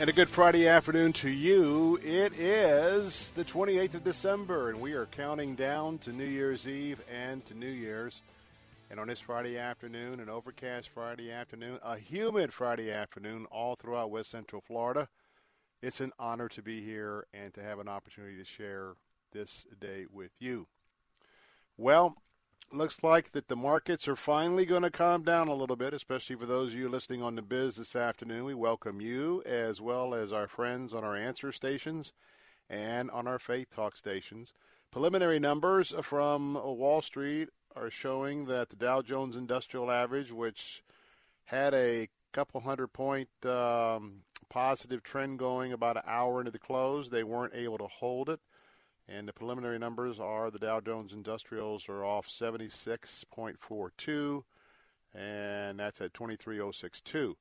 [0.00, 2.00] And a good Friday afternoon to you.
[2.02, 7.02] It is the 28th of December, and we are counting down to New Year's Eve
[7.12, 8.22] and to New Year's.
[8.90, 14.10] And on this Friday afternoon, an overcast Friday afternoon, a humid Friday afternoon all throughout
[14.10, 15.06] West Central Florida,
[15.82, 18.94] it's an honor to be here and to have an opportunity to share
[19.32, 20.66] this day with you.
[21.76, 22.16] Well,
[22.72, 26.36] looks like that the markets are finally going to calm down a little bit, especially
[26.36, 28.44] for those of you listening on the biz this afternoon.
[28.44, 32.12] We welcome you as well as our friends on our answer stations
[32.68, 34.52] and on our Faith Talk stations.
[34.92, 40.82] Preliminary numbers from Wall Street are showing that the Dow Jones Industrial Average, which
[41.46, 47.10] had a couple hundred point um, positive trend going about an hour into the close,
[47.10, 48.40] they weren't able to hold it.
[49.10, 54.44] And the preliminary numbers are the Dow Jones Industrials are off 76.42,
[55.12, 57.34] and that's at 23.062.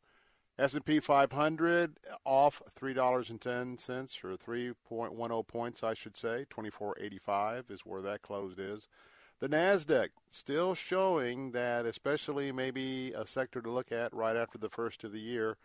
[0.57, 6.47] S&P 500 off $3.10 or 3.10 points, I should say.
[6.49, 8.87] 24.85 is where that closed is.
[9.39, 14.69] The NASDAQ still showing that, especially maybe a sector to look at right after the
[14.69, 15.57] first of the year,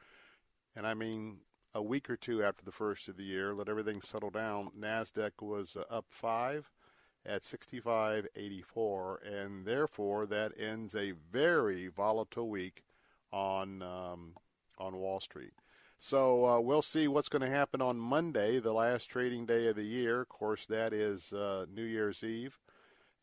[0.76, 1.38] and I mean
[1.74, 4.70] a week or two after the first of the year, let everything settle down.
[4.78, 6.70] NASDAQ was uh, up five
[7.26, 12.84] at 65.84, and therefore that ends a very volatile week
[13.32, 14.34] on um,
[14.78, 15.54] on Wall Street.
[15.98, 19.76] So uh, we'll see what's going to happen on Monday, the last trading day of
[19.76, 20.20] the year.
[20.20, 22.58] Of course, that is uh, New Year's Eve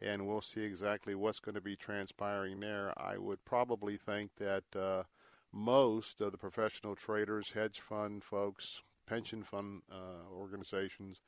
[0.01, 2.93] and we'll see exactly what's going to be transpiring there.
[2.97, 5.03] I would probably think that uh,
[5.53, 11.19] most of the professional traders, hedge fund folks, pension fund uh, organizations,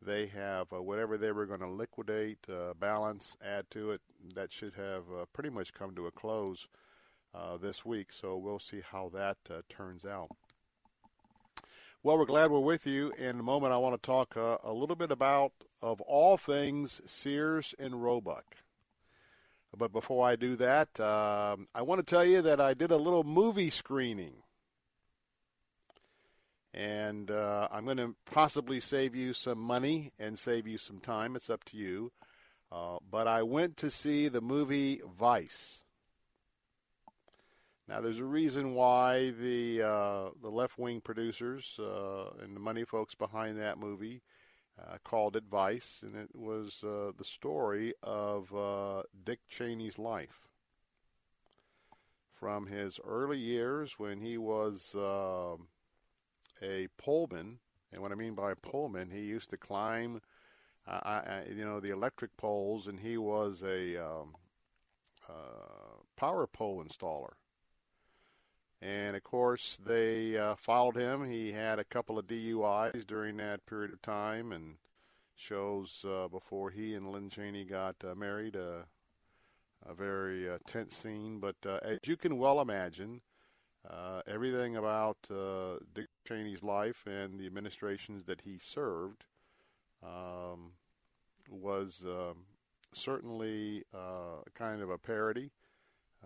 [0.00, 4.00] they have uh, whatever they were going to liquidate, uh, balance, add to it.
[4.34, 6.66] That should have uh, pretty much come to a close
[7.34, 8.12] uh, this week.
[8.12, 9.36] So we'll see how that
[9.68, 10.30] turns out.
[12.04, 13.12] Well, we're glad we're with you.
[13.16, 17.00] In a moment, I want to talk uh, a little bit about, of all things,
[17.06, 18.56] Sears and Roebuck.
[19.76, 22.96] But before I do that, uh, I want to tell you that I did a
[22.96, 24.34] little movie screening.
[26.74, 31.36] And uh, I'm going to possibly save you some money and save you some time.
[31.36, 32.12] It's up to you.
[32.70, 35.82] Uh, but I went to see the movie Vice.
[37.88, 42.84] Now, there's a reason why the uh, the left wing producers uh, and the money
[42.84, 44.22] folks behind that movie
[44.80, 50.48] uh, called Advice, and it was uh, the story of uh, Dick Cheney's life
[52.32, 55.56] from his early years when he was uh,
[56.62, 57.58] a poleman.
[57.92, 60.22] And what I mean by poleman, he used to climb,
[60.86, 64.34] I, you know, the electric poles, and he was a um,
[66.16, 67.34] power pole installer
[68.82, 71.30] and of course, they uh, followed him.
[71.30, 74.74] He had a couple of DUIs during that period of time, and
[75.36, 78.56] shows uh, before he and Lynn Cheney got uh, married.
[78.56, 78.84] Uh,
[79.84, 83.20] a very uh, tense scene, but uh, as you can well imagine,
[84.28, 85.16] everything about
[85.92, 89.24] Dick Cheney's life and the administrations that he served
[90.04, 90.74] um,
[91.50, 92.44] was um,
[92.94, 93.82] certainly
[94.54, 95.50] kind of a parody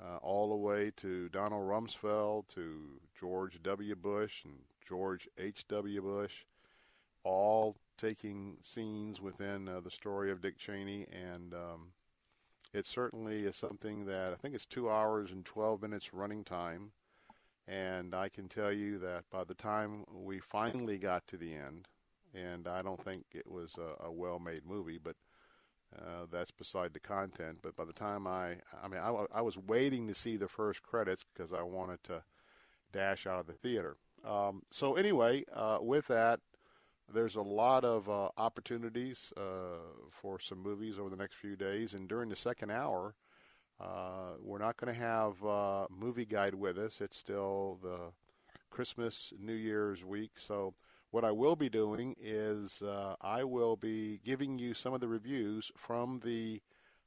[0.00, 3.94] uh, all the way to Donald Rumsfeld, to George W.
[3.94, 4.54] Bush, and
[4.87, 6.02] George H.W.
[6.02, 6.44] Bush,
[7.25, 11.06] all taking scenes within uh, the story of Dick Cheney.
[11.10, 11.93] And um,
[12.72, 16.92] it certainly is something that I think it's two hours and 12 minutes running time.
[17.66, 21.88] And I can tell you that by the time we finally got to the end,
[22.32, 25.16] and I don't think it was a, a well-made movie, but
[25.94, 27.59] uh, that's beside the content.
[27.62, 30.83] But by the time I, I mean, I, I, was waiting to see the first
[30.83, 32.23] credits because I wanted to
[32.93, 33.97] dash out of the theater.
[34.25, 36.41] Um, so anyway, uh, with that,
[37.12, 41.94] there's a lot of uh, opportunities uh, for some movies over the next few days,
[41.94, 43.15] and during the second hour,
[43.81, 47.00] uh, we're not going to have uh, movie guide with us.
[47.00, 48.12] It's still the
[48.71, 50.75] Christmas New Year's week, so
[51.16, 55.08] what I will be doing is uh, I will be giving you some of the
[55.08, 56.60] reviews from the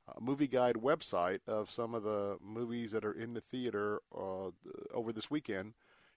[0.08, 4.50] uh, movie guide website of some of the movies that are in the theater uh,
[4.92, 5.76] over this weekend.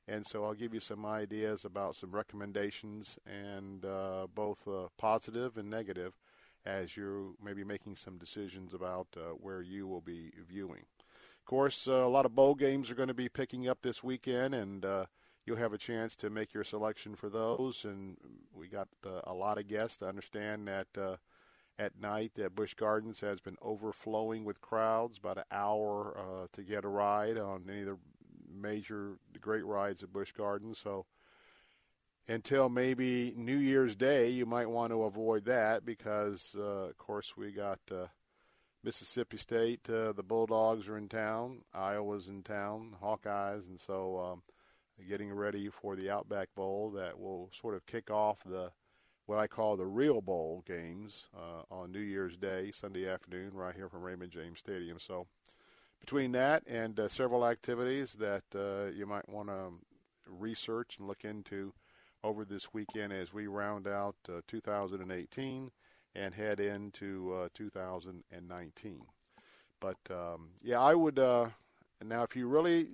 [0.09, 5.59] And so I'll give you some ideas about some recommendations and uh, both uh, positive
[5.59, 6.15] and negative
[6.65, 10.87] as you're maybe making some decisions about uh, where you will be viewing.
[11.11, 14.55] Of course, a lot of bowl games are going to be picking up this weekend,
[14.55, 14.87] and
[15.45, 17.85] you'll have a chance to make your selection for those.
[17.85, 18.17] And
[18.55, 21.17] we got uh, a lot of guests to understand that uh,
[21.79, 26.63] at night that Busch Gardens has been overflowing with crowds, about an hour uh, to
[26.63, 27.99] get a ride on any of the
[28.55, 30.79] major great rides at Busch Gardens.
[30.79, 31.07] So
[32.29, 37.37] until maybe New Year's Day, you might want to avoid that because, uh, of course,
[37.37, 37.81] we got.
[37.91, 38.07] Uh,
[38.85, 41.63] Mississippi State, uh, the Bulldogs are in town.
[41.73, 44.43] Iowa's in town, Hawkeyes, and so um,
[45.09, 48.71] getting ready for the Outback Bowl that will sort of kick off the
[49.27, 53.75] what I call the real bowl games uh, on New Year's Day, Sunday afternoon, right
[53.75, 54.99] here from Raymond James Stadium.
[54.99, 55.27] So
[56.01, 59.75] between that and uh, several activities that uh, you might want to
[60.27, 61.73] research and look into
[62.25, 65.71] over this weekend as we round out uh, 2018
[66.15, 69.01] and head into uh, 2019.
[69.81, 71.19] But um, yeah, I would.
[71.19, 71.49] Uh,
[72.05, 72.89] now, if you really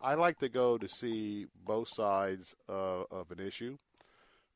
[0.00, 3.76] I like to go to see both sides uh, of an issue,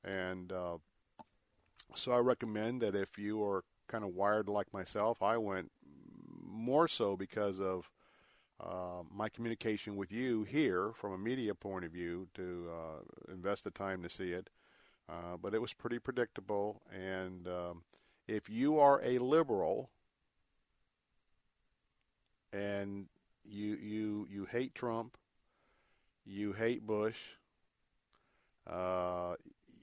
[0.02, 0.78] and uh,
[1.94, 5.70] so I recommend that if you are kind of wired like myself, I went
[6.42, 7.90] more so because of
[8.60, 13.64] uh, my communication with you here from a media point of view to uh, invest
[13.64, 14.50] the time to see it.
[15.08, 17.82] Uh, but it was pretty predictable, and um,
[18.26, 19.88] if you are a liberal
[22.52, 23.06] and
[23.48, 25.16] you you you hate Trump,
[26.24, 27.20] you hate Bush,
[28.66, 29.34] uh,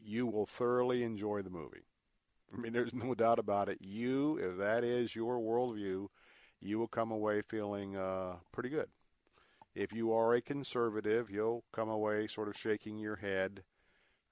[0.03, 1.85] you will thoroughly enjoy the movie.
[2.53, 3.79] I mean, there's no doubt about it.
[3.81, 6.07] You, if that is your worldview,
[6.61, 8.87] you will come away feeling uh, pretty good.
[9.73, 13.63] If you are a conservative, you'll come away sort of shaking your head.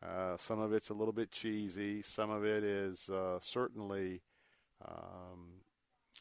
[0.01, 2.01] Uh, some of it's a little bit cheesy.
[2.01, 4.21] Some of it is uh, certainly
[4.85, 5.63] um,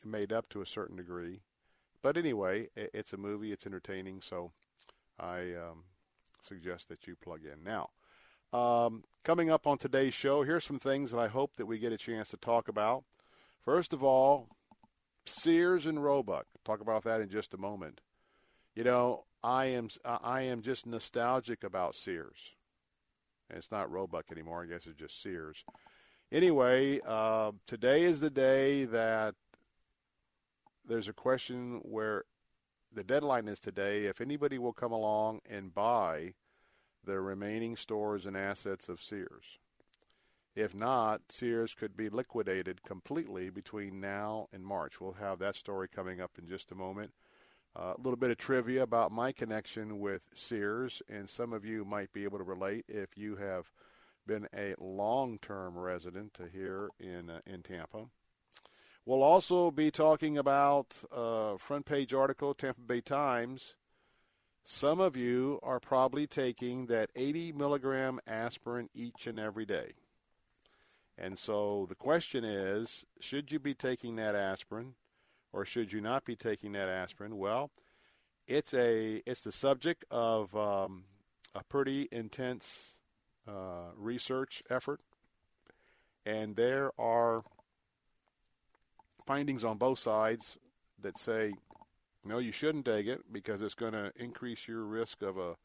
[0.05, 1.43] made up to a certain degree.
[2.03, 3.53] But anyway, it's a movie.
[3.53, 4.21] It's entertaining.
[4.21, 4.53] So
[5.19, 5.85] I um,
[6.43, 7.91] suggest that you plug in now.
[8.53, 11.93] Um, coming up on today's show, here's some things that I hope that we get
[11.93, 13.05] a chance to talk about.
[13.65, 14.49] First of all,
[15.25, 16.47] Sears and Roebuck.
[16.65, 18.01] Talk about that in just a moment.
[18.75, 22.51] You know, I am I am just nostalgic about Sears.
[23.49, 24.63] And it's not Roebuck anymore.
[24.63, 25.65] I guess it's just Sears.
[26.31, 29.35] Anyway, uh, today is the day that
[30.87, 32.25] there's a question where
[32.93, 34.05] the deadline is today.
[34.05, 36.35] If anybody will come along and buy
[37.05, 39.59] the remaining stores and assets of Sears.
[40.55, 45.01] If not, Sears could be liquidated completely between now and March.
[45.01, 47.13] We'll have that story coming up in just a moment.
[47.75, 51.87] Uh, a little bit of trivia about my connection with Sears, and some of you
[51.87, 53.71] might be able to relate if you have
[54.27, 58.05] been a long-term resident here in uh, in Tampa.
[59.05, 63.75] We'll also be talking about a front page article, Tampa Bay Times.
[64.63, 69.95] Some of you are probably taking that 80 milligram aspirin each and every day.
[71.19, 74.95] And so the question is should you be taking that aspirin
[75.53, 77.37] or should you not be taking that aspirin?
[77.37, 77.73] Well,
[78.47, 81.05] it's a it's the subject of um,
[81.57, 82.99] a pretty intense
[83.49, 85.01] uh, research effort,
[86.25, 87.43] and there are
[89.27, 90.59] findings on both sides
[91.01, 91.55] that say
[92.25, 95.57] no, you shouldn't take it because it's going to increase your risk of a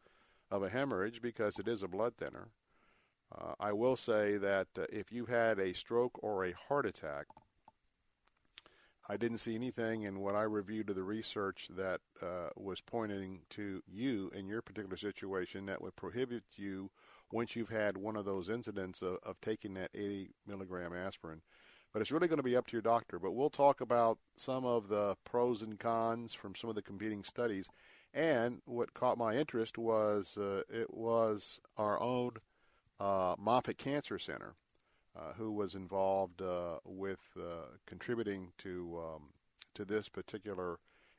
[0.50, 2.48] of a hemorrhage because it is a blood thinner.
[3.38, 7.26] Uh, I will say that uh, if you had a stroke or a heart attack,
[9.10, 13.42] I didn't see anything in what I reviewed of the research that uh, was pointing
[13.52, 16.92] to you in your particular situation that would prohibit you
[17.32, 21.42] once you've had one of those incidents of, of taking that 80 milligram aspirin.
[21.98, 23.18] But it's really going to be up to your doctor.
[23.18, 27.24] But we'll talk about some of the pros and cons from some of the competing
[27.24, 27.70] studies.
[28.14, 32.34] And what caught my interest was uh, it was our own
[33.00, 34.54] uh, Moffitt Cancer Center
[35.16, 39.22] uh, who was involved uh, with uh, contributing to um,
[39.74, 40.78] to this particular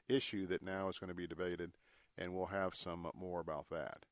[0.08, 1.73] issue that now is going to be debated,
[2.16, 4.04] and we'll have some more about that.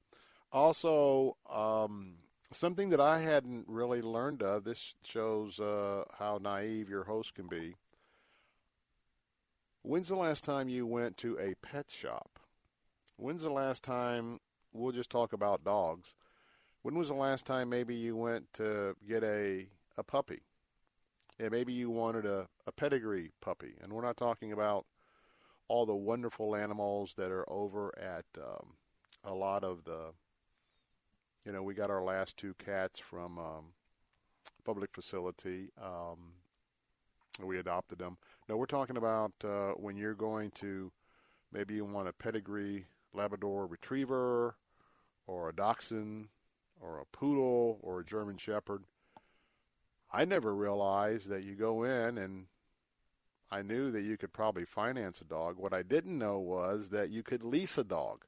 [0.51, 2.17] Also, um,
[2.53, 4.65] something that I hadn't really learned of.
[4.65, 7.77] This shows uh, how naive your host can be.
[9.83, 12.41] When's the last time you went to a pet shop?
[13.17, 14.41] When's the last time?
[14.73, 16.15] We'll just talk about dogs.
[16.83, 20.43] When was the last time maybe you went to get a a puppy.
[21.39, 23.75] And maybe you wanted a, a pedigree puppy.
[23.83, 24.87] And we're not talking about
[25.69, 28.75] all the wonderful animals that are over at um,
[29.25, 30.13] a lot of the,
[31.47, 33.65] you know, we got our last two cats from um,
[34.65, 35.69] public facility.
[35.81, 36.33] Um,
[37.43, 38.19] we adopted them.
[38.49, 40.91] No, we're talking about uh, when you're going to,
[41.53, 44.57] maybe you want a pedigree Labrador Retriever,
[45.29, 46.29] or a Dachshund,
[46.81, 48.83] or a Poodle, or a German Shepherd.
[50.13, 52.47] I never realized that you go in and
[53.51, 55.57] I knew that you could probably finance a dog.
[55.57, 58.25] What I didn't know was that you could lease a dog.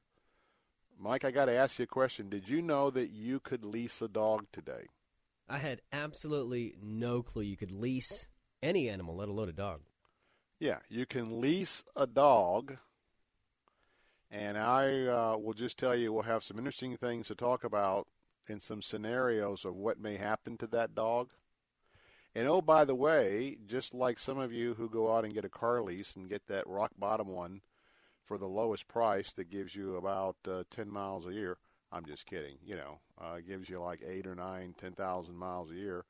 [1.01, 2.27] Mike, I got to ask you a question.
[2.29, 4.87] Did you know that you could lease a dog today?
[5.47, 8.27] I had absolutely no clue you could lease
[8.61, 9.79] any animal, let alone a dog.
[10.59, 12.77] Yeah, you can lease a dog.
[14.29, 18.07] And I uh, will just tell you, we'll have some interesting things to talk about
[18.47, 21.29] in some scenarios of what may happen to that dog.
[22.35, 25.45] And oh, by the way, just like some of you who go out and get
[25.45, 27.61] a car lease and get that rock bottom one
[28.29, 31.57] for the lowest price that gives you about uh, 10 miles a year,
[31.91, 35.73] I'm just kidding, you know, uh, gives you like eight or nine, 10,000 miles a
[35.73, 36.05] year.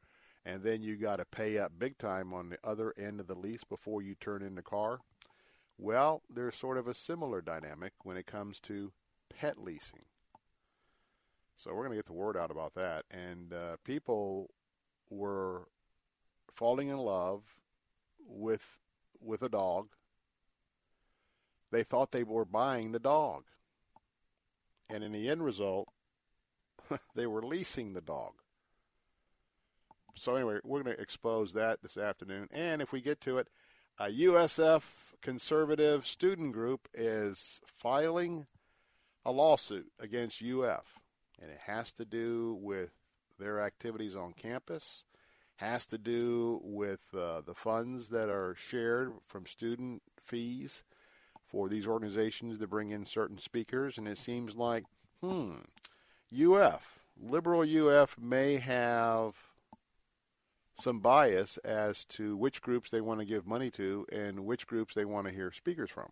[0.45, 3.35] And then you got to pay up big time on the other end of the
[3.35, 4.99] lease before you turn in the car.
[5.77, 8.91] Well, there's sort of a similar dynamic when it comes to
[9.33, 10.03] pet leasing.
[11.55, 13.05] So we're going to get the word out about that.
[13.11, 14.49] And uh, people
[15.09, 15.69] were
[16.53, 17.43] falling in love
[18.27, 18.77] with
[19.21, 19.88] with a dog.
[21.71, 23.43] They thought they were buying the dog.
[24.89, 25.89] And in the end result,
[27.15, 28.33] they were leasing the dog.
[30.15, 32.49] So anyway, we're going to expose that this afternoon.
[32.51, 33.47] And if we get to it,
[33.99, 34.83] a USF
[35.21, 38.47] conservative student group is filing
[39.25, 40.99] a lawsuit against UF.
[41.41, 42.91] And it has to do with
[43.38, 45.03] their activities on campus
[45.59, 50.85] has to do with uh, the funds that are shared from student fees
[51.49, 53.97] for these organizations to bring in certain speakers.
[53.97, 54.83] And it seems like,
[55.21, 55.55] hmm,
[56.31, 59.35] UF, liberal UF may have
[60.75, 64.93] some bias as to which groups they want to give money to and which groups
[64.93, 66.11] they want to hear speakers from.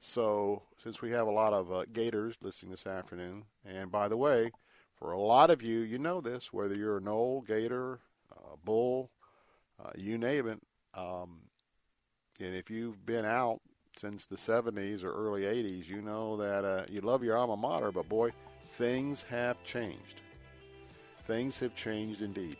[0.00, 4.18] So, since we have a lot of uh, Gators listening this afternoon, and by the
[4.18, 4.50] way,
[4.94, 9.10] for a lot of you, you know this, whether you're an old Gator, uh, bull,
[9.82, 10.60] uh, you name it.
[10.94, 11.48] Um,
[12.38, 13.60] and if you've been out
[13.96, 17.92] since the 70s or early 80s, you know that uh, you love your alma mater,
[17.92, 18.32] but boy,
[18.70, 20.20] things have changed.
[21.26, 22.56] Things have changed indeed.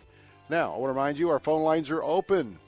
[0.49, 2.59] Now, I want to remind you our phone lines are open,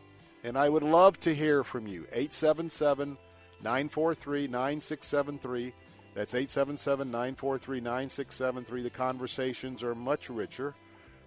[0.44, 2.02] and I would love to hear from you.
[2.12, 3.16] 877
[3.62, 5.72] 943 9673.
[6.14, 8.82] That's 877 943 9673.
[8.82, 10.74] The conversations are much richer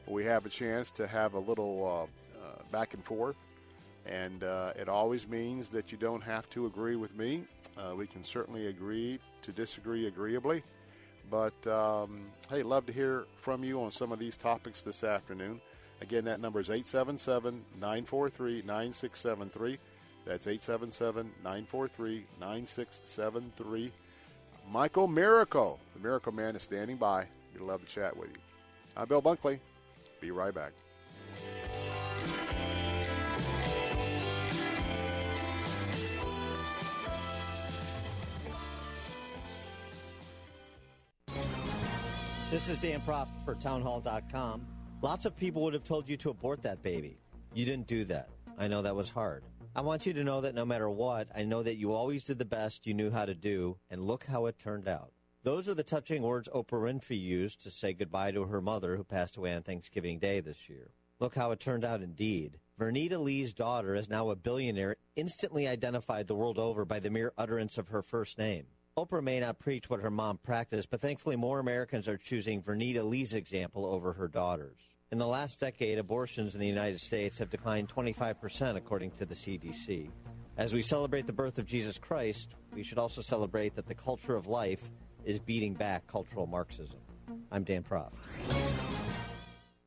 [0.09, 3.35] we have a chance to have a little uh, uh, back and forth.
[4.05, 7.43] And uh, it always means that you don't have to agree with me.
[7.77, 10.63] Uh, we can certainly agree to disagree agreeably.
[11.29, 15.61] But um, hey, love to hear from you on some of these topics this afternoon.
[16.01, 19.77] Again, that number is 877 943 9673.
[20.25, 23.91] That's 877 943 9673.
[24.71, 27.25] Michael Miracle, the Miracle Man, is standing by.
[27.53, 28.37] We'd love to chat with you.
[28.95, 29.59] I'm Bill Bunkley.
[30.21, 30.73] Be right back.
[42.49, 44.65] This is Dan Proft for townhall.com.
[45.03, 47.19] Lots of people would have told you to abort that baby.
[47.53, 48.29] You didn't do that.
[48.57, 49.43] I know that was hard.
[49.75, 52.39] I want you to know that no matter what, I know that you always did
[52.39, 55.11] the best you knew how to do, and look how it turned out.
[55.43, 59.03] Those are the touching words Oprah Winfrey used to say goodbye to her mother who
[59.03, 60.89] passed away on Thanksgiving Day this year.
[61.19, 62.57] Look how it turned out indeed.
[62.79, 67.31] Vernita Lee's daughter is now a billionaire, instantly identified the world over by the mere
[67.37, 68.65] utterance of her first name.
[68.97, 73.03] Oprah may not preach what her mom practiced, but thankfully more Americans are choosing Vernita
[73.03, 74.79] Lee's example over her daughter's.
[75.11, 79.35] In the last decade, abortions in the United States have declined 25%, according to the
[79.35, 80.09] CDC.
[80.57, 84.35] As we celebrate the birth of Jesus Christ, we should also celebrate that the culture
[84.35, 84.91] of life
[85.23, 86.99] is beating back cultural Marxism.
[87.51, 88.13] I'm Dan Proft.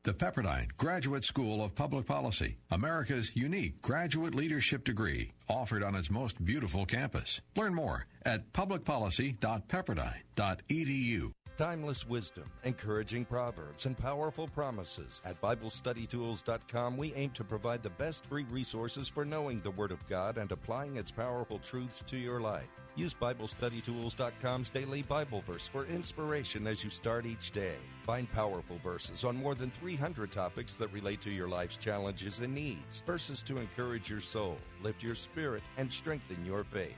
[0.05, 6.11] The Pepperdine Graduate School of Public Policy, America's unique graduate leadership degree, offered on its
[6.11, 7.39] most beautiful campus.
[7.55, 11.31] Learn more at publicpolicy.pepperdine.edu.
[11.55, 15.21] Timeless wisdom, encouraging proverbs, and powerful promises.
[15.23, 20.07] At BibleStudyTools.com, we aim to provide the best free resources for knowing the Word of
[20.07, 22.69] God and applying its powerful truths to your life.
[22.95, 27.75] Use BibleStudyTools.com's daily Bible verse for inspiration as you start each day.
[28.01, 32.55] Find powerful verses on more than 300 topics that relate to your life's challenges and
[32.55, 33.03] needs.
[33.05, 36.97] Verses to encourage your soul, lift your spirit, and strengthen your faith.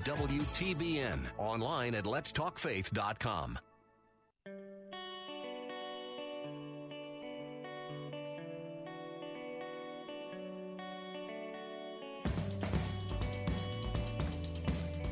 [0.03, 1.19] WTBN.
[1.37, 3.59] Online at letstalkfaith.com.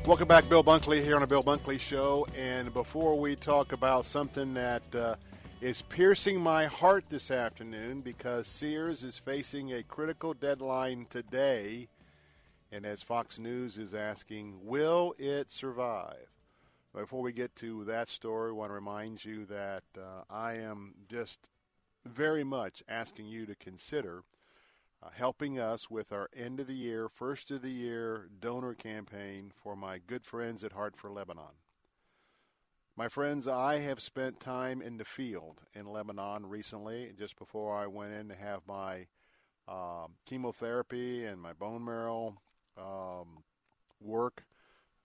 [0.06, 2.26] Welcome back, Bill Bunkley here on the Bill Bunkley Show.
[2.36, 5.14] And before we talk about something that uh,
[5.60, 11.86] is piercing my heart this afternoon, because Sears is facing a critical deadline today,
[12.72, 16.30] and as Fox News is asking, will it survive?
[16.94, 20.94] Before we get to that story, I want to remind you that uh, I am
[21.08, 21.48] just
[22.04, 24.22] very much asking you to consider
[25.02, 29.52] uh, helping us with our end of the year, first of the year donor campaign
[29.54, 31.56] for my good friends at Heart for Lebanon.
[32.96, 37.86] My friends, I have spent time in the field in Lebanon recently, just before I
[37.86, 39.06] went in to have my
[39.66, 42.36] uh, chemotherapy and my bone marrow
[42.80, 43.42] um,
[44.00, 44.44] work.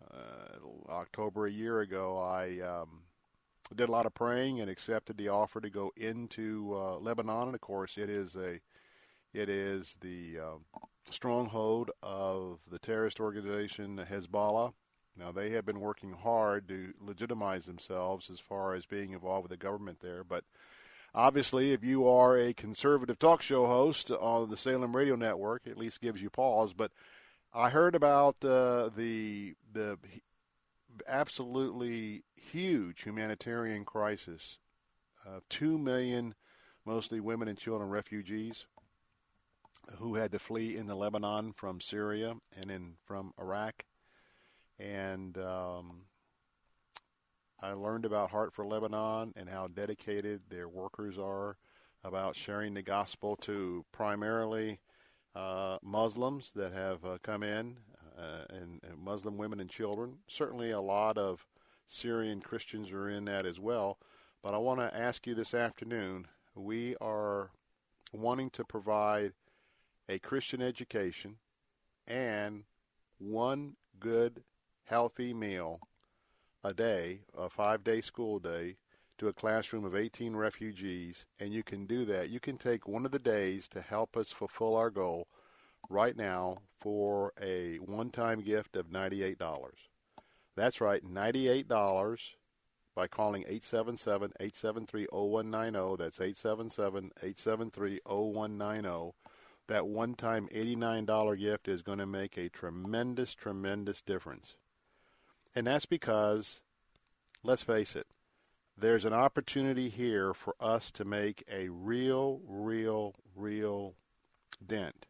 [0.03, 3.01] Uh, October a year ago, I um,
[3.73, 7.47] did a lot of praying and accepted the offer to go into uh, Lebanon.
[7.47, 8.59] And of course, it is a
[9.33, 14.73] it is the uh, stronghold of the terrorist organization Hezbollah.
[15.17, 19.51] Now, they have been working hard to legitimize themselves as far as being involved with
[19.51, 20.23] the government there.
[20.23, 20.43] But
[21.13, 25.71] obviously, if you are a conservative talk show host on the Salem Radio Network, it
[25.71, 26.73] at least gives you pause.
[26.73, 26.91] But
[27.57, 29.97] I heard about uh, the the
[31.07, 34.59] absolutely huge humanitarian crisis
[35.25, 36.35] of two million,
[36.85, 38.65] mostly women and children refugees
[39.99, 43.85] who had to flee in the Lebanon from Syria and in from Iraq.
[44.77, 46.07] And um,
[47.61, 51.55] I learned about Heart for Lebanon and how dedicated their workers are
[52.03, 54.81] about sharing the gospel to primarily
[55.81, 57.77] Muslims that have uh, come in
[58.17, 60.19] uh, and, and Muslim women and children.
[60.27, 61.45] Certainly, a lot of
[61.85, 63.97] Syrian Christians are in that as well.
[64.41, 67.51] But I want to ask you this afternoon we are
[68.13, 69.33] wanting to provide
[70.07, 71.37] a Christian education,
[72.07, 72.63] and
[73.17, 74.43] one good,
[74.85, 75.79] healthy meal
[76.63, 78.77] a day, a five day school day,
[79.17, 82.29] to a classroom of 18 refugees, and you can do that.
[82.29, 85.27] You can take one of the days to help us fulfill our goal
[85.89, 89.37] right now for a one time gift of $98.
[90.55, 92.33] That's right, $98
[92.95, 95.95] by calling 877 873 0190.
[95.97, 99.13] That's 877 873 0190
[99.67, 104.55] that one time $89 gift is going to make a tremendous, tremendous difference.
[105.55, 106.61] And that's because,
[107.43, 108.07] let's face it,
[108.77, 113.95] there's an opportunity here for us to make a real, real, real
[114.65, 115.07] dent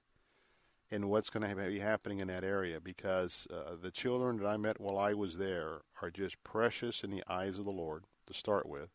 [0.90, 4.58] in what's going to be happening in that area because uh, the children that I
[4.58, 8.34] met while I was there are just precious in the eyes of the Lord to
[8.34, 8.90] start with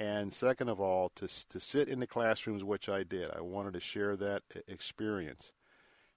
[0.00, 3.30] and second of all, to to sit in the classrooms, which I did.
[3.36, 5.52] I wanted to share that experience,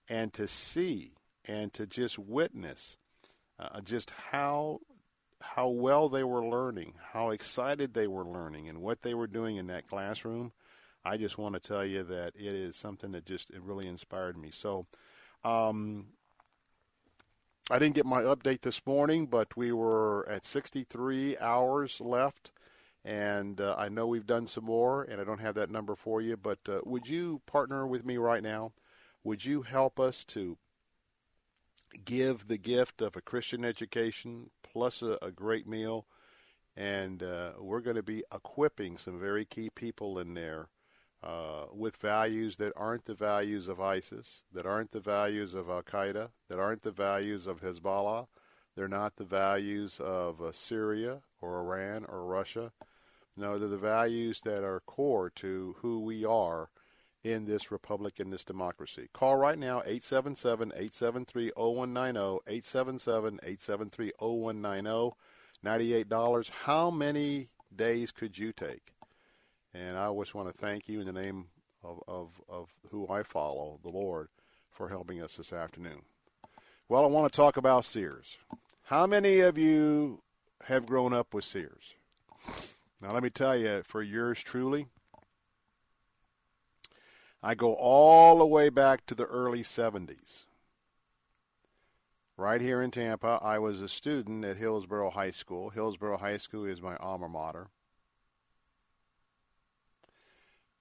[0.08, 2.98] and to see and to just witness
[3.60, 4.80] uh, just how
[5.44, 9.58] how well they were learning, how excited they were learning, and what they were doing
[9.58, 10.52] in that classroom.
[11.06, 14.38] I just want to tell you that it is something that just it really inspired
[14.38, 14.52] me.
[14.52, 14.88] So,
[15.44, 16.08] um,
[17.70, 22.52] I didn't get my update this morning, but we were at 63 hours left,
[23.04, 26.22] and uh, I know we've done some more, and I don't have that number for
[26.22, 26.38] you.
[26.38, 28.72] But uh, would you partner with me right now?
[29.24, 30.58] Would you help us to
[32.06, 36.06] give the gift of a Christian education plus a, a great meal?
[36.76, 40.70] And uh, we're going to be equipping some very key people in there
[41.24, 45.84] uh, with values that aren't the values of ISIS, that aren't the values of Al
[45.84, 48.28] Qaeda, that aren't the values of Hezbollah.
[48.76, 52.74] They're not the values of uh, Syria or Iran or Russia.
[53.38, 56.70] No, they're the values that are core to who we are
[57.24, 59.08] in this republic, in this democracy.
[59.14, 65.14] Call right now, 877-873-0190, 877-873-0190,
[65.64, 66.50] $98.
[66.50, 68.94] How many days could you take?
[69.74, 71.46] And I just want to thank you in the name
[71.84, 74.28] of, of, of who I follow, the Lord,
[74.72, 76.02] for helping us this afternoon.
[76.90, 78.38] Well, I want to talk about Sears.
[78.84, 80.22] How many of you
[80.66, 81.96] have grown up with Sears?
[83.02, 84.88] Now, let me tell you, for yours truly,
[87.46, 90.46] I go all the way back to the early 70s.
[92.38, 95.70] Right here in Tampa, I was a student at Hillsborough High School.
[95.70, 97.68] Hillsborough High School is my alma mater.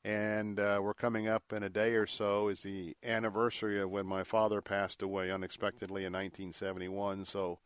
[0.04, 4.06] And uh, we're coming up in a day or so is the anniversary of when
[4.06, 7.24] my father passed away unexpectedly in 1971.
[7.24, 7.58] So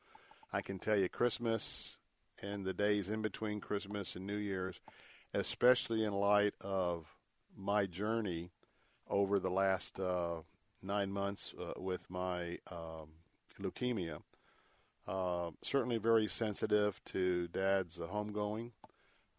[0.54, 1.98] I can tell you Christmas
[2.42, 4.80] and the days in between Christmas and New Year's,
[5.34, 7.14] especially in light of
[7.54, 8.52] my journey
[9.08, 10.36] over the last uh,
[10.82, 13.10] nine months uh, with my um,
[13.60, 14.20] leukemia.
[15.06, 18.72] Uh, certainly very sensitive to Dad's homegoing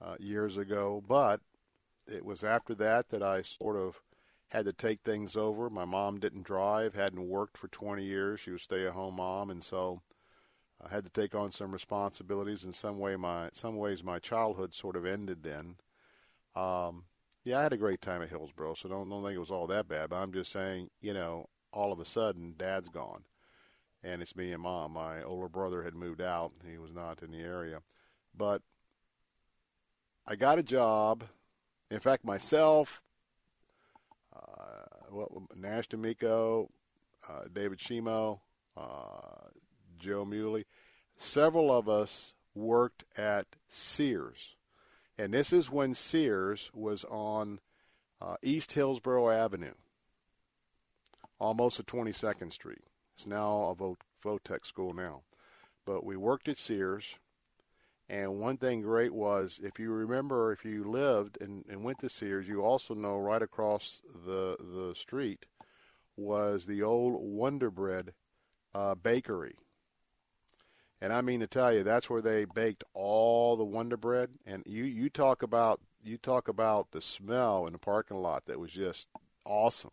[0.01, 1.41] uh, years ago, but
[2.07, 4.01] it was after that that I sort of
[4.49, 5.69] had to take things over.
[5.69, 8.39] My mom didn't drive, hadn't worked for 20 years.
[8.39, 10.01] She was stay-at-home mom, and so
[10.83, 12.63] I had to take on some responsibilities.
[12.63, 15.75] In some way, my some ways, my childhood sort of ended then.
[16.55, 17.03] Um,
[17.47, 19.67] yeah, I had a great time at Hillsborough, so don't don't think it was all
[19.67, 20.09] that bad.
[20.09, 23.23] But I'm just saying, you know, all of a sudden, Dad's gone,
[24.03, 24.93] and it's me and Mom.
[24.93, 27.81] My older brother had moved out; he was not in the area,
[28.35, 28.61] but
[30.25, 31.23] I got a job
[31.89, 33.01] in fact, myself,
[34.35, 35.21] uh,
[35.55, 36.69] Nash D'Amico,
[37.27, 38.39] uh, David Shimo,
[38.75, 39.49] uh,
[39.97, 40.65] Joe Muley,
[41.15, 44.56] several of us worked at Sears.
[45.17, 47.59] And this is when Sears was on
[48.21, 49.73] uh, East Hillsborough Avenue,
[51.39, 52.83] almost at 22nd Street.
[53.15, 55.21] It's now a Votech school now.
[55.85, 57.17] But we worked at Sears
[58.09, 62.09] and one thing great was, if you remember, if you lived and, and went to
[62.09, 65.45] Sears, you also know right across the the street
[66.15, 68.13] was the old Wonder Bread
[68.73, 69.55] uh, bakery.
[71.01, 74.31] And I mean to tell you, that's where they baked all the Wonder Bread.
[74.45, 78.59] And you, you talk about you talk about the smell in the parking lot that
[78.59, 79.09] was just
[79.45, 79.91] awesome.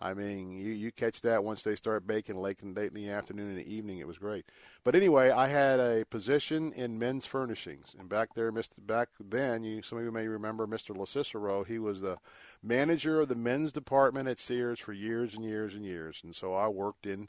[0.00, 3.08] I mean, you, you catch that once they start baking late in, late in the
[3.08, 3.98] afternoon and the evening.
[3.98, 4.44] It was great.
[4.82, 8.72] But anyway, I had a position in men's furnishings, and back there, Mr.
[8.78, 10.94] Back then, you some of you may remember Mr.
[10.94, 11.66] LaCicero.
[11.66, 12.18] He was the
[12.62, 16.54] manager of the men's department at Sears for years and years and years, and so
[16.54, 17.28] I worked in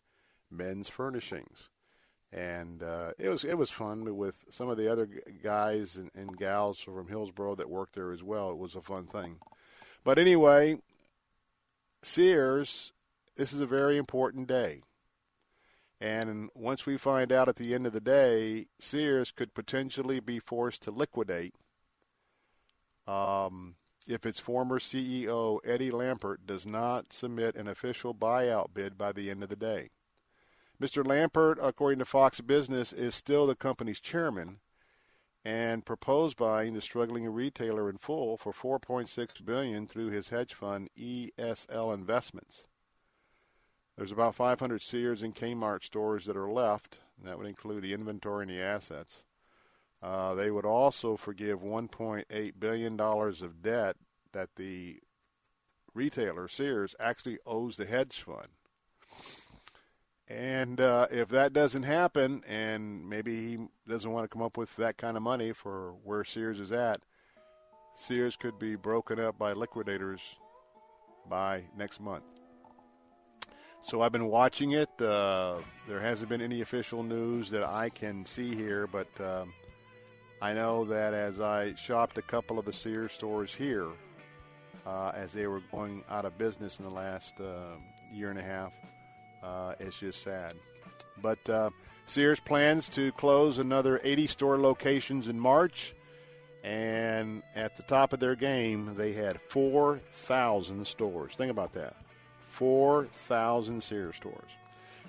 [0.52, 1.70] men's furnishings,
[2.36, 5.08] and uh, it was it was fun with some of the other
[5.42, 8.52] guys and, and gals from Hillsborough that worked there as well.
[8.52, 9.38] It was a fun thing.
[10.04, 10.78] But anyway,
[12.02, 12.92] Sears,
[13.38, 14.82] this is a very important day.
[16.02, 20.40] And once we find out at the end of the day, Sears could potentially be
[20.40, 21.56] forced to liquidate
[23.08, 23.76] um,
[24.08, 29.32] if its former CEO, Eddie Lampert, does not submit an official buyout bid by the
[29.32, 29.92] end of the day.
[30.82, 31.04] Mr.
[31.06, 34.60] Lampert, according to Fox Business, is still the company's chairman
[35.46, 40.90] and proposed buying the struggling retailer in full for 4.6 billion through his hedge fund
[41.00, 42.68] ESL Investments.
[43.96, 47.00] There's about 500 Sears and Kmart stores that are left.
[47.24, 49.24] that would include the inventory and the assets.
[50.02, 53.96] Uh, they would also forgive 1.8 billion dollars of debt
[54.34, 55.00] that the
[55.94, 58.50] retailer Sears actually owes the hedge fund.
[60.28, 63.58] And uh, if that doesn't happen, and maybe he
[63.88, 67.00] doesn't want to come up with that kind of money for where Sears is at,
[67.96, 70.36] Sears could be broken up by liquidators
[71.30, 72.24] by next month.
[73.82, 74.90] So I've been watching it.
[75.00, 75.58] Uh,
[75.88, 79.54] there hasn't been any official news that I can see here, but um,
[80.42, 83.88] I know that as I shopped a couple of the Sears stores here,
[84.88, 87.78] uh, as they were going out of business in the last uh,
[88.12, 88.74] year and a half.
[89.46, 90.56] Uh, it's just sad.
[91.22, 91.70] But uh,
[92.06, 95.94] Sears plans to close another 80 store locations in March.
[96.64, 101.36] And at the top of their game, they had 4,000 stores.
[101.36, 101.96] Think about that
[102.42, 104.50] 4,000 Sears stores.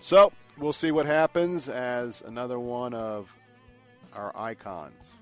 [0.00, 3.32] So we'll see what happens as another one of
[4.14, 5.12] our icons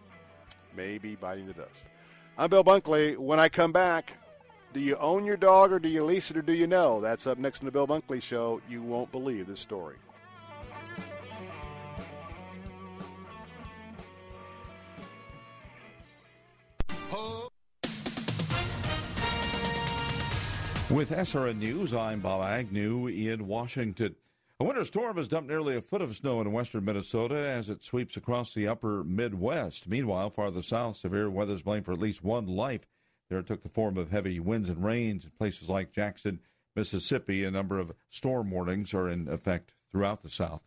[0.76, 1.86] maybe biting the dust.
[2.36, 3.16] I'm Bill Bunkley.
[3.16, 4.12] When I come back,
[4.74, 7.00] do you own your dog or do you lease it or do you know?
[7.00, 8.60] That's up next in the Bill Bunkley Show.
[8.68, 9.96] You won't believe this story.
[20.90, 24.16] With SRN News, I'm Bob Agnew in Washington.
[24.60, 27.82] A winter storm has dumped nearly a foot of snow in western Minnesota as it
[27.82, 29.88] sweeps across the upper Midwest.
[29.88, 32.86] Meanwhile, farther south, severe weather is blamed for at least one life.
[33.28, 36.40] There it took the form of heavy winds and rains in places like Jackson,
[36.76, 37.44] Mississippi.
[37.44, 40.62] A number of storm warnings are in effect throughout the South.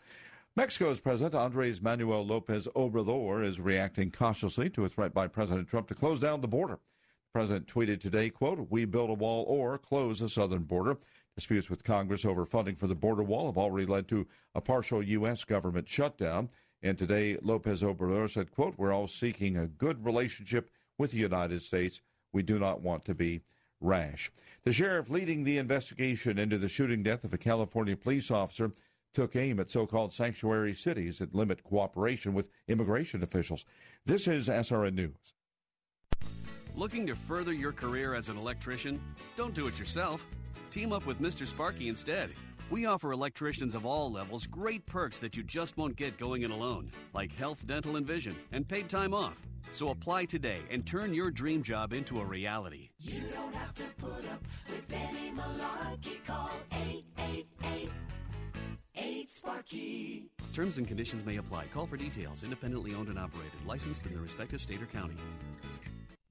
[0.55, 5.87] Mexico's President Andres Manuel Lopez Obrador is reacting cautiously to a threat by President Trump
[5.87, 6.79] to close down the border.
[6.79, 10.97] The president tweeted today, quote, we build a wall or close the southern border.
[11.35, 15.03] Disputes with Congress over funding for the border wall have already led to a partial
[15.03, 15.43] U.S.
[15.43, 16.49] government shutdown.
[16.81, 21.61] And today, Lopez Obrador said, quote, we're all seeking a good relationship with the United
[21.61, 22.01] States.
[22.33, 23.41] We do not want to be
[23.79, 24.31] rash.
[24.63, 28.71] The sheriff leading the investigation into the shooting death of a California police officer
[29.13, 33.65] took aim at so-called sanctuary cities that limit cooperation with immigration officials.
[34.05, 35.33] This is SRN News.
[36.75, 39.01] Looking to further your career as an electrician?
[39.35, 40.25] Don't do it yourself.
[40.69, 41.47] Team up with Mr.
[41.47, 42.29] Sparky instead.
[42.69, 46.51] We offer electricians of all levels great perks that you just won't get going it
[46.51, 49.37] alone, like health, dental, and vision, and paid time off.
[49.71, 52.89] So apply today and turn your dream job into a reality.
[52.99, 56.25] You don't have to put up with any malarkey.
[56.25, 57.89] Call 888
[58.95, 60.29] 8 Sparky.
[60.53, 61.65] Terms and conditions may apply.
[61.73, 62.43] Call for details.
[62.43, 63.53] Independently owned and operated.
[63.67, 65.15] Licensed in the respective state or county.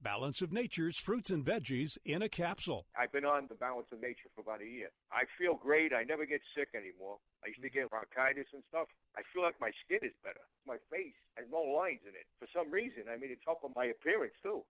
[0.01, 2.85] Balance of Nature's fruits and veggies in a capsule.
[2.93, 4.93] I've been on the Balance of Nature for about a year.
[5.09, 5.89] I feel great.
[5.89, 7.17] I never get sick anymore.
[7.41, 8.87] I used to get bronchitis and stuff.
[9.17, 10.45] I feel like my skin is better.
[10.69, 12.29] My face has no lines in it.
[12.37, 14.61] For some reason, I mean, it's helping my appearance too.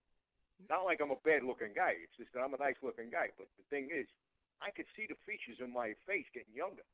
[0.72, 2.00] Not like I'm a bad looking guy.
[2.00, 3.28] It's just that I'm a nice looking guy.
[3.36, 4.08] But the thing is,
[4.64, 6.88] I could see the features in my face getting younger.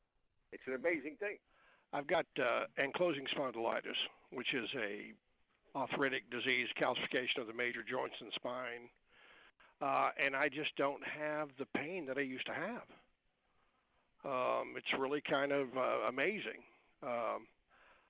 [0.51, 1.39] It's an amazing thing.
[1.95, 3.97] I've got uh, ankylosing spondylitis,
[4.35, 5.15] which is a
[5.75, 8.89] arthritic disease, calcification of the major joints and spine,
[9.81, 12.87] uh, and I just don't have the pain that I used to have.
[14.25, 16.63] Um, it's really kind of uh, amazing.
[17.03, 17.47] Um,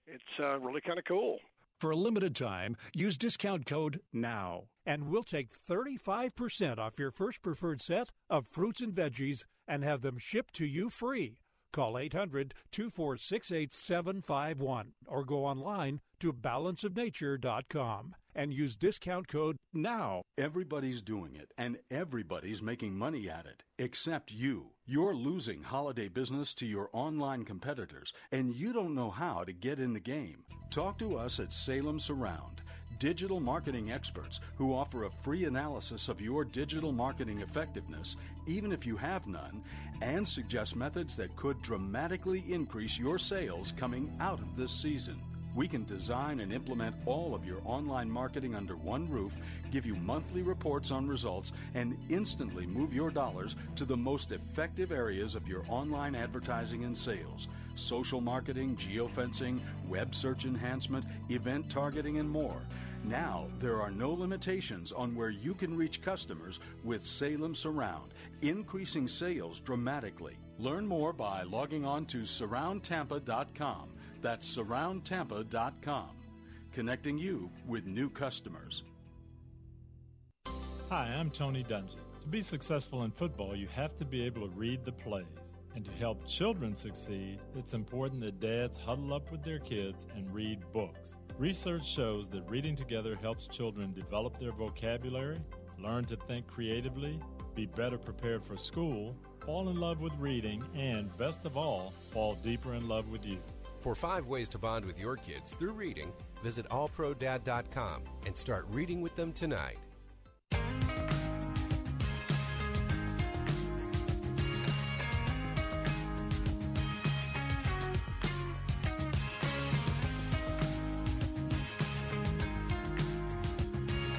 [0.07, 1.39] it's uh, really kind of cool.
[1.81, 7.43] For a limited time, use discount code NOW, and we'll take 35% off your first
[7.43, 11.39] preferred set of fruits and veggies and have them shipped to you free.
[11.75, 20.23] Call 800 246 8751 or go online to balanceofnature.com and use discount code NOW.
[20.39, 24.71] Everybody's doing it and everybody's making money at it except you.
[24.87, 29.81] You're losing holiday business to your online competitors and you don't know how to get
[29.81, 30.45] in the game.
[30.71, 32.61] Talk to us at Salem Surround
[32.99, 38.87] digital marketing experts who offer a free analysis of your digital marketing effectiveness, even if
[38.87, 39.63] you have none,
[40.03, 45.17] and suggest methods that could dramatically increase your sales coming out of this season.
[45.55, 49.33] We can design and implement all of your online marketing under one roof,
[49.71, 54.91] give you monthly reports on results, and instantly move your dollars to the most effective
[54.91, 62.19] areas of your online advertising and sales social marketing, geofencing, web search enhancement, event targeting,
[62.19, 62.61] and more.
[63.05, 68.11] Now, there are no limitations on where you can reach customers with Salem Surround,
[68.41, 70.39] increasing sales dramatically.
[70.59, 73.91] Learn more by logging on to surroundtampa.com.
[74.23, 76.11] That's surroundtampa.com,
[76.73, 78.83] connecting you with new customers.
[80.91, 81.97] Hi, I'm Tony Dungy.
[82.23, 85.27] To be successful in football, you have to be able to read the plays.
[85.75, 90.33] And to help children succeed, it's important that dads huddle up with their kids and
[90.33, 91.17] read books.
[91.39, 95.39] Research shows that reading together helps children develop their vocabulary,
[95.79, 97.19] learn to think creatively,
[97.57, 102.37] be better prepared for school, fall in love with reading, and, best of all, fall
[102.37, 103.39] deeper in love with you.
[103.81, 109.03] For five ways to bond with your kids through reading, visit allprodad.com and start reading
[109.03, 109.79] with them tonight.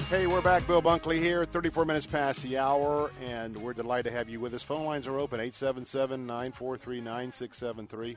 [0.08, 0.64] Hey, we're back.
[0.68, 4.54] Bill Bunkley here, 34 minutes past the hour, and we're delighted to have you with
[4.54, 4.62] us.
[4.62, 8.16] Phone lines are open, 877 943 9673.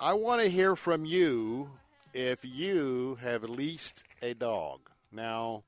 [0.00, 1.68] I want to hear from you
[2.14, 4.88] if you have leased a dog.
[5.12, 5.64] Now,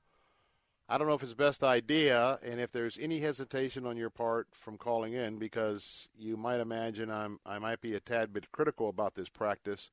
[0.88, 4.48] I don't know if it's best idea, and if there's any hesitation on your part
[4.52, 8.88] from calling in, because you might imagine I'm I might be a tad bit critical
[8.88, 9.90] about this practice.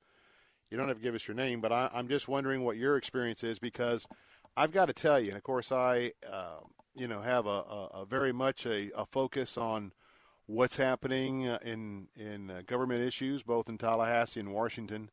[0.72, 2.96] You don't have to give us your name, but I, I'm just wondering what your
[2.96, 4.08] experience is because
[4.56, 6.60] I've got to tell you, and of course I, uh,
[6.96, 9.94] you know, have a, a, a very much a, a, focus on
[10.46, 15.10] what's happening uh, in in uh, government issues, both in Tallahassee and Washington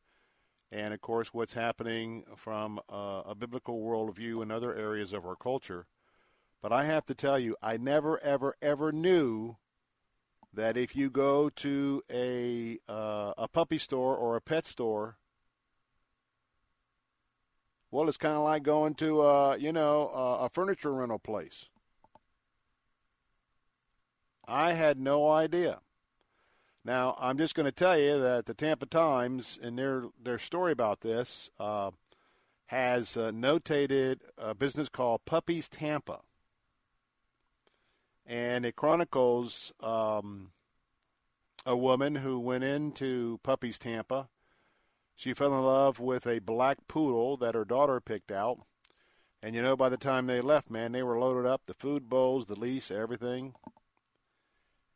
[0.71, 5.35] and of course what's happening from uh, a biblical worldview in other areas of our
[5.35, 5.85] culture.
[6.61, 9.57] But I have to tell you, I never, ever, ever knew
[10.53, 15.17] that if you go to a uh, a puppy store or a pet store,
[17.91, 20.07] well, it's kind of like going to a, you know
[20.41, 21.67] a furniture rental place.
[24.47, 25.81] I had no idea.
[26.83, 30.71] Now, I'm just going to tell you that the Tampa Times, in their, their story
[30.71, 31.91] about this, uh,
[32.65, 36.21] has uh, notated a business called Puppies Tampa.
[38.25, 40.51] And it chronicles um,
[41.65, 44.29] a woman who went into Puppies Tampa.
[45.21, 48.57] She fell in love with a black poodle that her daughter picked out.
[49.43, 52.09] And you know, by the time they left, man, they were loaded up the food
[52.09, 53.53] bowls, the lease, everything.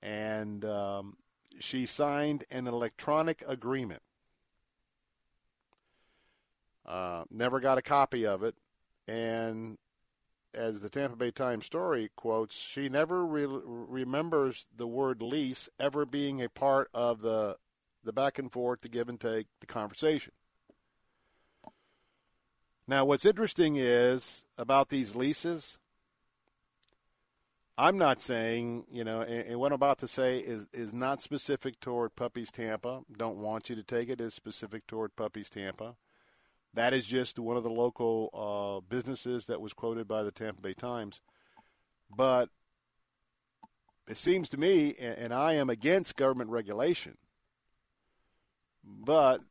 [0.01, 1.17] And um,
[1.59, 4.01] she signed an electronic agreement.
[6.88, 8.55] Uh, never got a copy of it,
[9.07, 9.77] and
[10.55, 16.03] as the Tampa Bay Times story quotes, she never re- remembers the word lease ever
[16.03, 17.57] being a part of the
[18.05, 20.33] the back and forth, the give and take, the conversation.
[22.87, 25.77] Now, what's interesting is about these leases
[27.77, 31.21] I'm not saying, you know, and, and, what I'm about to say is is not
[31.21, 33.01] specific toward Puppies Tampa.
[33.17, 35.95] Don't want you to take it as specific toward Puppies Tampa.
[36.73, 40.61] That is just one of the local uh, businesses that was quoted by the Tampa
[40.61, 41.19] Bay Times.
[42.15, 42.49] But
[44.07, 47.17] it seems to me, and, and I am against government regulation,
[48.86, 49.41] but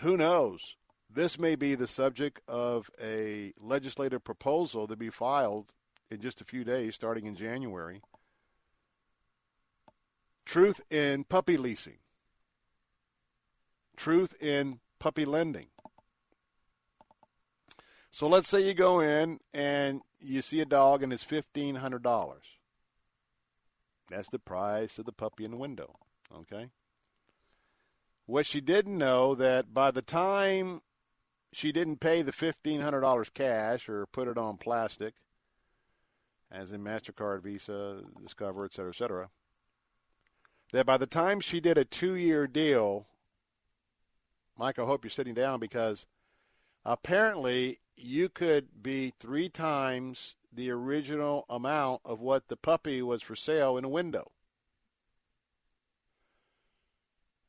[0.00, 0.76] who knows?
[1.08, 5.72] This may be the subject of a legislative proposal to be filed
[6.10, 8.02] in just a few days, starting in January.
[10.44, 11.98] Truth in puppy leasing.
[13.96, 15.66] Truth in puppy lending.
[18.10, 22.02] So let's say you go in and you see a dog and it's fifteen hundred
[22.02, 22.44] dollars.
[24.10, 25.96] That's the price of the puppy in the window.
[26.32, 26.68] Okay.
[28.26, 30.80] What she didn't know that by the time
[31.52, 35.14] she didn't pay the fifteen hundred dollars cash or put it on plastic,
[36.50, 39.28] as in MasterCard, Visa, Discover, et cetera, et cetera,
[40.72, 43.06] that by the time she did a two year deal,
[44.58, 46.06] Mike, I hope you're sitting down because
[46.84, 53.36] apparently you could be three times the original amount of what the puppy was for
[53.36, 54.30] sale in a window.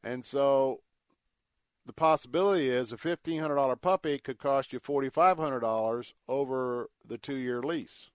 [0.06, 0.82] And so
[1.88, 8.12] the possibility is a $1,500 puppy could cost you $4,500 over the two year lease.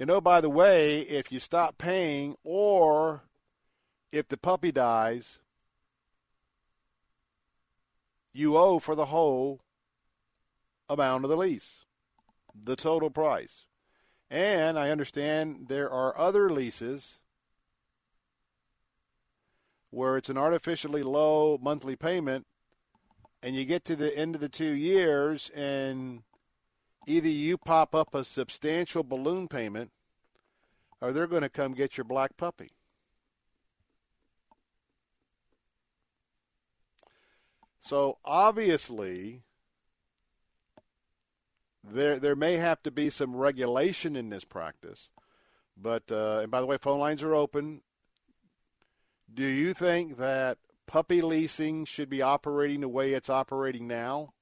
[0.00, 3.22] You know, by the way, if you stop paying or
[4.10, 5.38] if the puppy dies,
[8.34, 9.60] you owe for the whole
[10.88, 11.84] amount of the lease,
[12.60, 13.66] the total price.
[14.28, 17.18] And I understand there are other leases
[19.92, 22.46] where it's an artificially low monthly payment,
[23.42, 26.22] and you get to the end of the two years and
[27.06, 29.90] either you pop up a substantial balloon payment
[31.00, 32.70] or they're going to come get your black puppy.
[37.80, 39.42] So obviously,
[41.82, 45.10] there there may have to be some regulation in this practice.
[45.76, 47.82] But uh, and by the way, phone lines are open.
[49.32, 54.34] Do you think that puppy leasing should be operating the way it's operating now?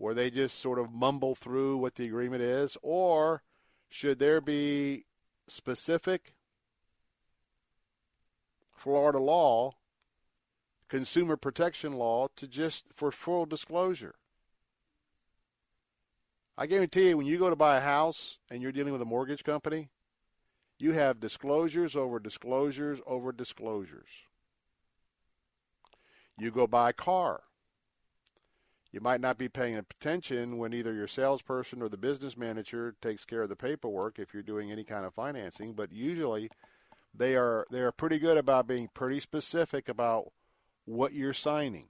[0.00, 2.74] where they just sort of mumble through what the agreement is?
[2.82, 3.42] Or
[3.90, 5.04] should there be
[5.46, 6.32] specific
[8.72, 9.74] Florida law,
[10.88, 14.14] consumer protection law, to just for full disclosure?
[16.56, 19.06] I guarantee you, when you go to buy a house and you're dealing with a
[19.06, 19.90] mortgage company,
[20.80, 24.10] you have disclosures over disclosures over disclosures.
[26.38, 27.42] You go buy a car
[28.92, 33.24] You might not be paying attention when either your salesperson or the business manager takes
[33.24, 36.50] care of the paperwork if you're doing any kind of financing, but usually
[37.14, 40.32] they are they are pretty good about being pretty specific about
[40.86, 41.88] what you're signing.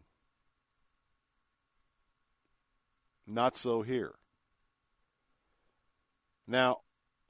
[3.26, 4.14] Not so here.
[6.46, 6.80] Now,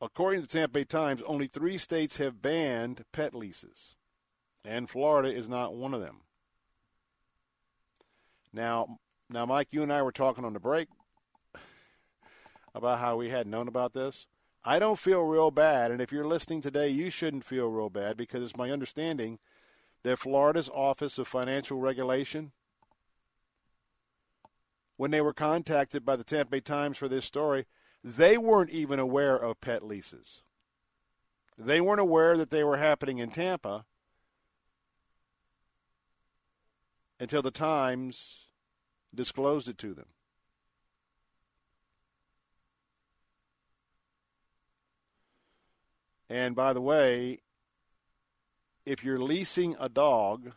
[0.00, 3.94] according to the Tampa Bay Times, only three states have banned pet leases,
[4.64, 6.22] and Florida is not one of them.
[8.52, 8.98] Now,
[9.28, 10.88] now, Mike, you and I were talking on the break
[12.74, 14.26] about how we hadn't known about this.
[14.64, 18.16] I don't feel real bad, and if you're listening today, you shouldn't feel real bad
[18.16, 19.38] because it's my understanding
[20.02, 22.52] that Florida's Office of Financial Regulation,
[24.96, 27.66] when they were contacted by the Tampa Bay Times for this story,
[28.02, 30.42] they weren't even aware of pet leases.
[31.58, 33.84] They weren't aware that they were happening in Tampa
[37.18, 38.46] until the Times
[39.14, 40.06] disclosed it to them.
[46.30, 47.40] And by the way,
[48.86, 50.52] if you're leasing a dog,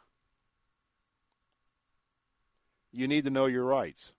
[2.92, 4.13] you need to know your rights.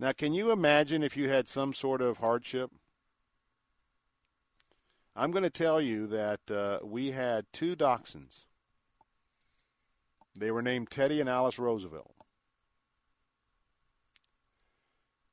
[0.00, 2.70] Now, can you imagine if you had some sort of hardship?
[5.16, 8.44] I'm going to tell you that uh, we had two dachshunds.
[10.36, 12.14] They were named Teddy and Alice Roosevelt.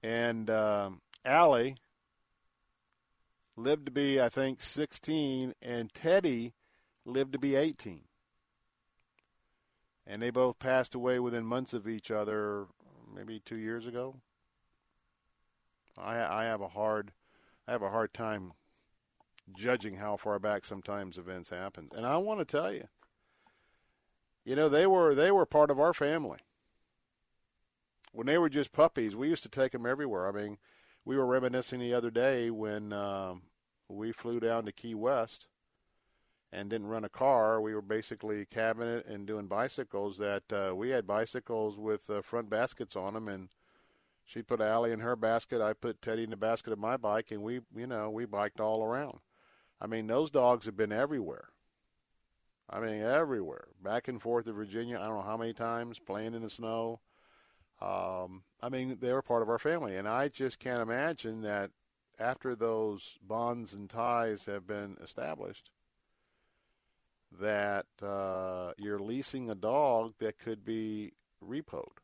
[0.01, 0.89] And uh,
[1.24, 1.78] Allie
[3.55, 6.53] lived to be, I think, 16, and Teddy
[7.05, 8.01] lived to be 18.
[10.07, 12.66] And they both passed away within months of each other,
[13.13, 14.16] maybe two years ago.
[15.97, 17.11] I I have a hard
[17.67, 18.53] I have a hard time
[19.55, 21.89] judging how far back sometimes events happen.
[21.95, 22.87] And I want to tell you,
[24.43, 26.39] you know, they were they were part of our family.
[28.11, 30.27] When they were just puppies, we used to take them everywhere.
[30.27, 30.57] I mean,
[31.03, 33.41] we were reminiscing the other day when um,
[33.89, 35.47] we flew down to Key West
[36.51, 37.59] and didn't run a car.
[37.59, 40.17] We were basically cabinet and doing bicycles.
[40.17, 43.49] That uh, we had bicycles with uh, front baskets on them, and
[44.26, 45.61] she put Allie in her basket.
[45.61, 48.59] I put Teddy in the basket of my bike, and we, you know, we biked
[48.59, 49.19] all around.
[49.80, 51.49] I mean, those dogs have been everywhere.
[52.67, 54.97] I mean, everywhere, back and forth to Virginia.
[54.97, 56.99] I don't know how many times playing in the snow.
[57.80, 61.69] Um, I mean, they were part of our family, and I just can't imagine that
[62.17, 65.69] after those bonds and ties have been established,
[67.39, 71.11] that uh, you're leasing a dog that could be
[71.43, 71.99] repoed.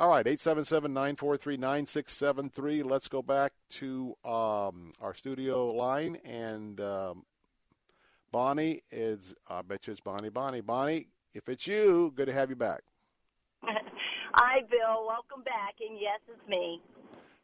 [0.00, 2.82] All right, 877 943 9673.
[2.82, 6.16] Let's go back to um, our studio line.
[6.24, 7.26] And um,
[8.32, 10.30] Bonnie is, I bet you it's Bonnie.
[10.30, 12.80] Bonnie, Bonnie, if it's you, good to have you back.
[13.62, 15.06] Hi, Bill.
[15.06, 15.74] Welcome back.
[15.86, 16.80] And yes, it's me.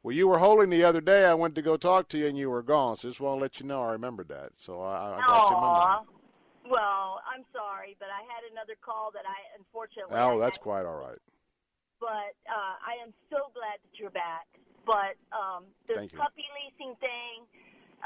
[0.02, 1.26] Well, you were holding the other day.
[1.26, 2.96] I went to go talk to you, and you were gone.
[2.96, 4.52] So just want to let you know I remembered that.
[4.54, 6.00] So I, I got you in my.
[6.70, 10.16] Well, I'm sorry, but I had another call that I unfortunately.
[10.16, 11.18] Oh, I that's quite all right.
[12.00, 14.46] But uh, I am so glad that you're back.
[14.84, 16.18] But um, you.
[16.18, 17.42] puppy leasing thing,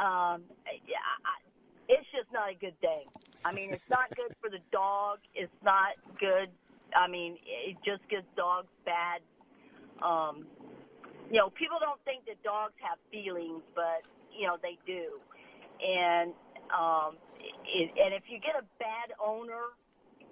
[0.00, 0.42] um,
[0.88, 1.44] yeah, I,
[1.88, 3.04] it's just not a good thing.
[3.44, 5.18] I mean, it's not good for the dog.
[5.34, 6.48] It's not good.
[6.94, 9.20] I mean, it just gives dogs bad.
[10.02, 10.46] Um,
[11.30, 15.20] you know, people don't think that dogs have feelings, but you know they do.
[15.80, 16.32] And
[16.72, 17.16] um,
[17.64, 19.72] it, and if you get a bad owner,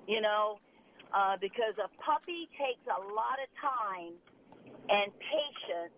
[0.06, 0.58] you know,
[1.14, 4.14] uh, because a puppy takes a lot of time
[4.88, 5.94] and patience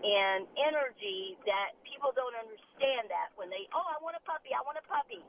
[0.00, 4.62] and energy that people don't understand that when they, oh, I want a puppy, I
[4.64, 5.20] want a puppy.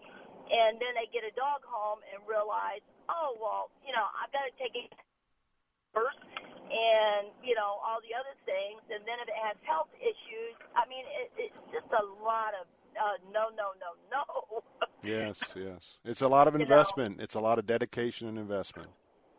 [0.52, 4.48] And then they get a dog home and realize, oh, well, you know, I've got
[4.48, 4.92] to take it
[5.92, 6.20] first
[6.72, 8.80] and, you know, all the other things.
[8.92, 12.68] And then if it has health issues, I mean, it, it's just a lot of
[12.96, 14.24] uh, no, no, no, no.
[15.04, 15.98] Yes, yes.
[16.06, 16.64] It's a lot of You know.
[16.66, 17.22] investment.
[17.22, 18.90] It's a lot of dedication and investment.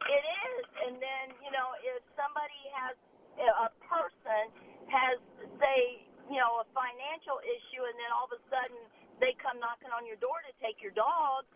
[0.03, 2.97] It is, and then you know, if somebody has
[3.39, 4.51] a person
[4.91, 5.19] has
[5.59, 8.79] say you know a financial issue, and then all of a sudden
[9.23, 11.47] they come knocking on your door to take your dog,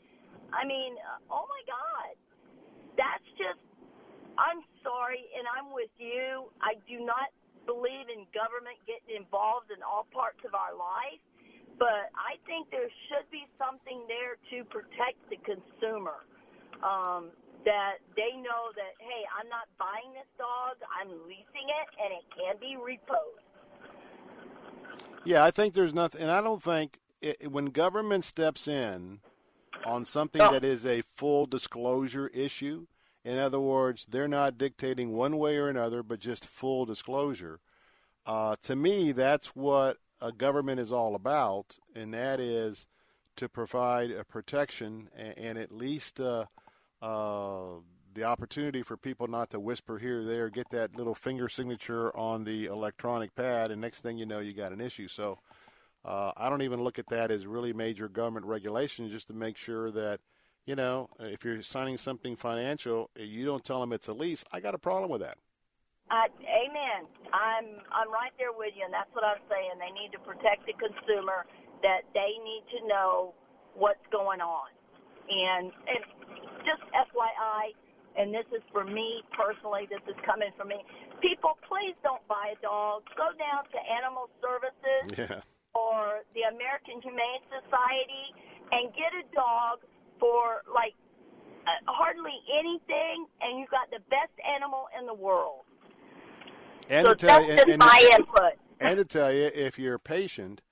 [0.55, 0.95] I mean,
[1.31, 2.15] oh my God,
[2.97, 3.59] that's just.
[4.37, 6.53] I'm sorry, and I'm with you.
[6.61, 7.33] I do not
[7.65, 11.25] believe in government getting involved in all parts of our life,
[11.79, 16.24] but I think there should be something there to protect the consumer.
[16.83, 17.31] Um,
[17.64, 22.24] that they know that hey, I'm not buying this dog, I'm leasing it, and it
[22.31, 23.43] can be repoed.
[25.24, 29.20] Yeah, I think there's nothing, and I don't think it, when government steps in
[29.85, 30.53] on something Oh.
[30.53, 32.87] that is a full disclosure issue.
[33.24, 37.59] In other words, they're not dictating one way or another, but just full disclosure.
[38.24, 42.87] Uh, to me, that's what a government is all about, and that is
[43.37, 46.47] to provide a protection and, and at least uh,
[47.03, 47.81] uh,
[48.14, 52.17] the opportunity for people not to whisper here or there, get that little finger signature
[52.17, 55.07] on the electronic pad, and next thing you know, you got an issue.
[55.07, 55.39] So
[56.05, 59.59] uh, I don't even look at that as really major government regulation, just to make
[59.59, 60.21] sure that,
[60.64, 64.45] you know, if you're signing something financial, you don't tell them it's a lease.
[64.51, 65.37] I got a problem with that.
[66.11, 67.11] I, amen.
[67.35, 69.75] I'm I'm right there with you, and that's what I'm saying.
[69.83, 71.47] They need to protect the consumer.
[71.83, 73.35] That they need to know
[73.75, 74.71] what's going on.
[75.27, 76.03] And and
[76.63, 77.75] just FYI,
[78.15, 79.91] and this is for me personally.
[79.91, 80.79] This is coming from me.
[81.21, 83.03] People, please don't buy a dog.
[83.19, 85.43] Go down to Animal Services Yeah.
[85.75, 88.27] or the American Humane Society
[88.73, 89.83] and get a dog
[90.23, 90.95] for like
[91.67, 95.66] uh, hardly anything, and you got the best animal in the world.
[96.89, 98.53] And so to tell you, just and, my input.
[98.80, 100.62] and to tell you, if you're patient,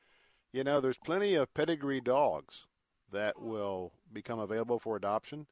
[0.52, 2.66] you know, there's plenty of pedigree dogs
[3.12, 5.46] that will become available for adoption.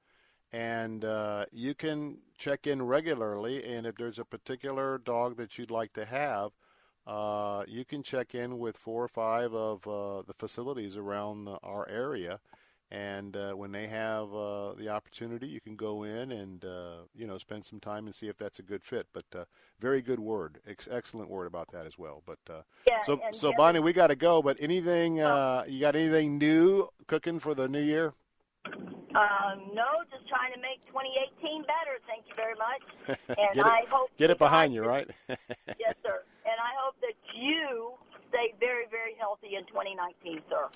[0.53, 3.65] And uh, you can check in regularly.
[3.65, 6.51] And if there's a particular dog that you'd like to have,
[7.07, 11.57] uh, you can check in with four or five of uh, the facilities around the,
[11.63, 12.39] our area.
[12.93, 17.27] And uh, when they have uh, the opportunity, you can go in and uh, you
[17.27, 19.07] know spend some time and see if that's a good fit.
[19.15, 19.45] But uh,
[19.81, 22.23] very good word, Ex- excellent word about that as well.
[22.27, 24.43] But uh, Yeah, so so Bonnie, we got to go.
[24.43, 28.13] But anything uh, you got anything new cooking for the new year?
[28.67, 31.97] Um, no, just trying to make 2018 better.
[32.07, 33.17] Thank you very much.
[33.29, 35.09] And get it, I hope get it behind you, right?
[35.81, 36.25] yes, sir.
[36.45, 37.93] And I hope that you
[38.29, 40.69] stay very, very healthy in 2019, sir.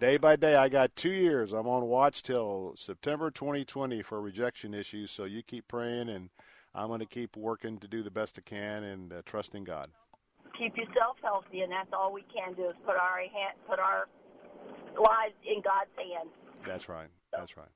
[0.00, 1.52] Day by day, I got two years.
[1.52, 5.10] I'm on watch till September 2020 for rejection issues.
[5.10, 6.30] So you keep praying, and
[6.74, 9.88] I'm going to keep working to do the best I can and uh, trusting God.
[10.58, 14.08] Keep yourself healthy, and that's all we can do is put our hand, put our
[14.98, 16.30] lives in God's hands.
[16.64, 17.08] That's right.
[17.36, 17.68] That's right.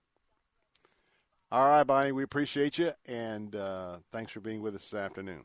[1.53, 5.45] All right, Bonnie, we appreciate you, and uh, thanks for being with us this afternoon.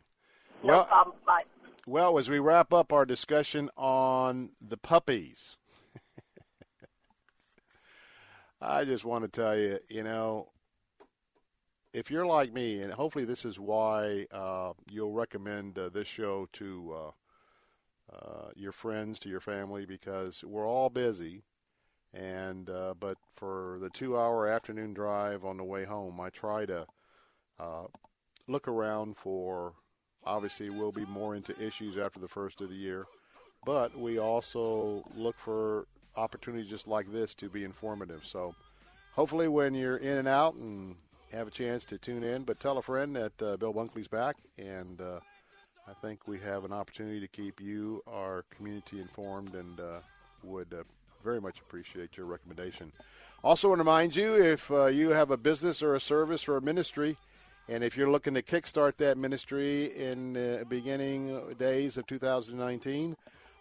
[0.64, 1.16] No well, problem.
[1.28, 1.44] Bye.
[1.86, 5.58] well, as we wrap up our discussion on the puppies,
[8.62, 10.50] I just want to tell you, you know,
[11.94, 16.48] if you're like me, and hopefully this is why uh, you'll recommend uh, this show
[16.54, 21.44] to uh, uh, your friends, to your family, because we're all busy.
[22.14, 26.86] And uh, but for the two-hour afternoon drive on the way home, I try to
[27.60, 27.86] uh,
[28.48, 29.74] look around for.
[30.26, 33.06] Obviously, we'll be more into issues after the first of the year,
[33.64, 35.88] but we also look for
[36.20, 38.26] opportunities just like this to be informative.
[38.26, 38.54] So,
[39.14, 40.96] hopefully, when you're in and out and
[41.32, 44.36] have a chance to tune in, but tell a friend that uh, Bill Bunkley's back,
[44.58, 45.20] and uh,
[45.88, 50.00] I think we have an opportunity to keep you, our community, informed, and uh,
[50.44, 50.84] would uh,
[51.24, 52.92] very much appreciate your recommendation.
[53.44, 56.58] Also, want to remind you if uh, you have a business or a service or
[56.58, 57.18] a ministry,
[57.68, 63.16] and if you're looking to kickstart that ministry in the beginning days of 2019,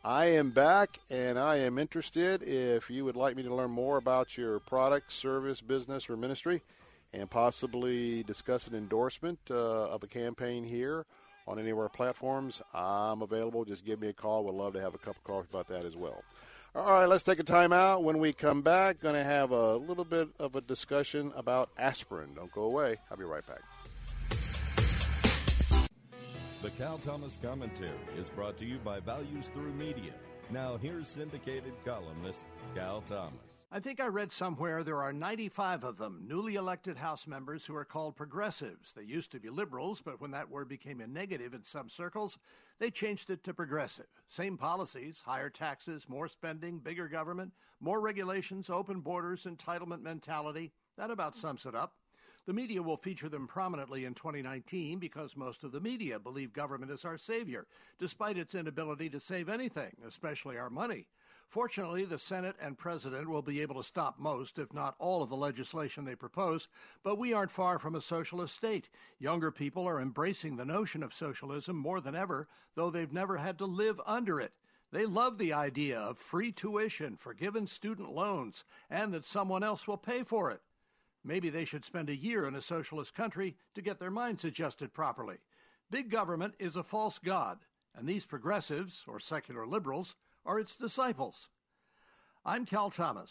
[0.05, 2.43] I am back and I am interested.
[2.43, 6.63] If you would like me to learn more about your product, service, business, or ministry,
[7.13, 11.05] and possibly discuss an endorsement uh, of a campaign here
[11.47, 13.65] on any of our platforms, I'm available.
[13.65, 14.45] Just give me a call.
[14.45, 16.23] We'd love to have a cup of coffee about that as well.
[16.75, 18.05] All right, let's take a time out.
[18.05, 22.35] When we come back, going to have a little bit of a discussion about aspirin.
[22.35, 22.99] Don't go away.
[23.11, 23.63] I'll be right back.
[26.61, 30.11] The Cal Thomas Commentary is brought to you by Values Through Media.
[30.51, 33.39] Now, here's syndicated columnist Cal Thomas.
[33.71, 37.77] I think I read somewhere there are 95 of them, newly elected House members who
[37.77, 38.93] are called progressives.
[38.97, 42.39] They used to be liberals, but when that word became a negative in some circles,
[42.81, 44.07] they changed it to progressive.
[44.27, 50.73] Same policies higher taxes, more spending, bigger government, more regulations, open borders, entitlement mentality.
[50.97, 51.93] That about sums it up.
[52.49, 56.91] The media will feature them prominently in 2019 because most of the media believe government
[56.91, 57.67] is our savior,
[57.99, 61.09] despite its inability to save anything, especially our money.
[61.51, 65.29] Fortunately, the Senate and President will be able to stop most, if not all, of
[65.29, 66.69] the legislation they propose,
[67.03, 68.89] but we aren't far from a socialist state.
[69.19, 73.59] Younger people are embracing the notion of socialism more than ever, though they've never had
[73.59, 74.55] to live under it.
[74.91, 79.99] They love the idea of free tuition, forgiven student loans, and that someone else will
[79.99, 80.63] pay for it.
[81.29, 84.95] Maybe they should spend a year in a socialist country to get their minds adjusted
[84.95, 85.37] properly.
[85.91, 87.59] Big government is a false god,
[87.95, 90.15] and these progressives, or secular liberals,
[90.47, 91.49] are its disciples.
[92.47, 93.31] I'm Cal Thomas.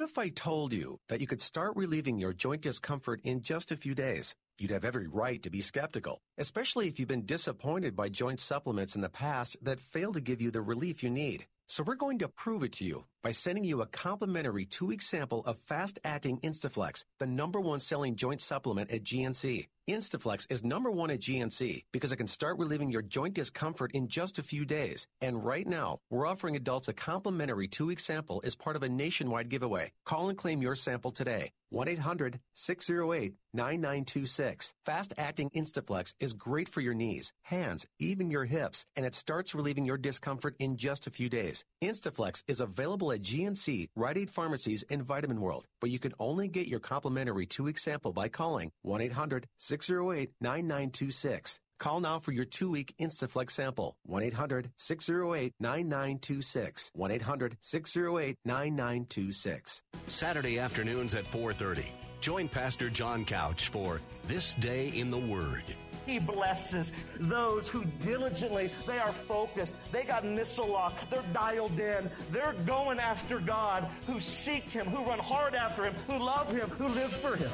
[0.03, 3.77] if I told you that you could start relieving your joint discomfort in just a
[3.77, 4.35] few days?
[4.57, 8.95] You'd have every right to be skeptical, especially if you've been disappointed by joint supplements
[8.95, 11.45] in the past that fail to give you the relief you need.
[11.67, 15.41] So we're going to prove it to you by sending you a complimentary two-week sample
[15.45, 19.67] of fast-acting Instaflex, the number one selling joint supplement at GNC.
[19.89, 24.07] Instaflex is number one at GNC because it can start relieving your joint discomfort in
[24.07, 25.07] just a few days.
[25.21, 29.49] And right now, we're offering adults a complimentary two-week sample as part of a nationwide
[29.49, 29.91] giveaway.
[30.05, 31.51] Call and claim your sample today.
[31.73, 34.73] 1-800-608-9926.
[34.85, 39.85] Fast-acting Instaflex is great for your knees, hands, even your hips, and it starts relieving
[39.85, 41.60] your discomfort in just a few days.
[41.83, 46.47] Instaflex is available at GNC, Rite Aid Pharmacies, and Vitamin World, but you can only
[46.47, 51.59] get your complimentary two-week sample by calling 1-800-608-9926.
[51.79, 53.97] Call now for your two-week Instaflex sample.
[54.07, 56.91] 1-800-608-9926.
[56.95, 59.81] 1-800-608-9926.
[60.05, 61.85] Saturday afternoons at 4:30.
[62.19, 65.63] Join Pastor John Couch for This Day in the Word.
[66.05, 72.09] He blesses those who diligently, they are focused, they got missile lock, they're dialed in,
[72.31, 76.69] they're going after God, who seek Him, who run hard after Him, who love Him,
[76.71, 77.51] who live for Him.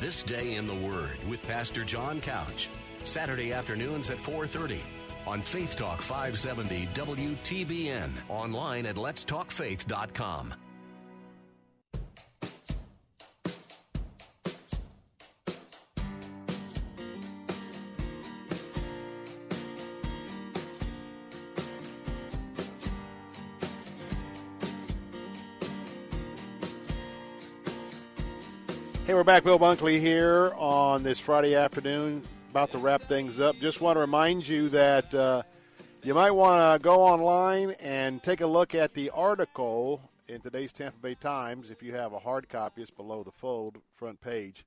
[0.00, 2.68] This Day in the Word with Pastor John Couch.
[3.02, 4.80] Saturday afternoons at 4:30
[5.26, 8.10] on Faith Talk 570 WTBN.
[8.28, 10.54] Online at letstalkfaith.com.
[29.16, 29.44] we're back.
[29.44, 32.20] Bill Bunkley here on this Friday afternoon.
[32.50, 33.56] About to wrap things up.
[33.62, 35.42] Just want to remind you that uh,
[36.02, 40.70] you might want to go online and take a look at the article in today's
[40.74, 41.70] Tampa Bay Times.
[41.70, 44.66] If you have a hard copy, it's below the fold front page.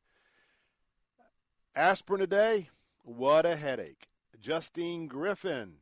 [1.75, 2.69] Aspirin a day,
[3.03, 4.07] what a headache.
[4.41, 5.73] Justine Griffin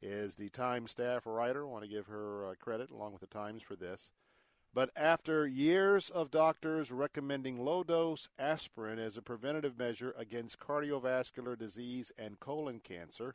[0.00, 1.66] is the Times staff writer.
[1.66, 4.10] I want to give her uh, credit along with the Times for this.
[4.72, 11.58] But after years of doctors recommending low dose aspirin as a preventative measure against cardiovascular
[11.58, 13.34] disease and colon cancer,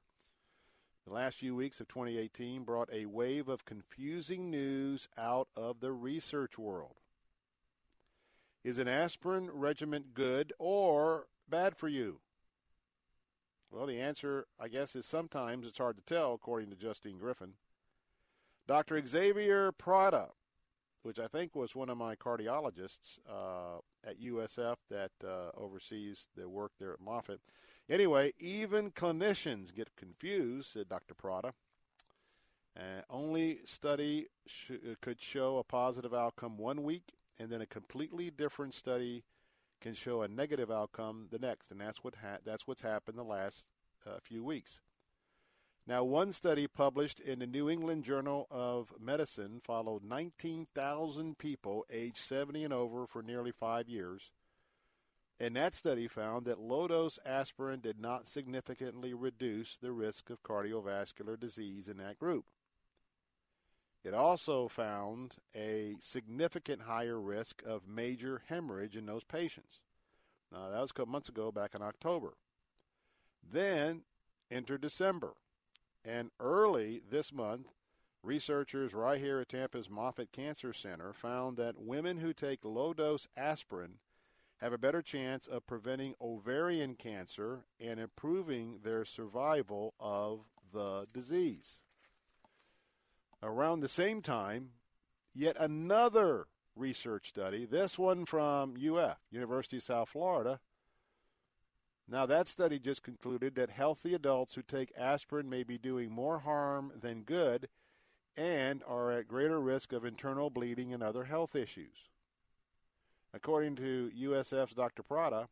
[1.05, 5.91] the last few weeks of 2018 brought a wave of confusing news out of the
[5.91, 6.95] research world.
[8.63, 12.21] Is an aspirin regimen good or bad for you?
[13.69, 17.55] Well, the answer, I guess, is sometimes it's hard to tell, according to Justine Griffin.
[18.67, 19.05] Dr.
[19.05, 20.29] Xavier Prida
[21.06, 26.49] which I think was one of my cardiologists uh, at USF that uh, oversees the
[26.49, 27.41] work there at Moffitt.
[27.88, 31.14] Anyway, even clinicians get confused, said Dr.
[31.14, 31.51] Prida.
[32.76, 38.32] Uh, only study sh- could show a positive outcome one week, and then a completely
[38.32, 39.24] different study
[39.82, 43.24] can show a negative outcome the next, and that's what ha- that's what's happened the
[43.24, 43.68] last
[44.08, 44.82] uh, few weeks.
[45.88, 52.17] Now, one study published in the New England Journal of Medicine followed 19,000 people aged
[52.17, 54.31] 70 and over for nearly five years.
[55.39, 60.41] And that study found that low dose aspirin did not significantly reduce the risk of
[60.41, 62.45] cardiovascular disease in that group.
[64.03, 69.81] It also found a significant higher risk of major hemorrhage in those patients.
[70.51, 72.33] Now, that was a couple months ago, back in October.
[73.51, 74.01] Then
[74.49, 75.33] enter December.
[76.06, 77.68] And early this month,
[78.22, 83.28] researchers right here at Tampa's Moffitt Cancer Center found that women who take low dose
[83.36, 83.95] aspirin
[84.58, 90.41] have a better chance of preventing ovarian cancer and improving their survival of
[90.72, 91.82] the disease.
[93.41, 94.70] Around the same time,
[95.34, 100.60] yet another research study, this one from UF, University of South Florida.
[102.08, 106.39] Now, that study just concluded that healthy adults who take aspirin may be doing more
[106.39, 107.68] harm than good
[108.38, 112.10] and are at greater risk of internal bleeding and other health issues.
[113.34, 115.01] According to USF's Dr.
[115.03, 115.47] Prida,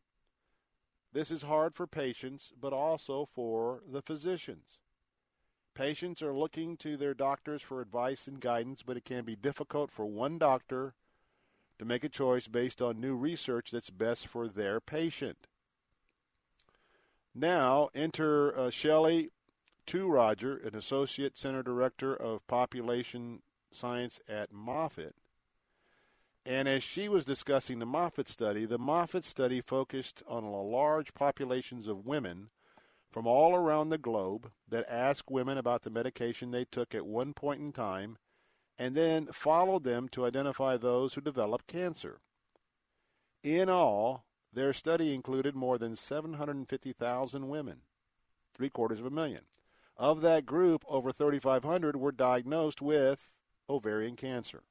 [1.12, 4.80] this is hard for patients, but also for the physicians.
[5.76, 9.91] Patients are looking to their doctors for advice and guidance, but it can be difficult
[9.91, 10.93] for one doctor
[11.80, 15.47] to make a choice based on new research that's best for their patient.
[17.36, 19.31] Now, enter uh, Shelley
[19.88, 25.15] Tworoger, an Associate Center Director of Population Science at Moffitt.
[26.45, 31.88] And as she was discussing the Moffitt study, the Moffitt study focused on large populations
[31.88, 32.49] of women
[33.09, 37.34] from all around the globe that asked women about the medication they took at one
[37.34, 38.17] point in time
[38.77, 42.19] and then followed them to identify those who developed cancer.
[43.43, 47.78] In all, their study included more than 750,000 women,
[48.54, 49.41] three quarters of a million.
[49.97, 53.30] Of that group, over 3,500 were diagnosed with
[53.70, 54.64] ovarian cancer.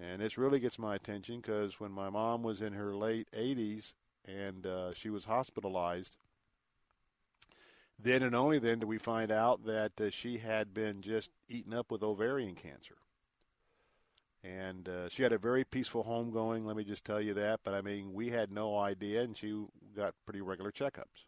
[0.00, 3.94] And this really gets my attention because when my mom was in her late 80s
[4.24, 6.16] and uh, she was hospitalized,
[7.98, 11.74] then and only then did we find out that uh, she had been just eaten
[11.74, 12.96] up with ovarian cancer.
[14.42, 17.60] And uh, she had a very peaceful home going, let me just tell you that.
[17.64, 19.64] But I mean, we had no idea, and she
[19.96, 21.26] got pretty regular checkups.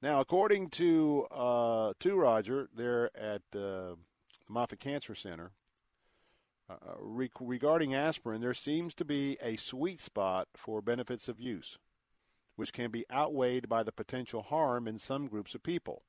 [0.00, 3.96] Now, according to uh, Tworoger, there at uh,
[4.48, 5.50] Moffitt Cancer Center,
[6.70, 11.76] uh, re- regarding aspirin, there seems to be a sweet spot for benefits of use
[12.60, 16.02] which can be outweighed by the potential harm in some groups of people.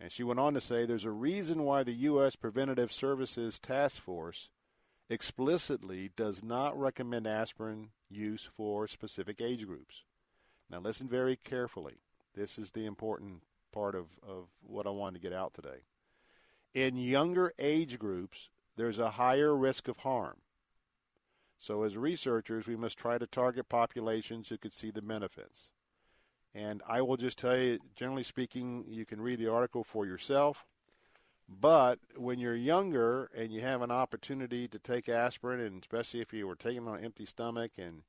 [0.00, 2.36] And she went on to say there's a reason why the U.S.
[2.36, 4.50] Preventative Services Task Force
[5.10, 10.04] explicitly does not recommend aspirin use for specific age groups.
[10.70, 11.94] Now, listen very carefully.
[12.34, 13.42] This is the important
[13.72, 15.82] part of, of what I wanted to get out today.
[16.74, 20.36] In younger age groups, there's a higher risk of harm.
[21.56, 25.70] So, as researchers, we must try to target populations who could see the benefits.
[26.54, 30.66] And I will just tell you, generally speaking, you can read the article for yourself.
[31.48, 36.32] But when you're younger and you have an opportunity to take aspirin, and especially if
[36.32, 38.02] you were taking on an empty stomach and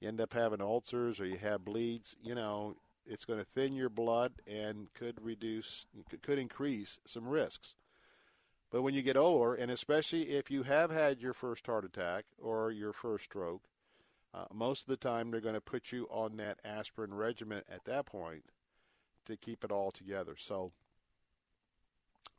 [0.00, 2.76] you end up having ulcers or you have bleeds, you know,
[3.06, 5.86] it's going to thin your blood and could reduce,
[6.22, 7.74] could increase some risks.
[8.70, 12.24] But when you get older, and especially if you have had your first heart attack
[12.38, 13.62] or your first stroke,
[14.34, 17.84] uh, most of the time they're going to put you on that aspirin regimen at
[17.84, 18.44] that point
[19.26, 20.34] to keep it all together.
[20.36, 20.72] So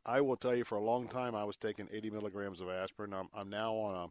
[0.05, 3.13] I will tell you, for a long time, I was taking 80 milligrams of aspirin.
[3.13, 4.07] I'm, I'm now on a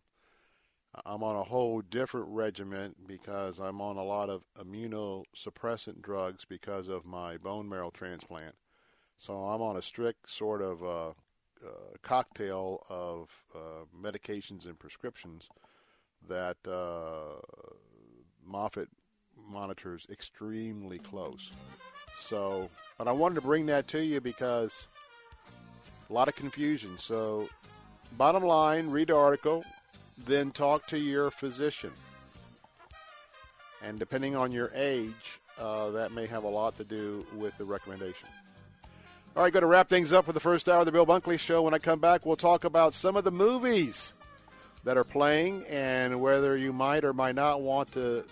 [1.05, 6.87] I'm on a whole different regimen because I'm on a lot of immunosuppressant drugs because
[6.87, 8.55] of my bone marrow transplant.
[9.19, 15.49] So I'm on a strict sort of uh, uh, cocktail of uh, medications and prescriptions
[16.29, 17.41] that uh,
[18.47, 18.89] Moffitt
[19.49, 21.51] monitors extremely close.
[22.15, 24.89] So, but I wanted to bring that to you because
[26.09, 26.97] a lot of confusion.
[26.99, 27.49] So,
[28.17, 29.65] bottom line, read the article,
[30.27, 31.91] then talk to your physician.
[33.83, 37.65] And depending on your age, uh, that may have a lot to do with the
[37.65, 38.29] recommendation.
[39.37, 41.39] All right, going to wrap things up for the first hour of the Bill Bunkley
[41.39, 41.63] Show.
[41.63, 44.15] When I come back, we'll talk about some of the movies
[44.85, 48.25] that are playing and whether you might or might not want to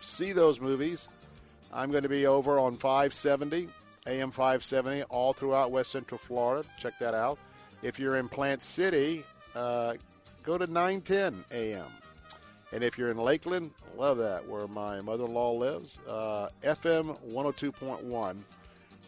[0.00, 1.08] see those movies.
[1.72, 3.68] I'm going to be over on 570,
[4.06, 6.68] AM 570, all throughout West Central Florida.
[6.78, 7.38] Check that out.
[7.82, 9.24] If you're in Plant City,
[9.54, 9.94] uh,
[10.42, 11.86] go to 910 AM.
[12.72, 17.18] And if you're in Lakeland, love that, where my mother in law lives, uh, FM
[17.30, 18.36] 102.1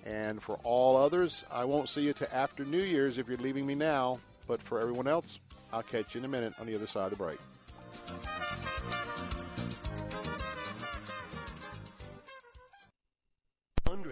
[0.04, 3.66] and for all others, I won't see you till after New Year's if you're leaving
[3.66, 4.20] me now.
[4.46, 5.40] But for everyone else,
[5.74, 7.38] I'll catch you in a minute on the other side of the break.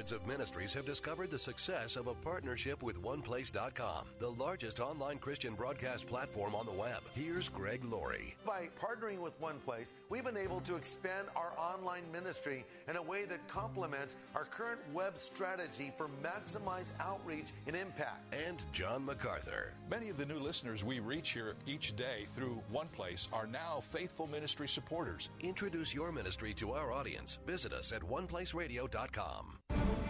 [0.03, 5.17] Hundreds of ministries have discovered the success of a partnership with OnePlace.com, the largest online
[5.19, 7.03] Christian broadcast platform on the web.
[7.15, 8.35] Here's Greg Laurie.
[8.45, 13.27] By partnering with OnePlace, we've been able to expand our online ministry in a way
[13.27, 18.35] that complements our current web strategy for maximize outreach and impact.
[18.35, 19.73] And John MacArthur.
[19.89, 24.27] Many of the new listeners we reach here each day through OnePlace are now faithful
[24.27, 25.29] ministry supporters.
[25.39, 27.39] Introduce your ministry to our audience.
[27.47, 29.59] Visit us at oneplaceradio.com.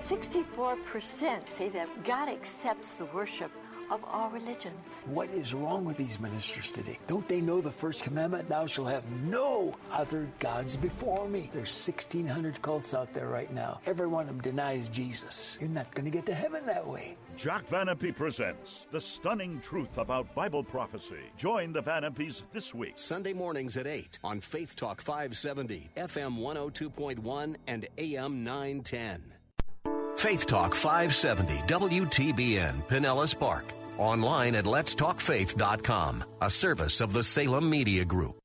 [0.09, 3.51] 64% say that God accepts the worship
[3.91, 4.75] of all religions.
[5.07, 6.99] What is wrong with these ministers today?
[7.07, 8.49] Don't they know the first commandment?
[8.49, 11.51] Thou shalt have no other gods before me.
[11.53, 13.81] There's 1,600 cults out there right now.
[13.85, 15.59] Every one of them denies Jesus.
[15.61, 17.17] You're not going to get to heaven that way.
[17.37, 21.31] Jack Van Impe presents The Stunning Truth About Bible Prophecy.
[21.37, 22.95] Join the Van Impes this week.
[22.97, 29.32] Sunday mornings at 8 on Faith Talk 570, FM 102.1, and AM 910.
[30.23, 33.65] Faith Talk 570, WTBN, Pinellas Park.
[33.99, 38.39] Online at letstalkfaith.com, a service of the Salem Media Group.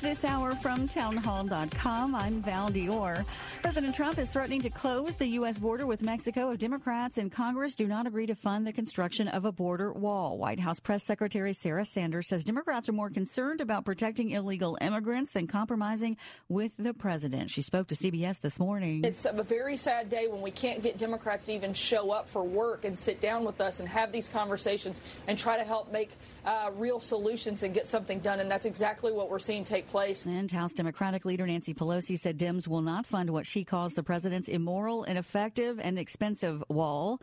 [0.00, 2.14] This hour from townhall.com.
[2.14, 3.26] I'm Val Dior.
[3.60, 5.58] President Trump is threatening to close the U.S.
[5.58, 9.44] border with Mexico if Democrats in Congress do not agree to fund the construction of
[9.44, 10.38] a border wall.
[10.38, 15.34] White House Press Secretary Sarah Sanders says Democrats are more concerned about protecting illegal immigrants
[15.34, 16.16] than compromising
[16.48, 17.50] with the president.
[17.50, 19.04] She spoke to CBS this morning.
[19.04, 22.42] It's a very sad day when we can't get Democrats to even show up for
[22.42, 26.12] work and sit down with us and have these conversations and try to help make
[26.46, 28.40] uh, real solutions and get something done.
[28.40, 30.24] And that's exactly what we're seeing take place.
[30.24, 34.02] And House Democratic leader Nancy Pelosi said Dems will not fund what she calls the
[34.02, 37.20] president's immoral, ineffective, and expensive wall.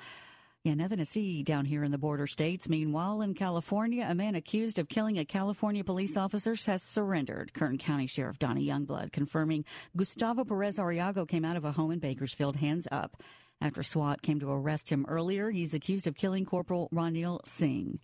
[0.64, 2.68] Yeah, nothing to see down here in the border states.
[2.68, 7.54] Meanwhile, in California, a man accused of killing a California police officer has surrendered.
[7.54, 9.64] Kern County Sheriff Donny Youngblood confirming
[9.96, 13.24] Gustavo Perez Arriaga came out of a home in Bakersfield hands up.
[13.62, 18.00] After SWAT came to arrest him earlier, he's accused of killing Corporal Ronil Singh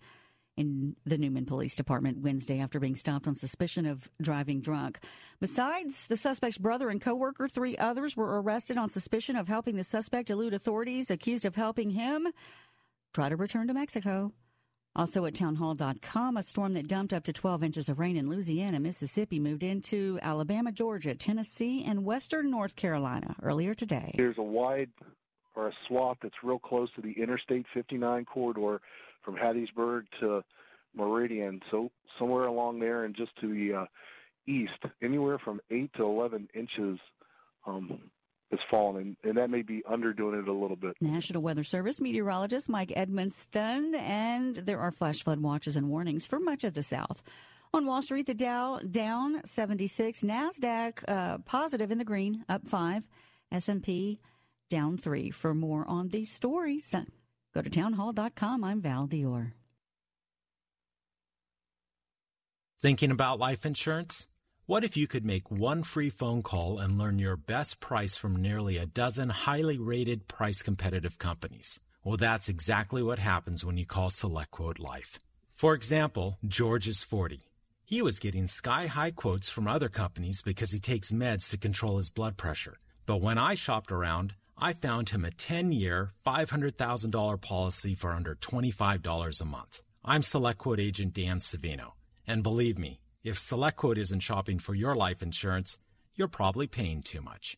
[0.56, 5.00] in the Newman Police Department Wednesday after being stopped on suspicion of driving drunk.
[5.40, 9.84] Besides the suspect's brother and coworker, three others were arrested on suspicion of helping the
[9.84, 12.28] suspect elude authorities accused of helping him
[13.12, 14.32] try to return to Mexico.
[14.96, 18.78] Also at townhall.com, a storm that dumped up to 12 inches of rain in Louisiana,
[18.78, 24.14] Mississippi moved into Alabama, Georgia, Tennessee, and western North Carolina earlier today.
[24.16, 24.90] There's a wide
[25.56, 28.80] or a swath that's real close to the Interstate 59 corridor
[29.24, 30.42] from Hattiesburg to
[30.94, 31.60] Meridian.
[31.70, 33.84] So somewhere along there and just to the uh,
[34.46, 34.72] east,
[35.02, 36.98] anywhere from eight to eleven inches
[37.66, 38.10] um,
[38.50, 40.96] is falling, and, and that may be underdoing it a little bit.
[41.00, 46.38] National Weather Service meteorologist Mike Edmonston, and there are flash flood watches and warnings for
[46.38, 47.22] much of the South.
[47.72, 53.08] On Wall Street, the Dow down 76, Nasdaq uh, positive in the green, up five,
[53.50, 54.20] S&P
[54.70, 55.30] down three.
[55.30, 56.94] For more on these stories,
[57.54, 58.64] go to townhall.com.
[58.64, 59.52] I'm Val Dior.
[62.82, 64.26] Thinking about life insurance?
[64.66, 68.36] What if you could make one free phone call and learn your best price from
[68.36, 71.80] nearly a dozen highly rated price competitive companies?
[72.02, 75.18] Well, that's exactly what happens when you call SelectQuote Life.
[75.52, 77.40] For example, George is 40.
[77.84, 81.98] He was getting sky high quotes from other companies because he takes meds to control
[81.98, 82.78] his blood pressure.
[83.06, 88.34] But when I shopped around, I found him a 10 year, $500,000 policy for under
[88.34, 89.82] $25 a month.
[90.04, 91.92] I'm SelectQuote agent Dan Savino.
[92.26, 95.78] And believe me, if SelectQuote isn't shopping for your life insurance,
[96.14, 97.56] you're probably paying too much.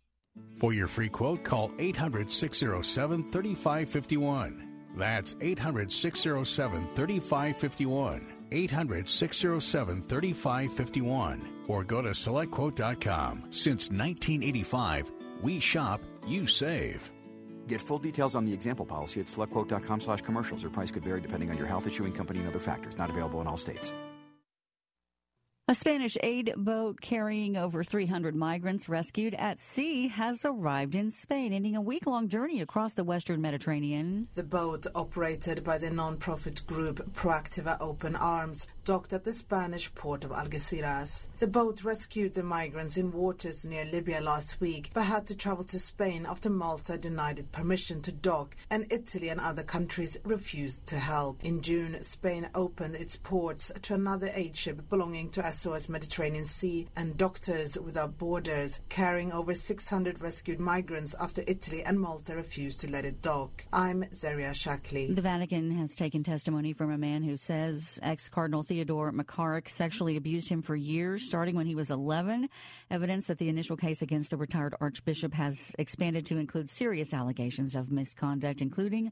[0.61, 4.69] For your free quote, call 800 607 3551.
[4.97, 8.33] That's 800 607 3551.
[8.53, 11.65] 800 607 3551.
[11.69, 13.45] Or go to selectquote.com.
[13.51, 15.11] Since 1985,
[15.43, 17.11] we shop, you save.
[17.67, 20.65] Get full details on the example policy at selectquote.com slash commercials.
[20.65, 22.97] Or price could vary depending on your health issuing company and other factors.
[22.97, 23.93] Not available in all states.
[25.69, 31.53] A Spanish aid boat carrying over 300 migrants rescued at sea has arrived in Spain,
[31.53, 34.29] ending a week long journey across the western Mediterranean.
[34.35, 40.25] The boat, operated by the non-profit group Proactiva Open Arms, docked at the Spanish port
[40.25, 41.27] of Algeciras.
[41.41, 45.65] The boat rescued the migrants in waters near Libya last week, but had to travel
[45.65, 50.87] to Spain after Malta denied it permission to dock, and Italy and other countries refused
[50.87, 51.43] to help.
[51.43, 56.87] In June, Spain opened its ports to another aid ship belonging to SOS Mediterranean Sea
[56.97, 62.91] and Doctors Without Borders, carrying over 600 rescued migrants after Italy and Malta refused to
[62.91, 63.65] let it dock.
[63.73, 65.15] I'm Zaria Shackley.
[65.15, 70.19] The Vatican has taken testimony from a man who says ex Cardinal Theodore McCarrick sexually
[70.19, 72.51] abused him for years, starting when he was 11.
[72.91, 77.75] Evidence that the initial case against the retired archbishop has expanded to include serious allegations
[77.75, 79.11] of misconduct, including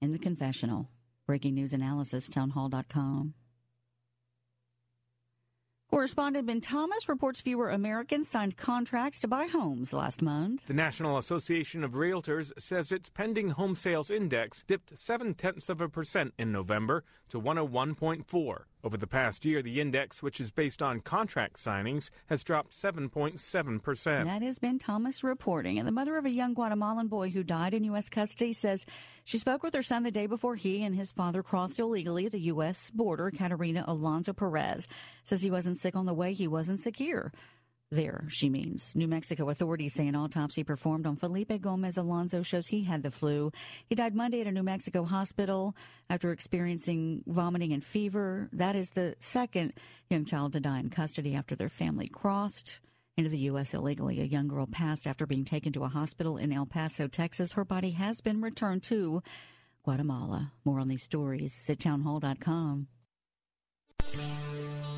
[0.00, 0.88] in the confessional.
[1.26, 3.34] Breaking news analysis, townhall.com.
[5.96, 10.60] Correspondent Ben Thomas reports fewer Americans signed contracts to buy homes last month.
[10.66, 15.80] The National Association of Realtors says its pending home sales index dipped seven tenths of
[15.80, 18.58] a percent in November to 101.4.
[18.84, 24.24] Over the past year, the index, which is based on contract signings, has dropped 7.7%.
[24.24, 25.78] That has been Thomas reporting.
[25.78, 28.08] And the mother of a young Guatemalan boy who died in U.S.
[28.08, 28.86] custody says
[29.24, 32.38] she spoke with her son the day before he and his father crossed illegally the
[32.40, 32.90] U.S.
[32.90, 33.30] border.
[33.30, 34.86] Caterina Alonso Perez
[35.24, 37.32] says he wasn't sick on the way, he wasn't secure.
[37.90, 38.96] There, she means.
[38.96, 43.12] New Mexico authorities say an autopsy performed on Felipe Gomez Alonso shows he had the
[43.12, 43.52] flu.
[43.88, 45.76] He died Monday at a New Mexico hospital
[46.10, 48.48] after experiencing vomiting and fever.
[48.52, 49.74] That is the second
[50.10, 52.80] young child to die in custody after their family crossed
[53.16, 53.72] into the U.S.
[53.72, 54.20] illegally.
[54.20, 57.52] A young girl passed after being taken to a hospital in El Paso, Texas.
[57.52, 59.22] Her body has been returned to
[59.84, 60.52] Guatemala.
[60.64, 62.88] More on these stories at townhall.com.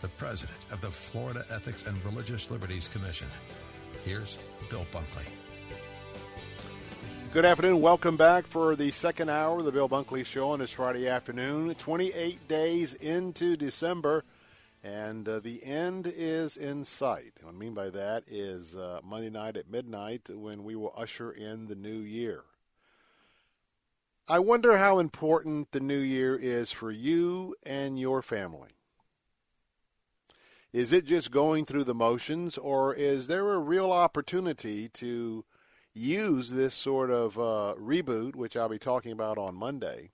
[0.00, 3.28] the president of the Florida Ethics and Religious Liberties Commission.
[4.04, 4.38] Here's
[4.70, 5.26] Bill Bunkley.
[7.32, 7.80] Good afternoon.
[7.80, 11.74] Welcome back for the second hour of the Bill Bunkley Show on this Friday afternoon.
[11.74, 14.24] 28 days into December,
[14.82, 17.32] and uh, the end is in sight.
[17.42, 21.30] What I mean by that is uh, Monday night at midnight when we will usher
[21.30, 22.44] in the new year.
[24.28, 28.75] I wonder how important the new year is for you and your family.
[30.72, 35.44] Is it just going through the motions, or is there a real opportunity to
[35.94, 40.10] use this sort of uh, reboot, which I'll be talking about on Monday?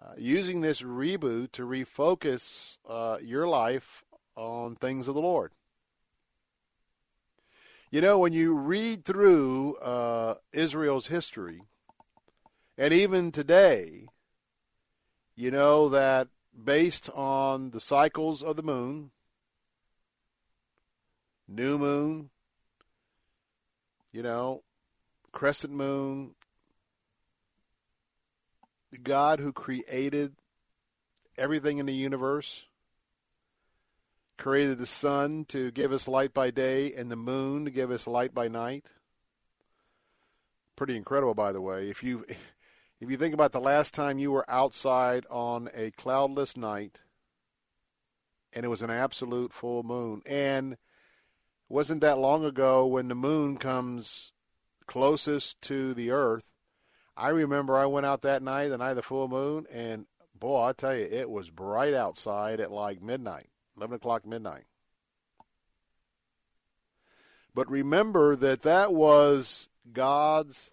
[0.00, 4.02] Uh, using this reboot to refocus uh, your life
[4.36, 5.52] on things of the Lord.
[7.90, 11.62] You know, when you read through uh, Israel's history,
[12.76, 14.08] and even today,
[15.36, 19.12] you know that based on the cycles of the moon,
[21.48, 22.30] new moon,
[24.12, 24.62] you know,
[25.32, 26.34] crescent moon,
[28.92, 30.34] the God who created
[31.36, 32.64] everything in the universe,
[34.38, 38.06] created the sun to give us light by day and the moon to give us
[38.06, 38.90] light by night.
[40.76, 41.88] Pretty incredible, by the way.
[41.88, 42.24] If you
[43.00, 47.02] if you think about the last time you were outside on a cloudless night
[48.52, 50.76] and it was an absolute full moon and
[51.74, 54.30] wasn't that long ago when the moon comes
[54.86, 56.44] closest to the earth.
[57.16, 60.06] I remember I went out that night, the night of the full moon, and
[60.38, 64.66] boy, I tell you, it was bright outside at like midnight, 11 o'clock midnight.
[67.52, 70.70] But remember that that was God's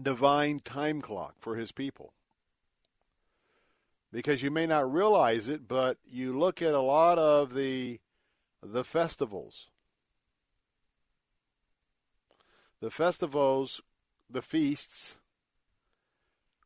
[0.00, 2.12] divine time clock for his people.
[4.10, 8.00] Because you may not realize it, but you look at a lot of the
[8.62, 9.68] the festivals.
[12.80, 13.82] The festivals,
[14.28, 15.20] the feasts,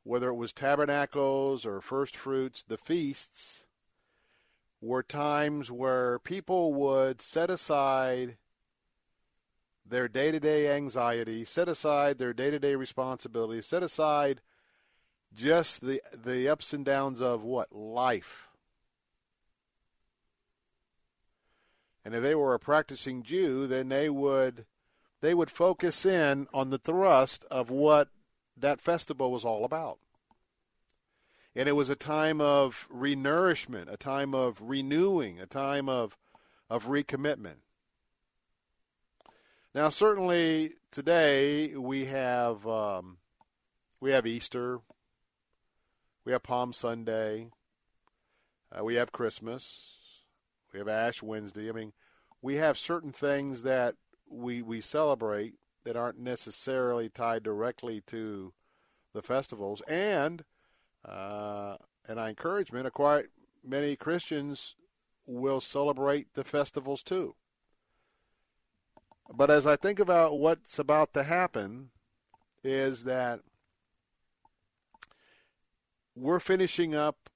[0.05, 3.67] whether it was tabernacles or first fruits, the feasts
[4.81, 8.37] were times where people would set aside
[9.87, 14.41] their day to day anxiety, set aside their day to day responsibilities, set aside
[15.35, 17.75] just the the ups and downs of what?
[17.75, 18.49] Life
[22.05, 24.67] And if they were a practicing Jew, then they would
[25.21, 28.09] they would focus in on the thrust of what
[28.57, 29.99] that festival was all about.
[31.57, 36.19] And it was a time of renourishment, a time of renewing, a time of
[36.69, 37.63] of recommitment.
[39.75, 43.17] Now, certainly today we have um,
[44.01, 44.81] we have Easter,
[46.25, 47.49] we have Palm Sunday,
[48.71, 49.97] uh, we have Christmas,
[50.75, 51.69] we have Ash Wednesday.
[51.69, 51.93] I mean,
[52.43, 53.95] we have certain things that
[54.29, 55.55] we we celebrate
[55.85, 58.53] that aren't necessarily tied directly to
[59.15, 60.45] the festivals, and
[61.05, 61.77] uh,
[62.09, 63.27] and I encouragement, quite
[63.63, 64.75] many Christians
[65.27, 67.37] will celebrate the festivals too.
[69.33, 71.91] But as I think about what's about to happen,
[72.63, 73.41] is that
[76.17, 77.31] we're finishing up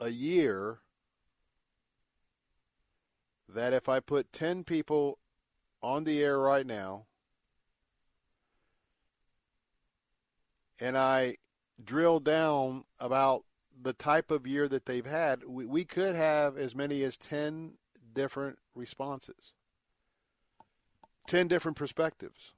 [0.00, 0.80] a year
[3.48, 5.18] that if I put 10 people
[5.82, 7.06] on the air right now
[10.80, 11.36] and I
[11.82, 13.44] drill down about
[13.80, 17.74] the type of year that they've had, we, we could have as many as 10
[18.12, 19.54] different responses,
[21.26, 22.52] 10 different perspectives.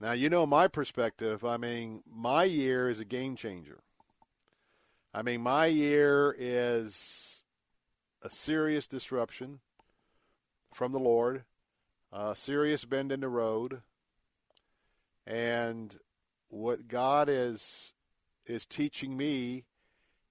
[0.00, 1.44] Now, you know my perspective.
[1.44, 3.80] I mean, my year is a game changer.
[5.14, 7.35] I mean, my year is
[8.26, 9.60] a serious disruption
[10.72, 11.44] from the Lord,
[12.12, 13.82] a serious bend in the road,
[15.24, 15.96] and
[16.48, 17.94] what God is
[18.44, 19.64] is teaching me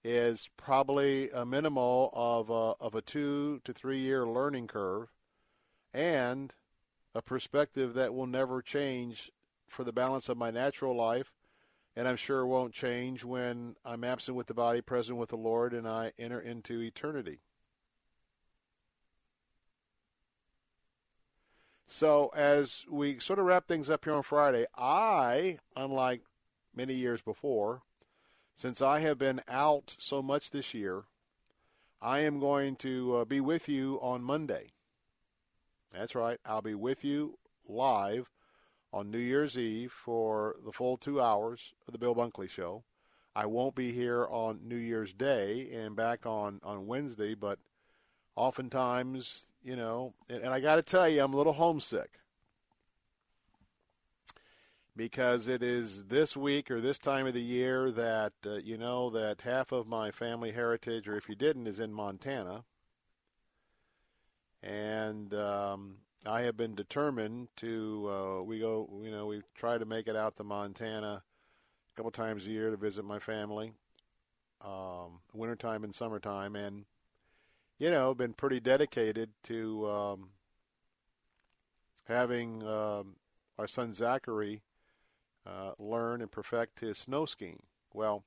[0.03, 5.07] is probably a minimal of a, of a two to three year learning curve,
[5.93, 6.53] and
[7.13, 9.31] a perspective that will never change
[9.69, 11.31] for the balance of my natural life,
[11.95, 15.73] and I'm sure won't change when I'm absent with the body, present with the Lord,
[15.73, 17.39] and I enter into eternity.
[21.87, 26.21] So, as we sort of wrap things up here on Friday, I, unlike
[26.75, 27.83] many years before,
[28.55, 31.03] since I have been out so much this year,
[32.01, 34.71] I am going to uh, be with you on Monday.
[35.91, 38.29] That's right, I'll be with you live
[38.91, 42.83] on New Year's Eve for the full two hours of the Bill Bunkley Show.
[43.35, 47.59] I won't be here on New Year's Day and back on, on Wednesday, but
[48.35, 52.19] oftentimes, you know, and, and I got to tell you, I'm a little homesick
[54.95, 59.09] because it is this week or this time of the year that, uh, you know,
[59.09, 62.63] that half of my family heritage, or if you didn't, is in Montana.
[64.63, 68.09] And um, I have been determined to.
[68.09, 72.11] Uh, we go, you know, we try to make it out to Montana a couple
[72.11, 73.73] times a year to visit my family,
[74.61, 76.85] um, wintertime and summertime, and
[77.77, 80.29] you know, been pretty dedicated to um,
[82.07, 83.15] having um,
[83.57, 84.61] our son Zachary
[85.45, 87.61] uh, learn and perfect his snow skiing.
[87.93, 88.23] Well,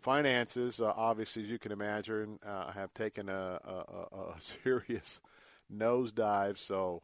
[0.00, 5.20] finances, uh, obviously, as you can imagine, uh, have taken a, a, a serious
[5.72, 6.58] nosedive.
[6.58, 7.02] So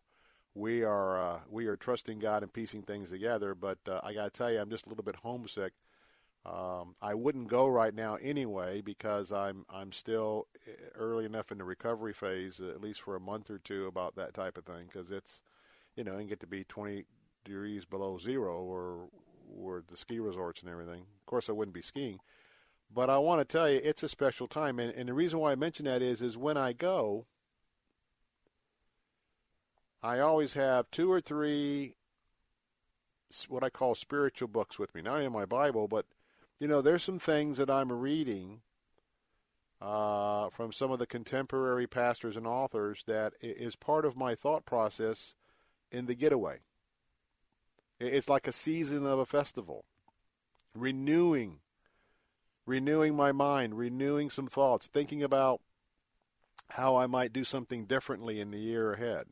[0.55, 3.55] we are uh, we are trusting God and piecing things together.
[3.55, 5.73] But uh, I got to tell you, I'm just a little bit homesick.
[6.47, 11.59] Um, I wouldn't go right now anyway because I'm I'm still eh, early enough in
[11.59, 14.87] the recovery phase, at least for a month or two, about that type of thing
[14.87, 15.41] because it's
[15.97, 17.05] you know, and get to be 20
[17.45, 19.09] degrees below zero or
[19.57, 21.01] or the ski resorts and everything.
[21.01, 22.19] Of course, I wouldn't be skiing,
[22.93, 25.53] but I want to tell you it's a special time, and, and the reason why
[25.53, 27.27] I mention that is is when I go,
[30.03, 31.95] I always have two or three
[33.49, 35.03] what I call spiritual books with me.
[35.03, 36.07] Not in my Bible, but
[36.59, 38.61] you know, there's some things that I'm reading
[39.81, 44.65] uh, from some of the contemporary pastors and authors that is part of my thought
[44.65, 45.35] process
[45.91, 46.61] in the getaway.
[48.01, 49.85] It's like a season of a festival,
[50.75, 51.59] renewing,
[52.67, 55.61] renewing my mind, renewing some thoughts, thinking about
[56.71, 59.25] how I might do something differently in the year ahead.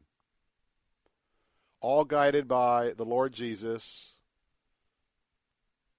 [1.81, 4.15] All guided by the Lord Jesus,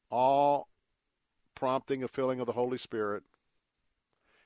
[0.10, 0.70] all
[1.56, 3.24] prompting a filling of the Holy Spirit.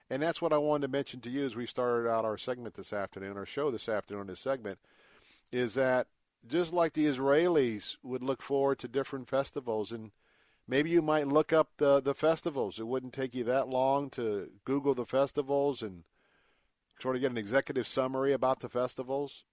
[0.09, 2.75] And that's what I wanted to mention to you as we started out our segment
[2.75, 4.79] this afternoon, our show this afternoon, this segment,
[5.51, 6.07] is that
[6.47, 10.11] just like the Israelis would look forward to different festivals, and
[10.67, 12.79] maybe you might look up the, the festivals.
[12.79, 16.03] It wouldn't take you that long to Google the festivals and
[16.99, 19.43] sort of get an executive summary about the festivals.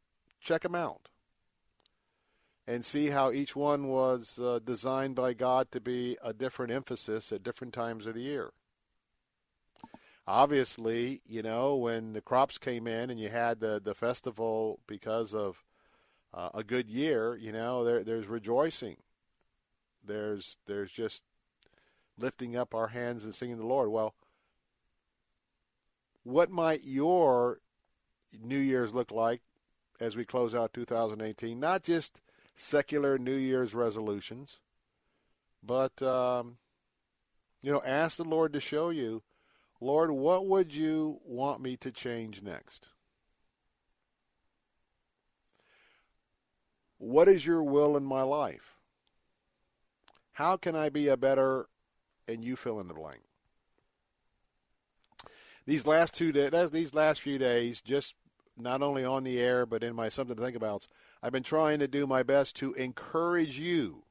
[0.41, 1.09] Check them out
[2.67, 7.33] and see how each one was uh, designed by God to be a different emphasis
[7.33, 8.53] at different times of the year.
[10.27, 15.35] obviously, you know, when the crops came in and you had the, the festival because
[15.35, 15.63] of
[16.33, 18.97] uh, a good year, you know, there, there's rejoicing.
[20.07, 21.23] There's there's just
[22.19, 23.89] lifting up our hands and singing the Lord.
[23.91, 24.15] Well,
[26.25, 27.61] what might your
[28.43, 29.41] New Year's look like
[30.01, 31.59] as we close out 2018?
[31.59, 32.21] Not just
[32.55, 34.59] secular New Year's resolutions,
[35.63, 36.57] but um,
[37.63, 39.23] you know, ask the Lord to show you
[39.81, 42.89] Lord, what would you want me to change next?
[46.97, 48.77] What is your will in my life?
[50.33, 51.67] How can I be a better,
[52.27, 53.21] and you fill in the blank?
[55.67, 58.15] These last two days, these last few days, just
[58.57, 60.89] not only on the air but in my something to think about,
[61.25, 64.03] I've been trying to do my best to encourage you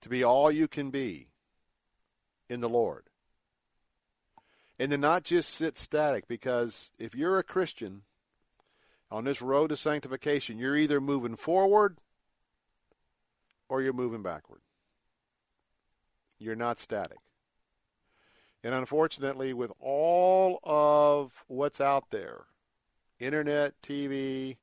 [0.00, 1.28] to be all you can be
[2.48, 3.04] in the Lord
[4.76, 8.02] and to not just sit static because if you're a Christian
[9.08, 11.98] on this road to sanctification, you're either moving forward
[13.68, 14.62] or you're moving backward.
[16.40, 17.18] You're not static.
[18.64, 22.46] And unfortunately, with all of what's out there
[23.20, 24.56] internet, TV,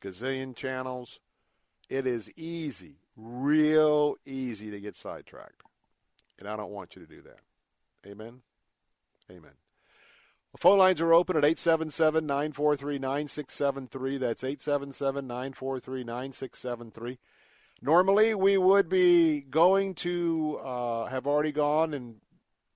[0.00, 1.20] gazillion channels
[1.90, 5.62] it is easy, real easy to get sidetracked.
[6.38, 7.40] And I don't want you to do that.
[8.08, 8.42] Amen.
[9.28, 9.52] Amen.
[10.52, 14.18] The phone lines are open at 877 943 9673.
[14.18, 17.18] That's 877 943 9673.
[17.82, 22.16] Normally, we would be going to uh, have already gone and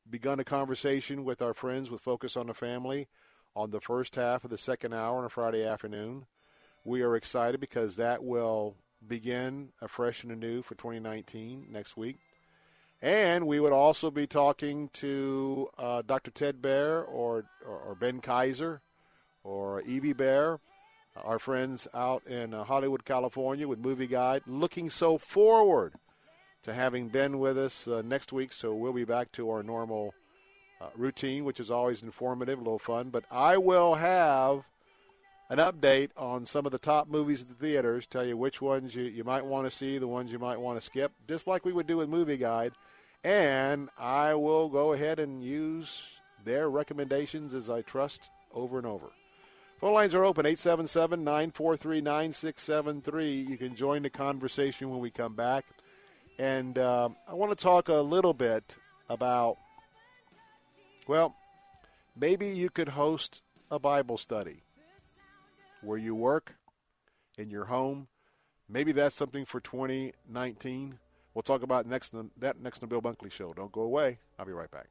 [0.08, 3.08] begun a conversation with our friends with Focus on the Family
[3.56, 6.26] on the first half of the second hour on a Friday afternoon.
[6.84, 12.18] We are excited because that will begin afresh and anew for 2019 next week.
[13.00, 16.30] And we would also be talking to uh, Dr.
[16.30, 18.80] Ted Baehr or, or, or, Ben Kayser
[19.42, 20.58] or Evie Baehr,
[21.16, 25.94] our friends out in uh, Hollywood, California with Movie Guide, looking so forward
[26.62, 28.52] to having Ben with us uh, next week.
[28.52, 30.14] So we'll be back to our normal
[30.80, 33.10] uh, routine, which is always informative, a little fun.
[33.10, 34.64] But I will have
[35.50, 38.94] an update on some of the top movies at the theaters, tell you which ones
[38.94, 41.64] you, you might want to see, the ones you might want to skip, just like
[41.64, 42.72] we would do with Movie Guide–
[43.24, 49.06] and I will go ahead and use their recommendations as I trust over and over.
[49.80, 53.30] Phone lines are open 877 943 9673.
[53.32, 55.64] You can join the conversation when we come back.
[56.38, 58.76] And uh, I want to talk a little bit
[59.08, 59.56] about,
[61.08, 61.34] well,
[62.14, 63.40] maybe you could host
[63.70, 64.62] a Bible study
[65.84, 66.56] where you work
[67.38, 68.08] in your home.
[68.68, 70.98] Maybe that's something for 2019.
[71.34, 73.52] We'll talk about next that next on the Bill Bunkley Show.
[73.52, 74.18] Don't go away.
[74.38, 74.86] I'll be right back.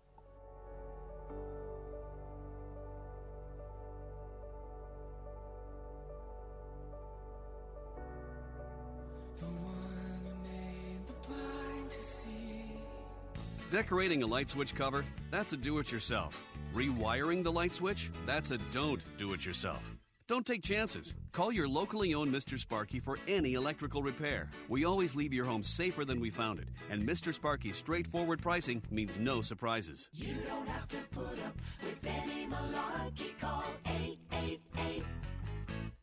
[13.71, 15.03] Decorating a light switch cover?
[15.31, 16.39] That's a do it yourself.
[16.75, 18.11] Rewiring the light switch?
[18.27, 19.89] That's a don't do it yourself.
[20.33, 21.13] Don't take chances.
[21.31, 22.57] Call your locally owned Mr.
[22.57, 24.49] Sparky for any electrical repair.
[24.67, 27.31] We always leave your home safer than we found it, and Mr.
[27.31, 30.09] Sparky's straightforward pricing means no surprises.
[30.11, 33.37] You don't have to put up with any malarkey.
[33.39, 35.03] Call 888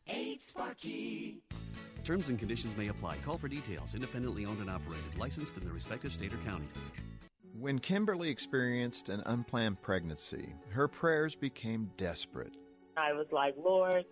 [0.07, 1.41] 8 Sparky.
[2.05, 3.17] Terms and conditions may apply.
[3.17, 3.95] Call for details.
[3.95, 5.17] Independently owned and operated.
[5.17, 6.69] Licensed in the respective state or county.
[7.59, 12.55] When Kimberly experienced an unplanned pregnancy, her prayers became desperate.
[12.97, 14.05] I was like, Lord,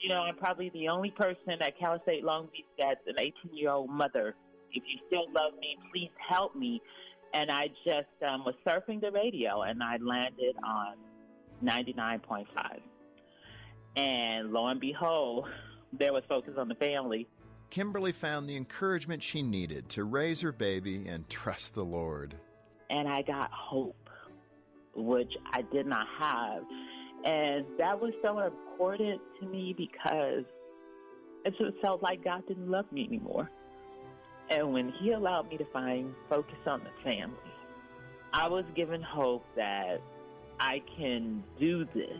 [0.00, 3.32] you know, I'm probably the only person at Cal State Long Beach that's an 18
[3.52, 4.34] year old mother.
[4.72, 6.80] If you still love me, please help me.
[7.34, 10.94] And I just um, was surfing the radio and I landed on
[11.62, 12.46] 99.5.
[13.96, 15.48] And lo and behold,
[15.92, 17.28] there was Focus on the Family.
[17.68, 22.34] Kimberly found the encouragement she needed to raise her baby and trust the Lord.
[22.88, 24.08] And I got hope,
[24.94, 26.62] which I did not have.
[27.24, 30.44] And that was so important to me because
[31.44, 33.50] it just felt like God didn't love me anymore.
[34.48, 37.36] And when He allowed me to find focus on the family,
[38.32, 40.00] I was given hope that
[40.58, 42.18] I can do this.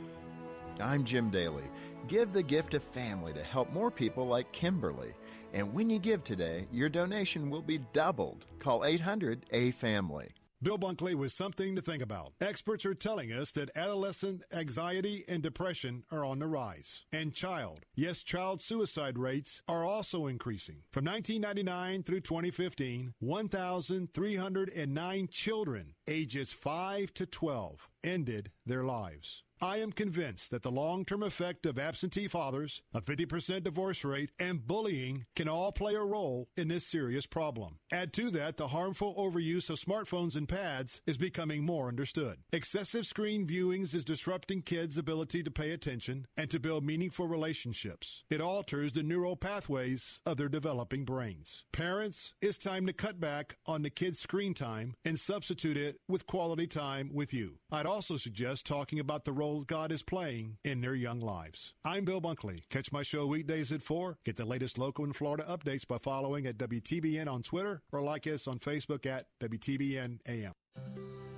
[0.80, 1.64] I'm Jim Daly.
[2.08, 5.12] Give the gift of family to help more people like Kimberly.
[5.52, 8.46] And when you give today, your donation will be doubled.
[8.58, 10.28] Call 800 A Family.
[10.62, 12.34] Bill Bunkley with something to think about.
[12.38, 17.06] Experts are telling us that adolescent anxiety and depression are on the rise.
[17.10, 20.82] And child, yes, child suicide rates are also increasing.
[20.92, 29.44] From 1999 through 2015, 1,309 children ages 5 to 12 ended their lives.
[29.62, 34.30] I am convinced that the long term effect of absentee fathers, a 50% divorce rate,
[34.38, 37.78] and bullying can all play a role in this serious problem.
[37.92, 42.38] Add to that the harmful overuse of smartphones and pads is becoming more understood.
[42.54, 48.24] Excessive screen viewings is disrupting kids' ability to pay attention and to build meaningful relationships.
[48.30, 51.64] It alters the neural pathways of their developing brains.
[51.70, 56.26] Parents, it's time to cut back on the kids' screen time and substitute it with
[56.26, 57.58] quality time with you.
[57.70, 61.74] I'd also suggest talking about the role God is playing in their young lives.
[61.84, 62.62] I'm Bill Bunkley.
[62.70, 64.18] Catch my show weekdays at 4.
[64.24, 68.26] Get the latest local and Florida updates by following at WTBN on Twitter or like
[68.26, 70.52] us on Facebook at WTBN AM.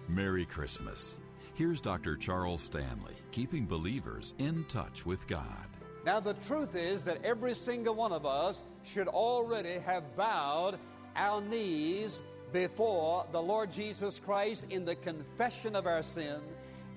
[0.08, 1.18] Merry Christmas.
[1.54, 2.16] Here's Dr.
[2.16, 5.66] Charles Stanley, keeping believers in touch with God.
[6.04, 10.78] Now, the truth is that every single one of us should already have bowed
[11.16, 12.22] our knees
[12.52, 16.40] before the Lord Jesus Christ in the confession of our sin,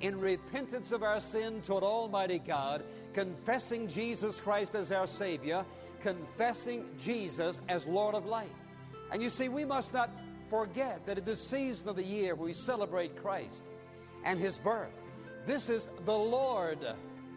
[0.01, 5.65] in repentance of our sin toward Almighty God, confessing Jesus Christ as our Savior,
[6.01, 8.49] confessing Jesus as Lord of life.
[9.11, 10.09] And you see, we must not
[10.49, 13.63] forget that at this season of the year we celebrate Christ
[14.23, 14.91] and His birth.
[15.45, 16.79] This is the Lord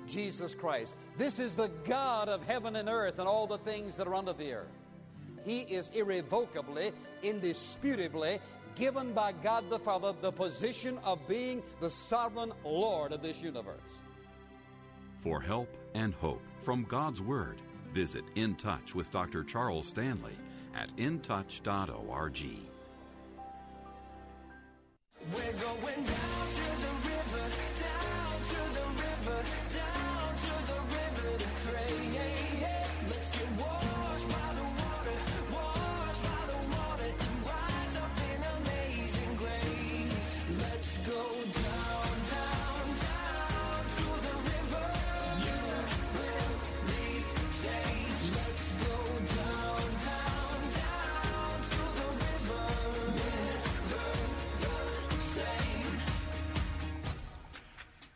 [0.07, 0.97] Jesus Christ.
[1.17, 4.33] This is the God of heaven and earth and all the things that are under
[4.33, 4.79] the earth.
[5.45, 8.41] He is irrevocably, indisputably
[8.79, 13.75] given by God the Father the position of being the sovereign Lord of this universe.
[15.19, 17.61] For help and hope from God's Word,
[17.93, 19.43] visit In Touch with Dr.
[19.43, 20.37] Charles Stanley
[20.75, 22.47] at intouch.org.
[25.35, 27.18] We're going down to the river,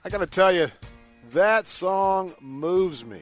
[0.04, 0.68] I got to tell you,
[1.30, 3.20] that song moves me.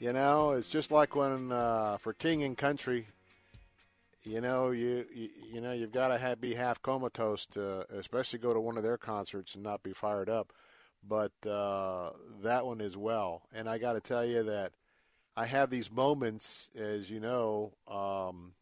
[0.00, 3.06] You know, it's just like when uh, for King and Country,
[4.22, 8.38] you know, you you, you know you've got to have, be half comatose to, especially
[8.38, 10.52] go to one of their concerts and not be fired up.
[11.08, 12.10] But uh,
[12.42, 14.72] that one as well, and I got to tell you that
[15.38, 18.52] I have these moments, as you know, um,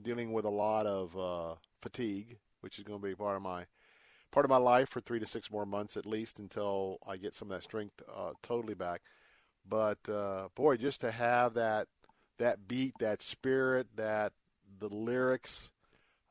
[0.00, 3.64] dealing with a lot of uh, fatigue, which is going to be part of my
[4.32, 7.34] part of my life for three to six more months at least until I get
[7.34, 9.02] some of that strength uh, totally back.
[9.68, 11.86] But uh, boy, just to have that
[12.38, 14.32] that beat, that spirit, that
[14.80, 15.70] the lyrics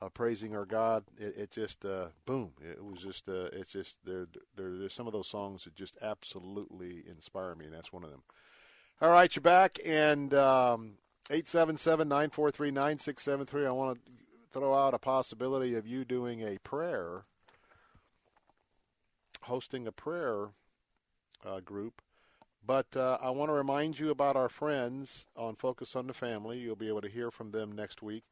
[0.02, 2.52] uh, praising our God, it, it just uh, boom!
[2.62, 4.76] It was just uh, it's just there, there.
[4.78, 8.24] There's some of those songs that just absolutely inspire me, and that's one of them.
[9.02, 10.94] All right, you're back, and um,
[11.30, 13.66] eight seven seven nine four three nine six seven three.
[13.66, 14.12] I want to
[14.52, 17.22] throw out a possibility of you doing a prayer
[19.44, 20.50] hosting a prayer
[21.46, 22.02] uh, group.
[22.66, 26.60] But uh, I want to remind you about our friends on Focus on the Family.
[26.60, 28.24] You'll be able to hear from them next week.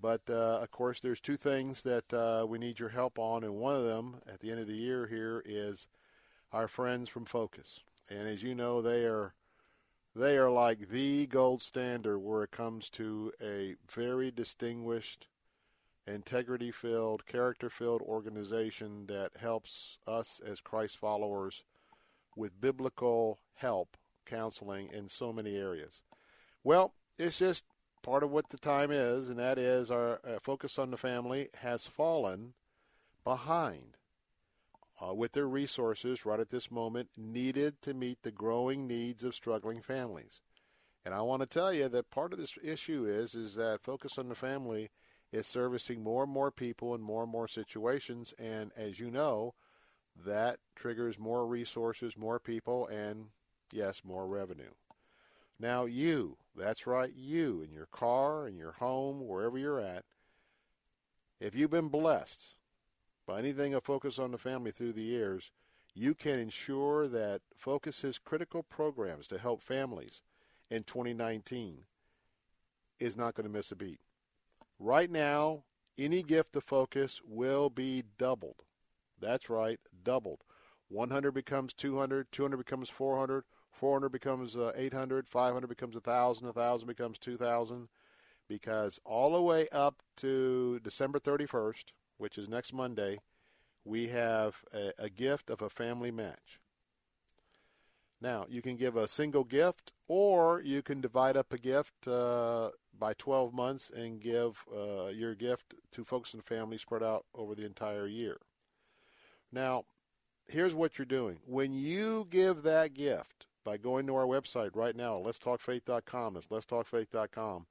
[0.00, 3.54] But uh, of course, there's two things that uh, we need your help on, and
[3.54, 5.86] one of them at the end of the year here is
[6.52, 7.80] our friends from Focus.
[8.08, 9.34] And as you know, they are
[10.16, 15.28] they are like the gold standard where it comes to a very distinguished
[16.06, 21.62] integrity filled, character filled organization that helps us as Christ followers
[22.36, 23.96] with biblical help,
[24.26, 26.00] counseling in so many areas.
[26.64, 27.64] Well, it's just
[28.02, 31.48] part of what the time is, and that is our uh, focus on the family
[31.60, 32.54] has fallen
[33.24, 33.96] behind
[35.00, 39.34] uh, with their resources right at this moment needed to meet the growing needs of
[39.34, 40.40] struggling families.
[41.04, 44.18] And I want to tell you that part of this issue is is that focus
[44.18, 44.90] on the family
[45.32, 48.34] is servicing more and more people in more and more situations.
[48.38, 49.54] And as you know,
[50.24, 53.26] that triggers more resources, more people, and
[53.72, 54.72] yes, more revenue.
[55.58, 60.04] Now, you, that's right, you, in your car, in your home, wherever you're at,
[61.38, 62.54] if you've been blessed
[63.26, 65.52] by anything of Focus on the Family through the years,
[65.94, 70.22] you can ensure that Focus's critical programs to help families
[70.70, 71.84] in 2019
[72.98, 74.00] is not going to miss a beat.
[74.82, 75.64] Right now,
[75.98, 78.62] any gift to Focus will be doubled.
[79.20, 80.40] That's right, doubled.
[80.88, 87.18] 100 becomes 200, 200 becomes 400, 400 becomes uh, 800, 500 becomes 1,000, 1,000 becomes
[87.18, 87.88] 2,000,
[88.48, 93.18] because all the way up to December 31st, which is next Monday,
[93.84, 96.58] we have a, a gift of a family match.
[98.20, 102.70] Now, you can give a single gift, or you can divide up a gift uh,
[102.98, 107.54] by 12 months and give uh, your gift to folks and family spread out over
[107.54, 108.36] the entire year.
[109.50, 109.84] Now,
[110.48, 111.38] here's what you're doing.
[111.46, 117.66] When you give that gift by going to our website right now, letstalkfaith.com, it's letstalkfaith.com.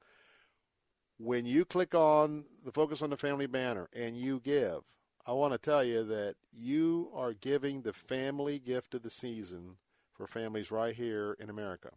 [1.19, 4.81] When you click on the Focus on the Family banner and you give,
[5.27, 9.75] I want to tell you that you are giving the family gift of the season
[10.19, 11.91] for families right here in America.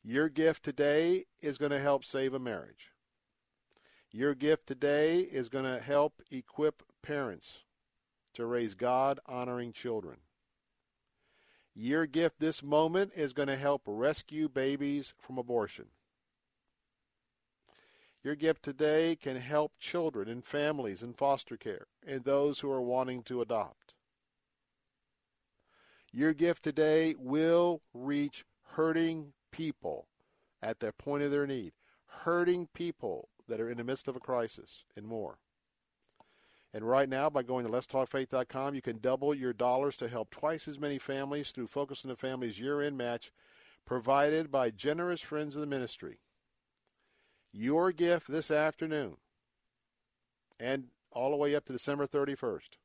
[0.00, 2.92] Your gift today is going to help save a marriage.
[4.12, 7.64] Your gift today is going to help equip parents
[8.34, 10.18] to raise God honoring children.
[11.74, 15.86] Your gift this moment is going to help rescue babies from abortion.
[18.22, 22.80] Your gift today can help children and families in foster care and those who are
[22.80, 23.89] wanting to adopt.
[26.12, 30.08] Your gift today will reach hurting people
[30.62, 31.72] at the point of their need,
[32.06, 35.38] hurting people that are in the midst of a crisis, and more.
[36.72, 40.68] And right now, by going to letstalkfaith.com, you can double your dollars to help twice
[40.68, 43.32] as many families through Focus on the Family's year-end match
[43.84, 46.20] provided by generous friends of the ministry.
[47.52, 49.16] Your gift this afternoon
[50.60, 52.78] and all the way up to December 31st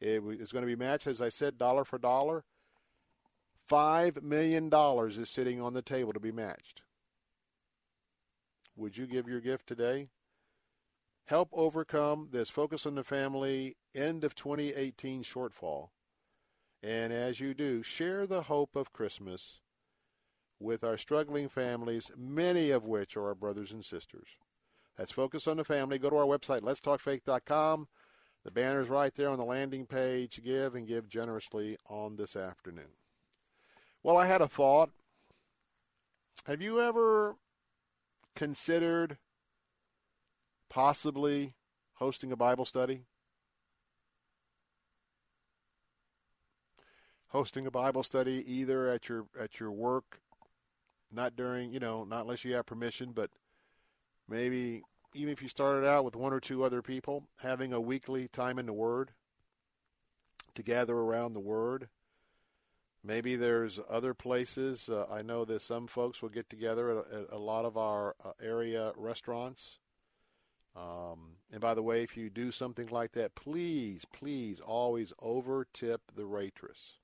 [0.00, 2.44] it is going to be matched, as I said, dollar for dollar.
[3.70, 4.70] $5 million
[5.20, 6.82] is sitting on the table to be matched.
[8.76, 10.08] Would you give your gift today?
[11.26, 15.88] Help overcome this Focus on the Family end of 2018 shortfall.
[16.82, 19.60] And as you do, share the hope of Christmas
[20.60, 24.28] with our struggling families, many of which are our brothers and sisters.
[24.98, 25.98] That's Focus on the Family.
[25.98, 27.88] Go to our website, letstalkfaith.com.
[28.44, 30.42] The banner's right there on the landing page.
[30.44, 32.92] Give and give generously on this afternoon.
[34.04, 34.90] Well, I had a thought.
[36.44, 37.36] Have you ever
[38.36, 39.16] considered
[40.68, 41.54] possibly
[41.94, 43.06] hosting a Bible study?
[47.28, 50.20] Hosting a Bible study either at your at your work,
[51.10, 53.30] not during, you know, not unless you have permission, but
[54.28, 54.82] maybe
[55.14, 58.58] even if you started out with one or two other people, having a weekly time
[58.58, 59.12] in the Word
[60.54, 61.88] to gather around the Word.
[63.06, 64.88] Maybe there's other places.
[64.88, 68.16] Uh, I know that some folks will get together at, at a lot of our
[68.24, 69.78] uh, area restaurants.
[70.74, 75.66] Um, and by the way, if you do something like that, please, please always over
[75.72, 76.94] tip the waitress.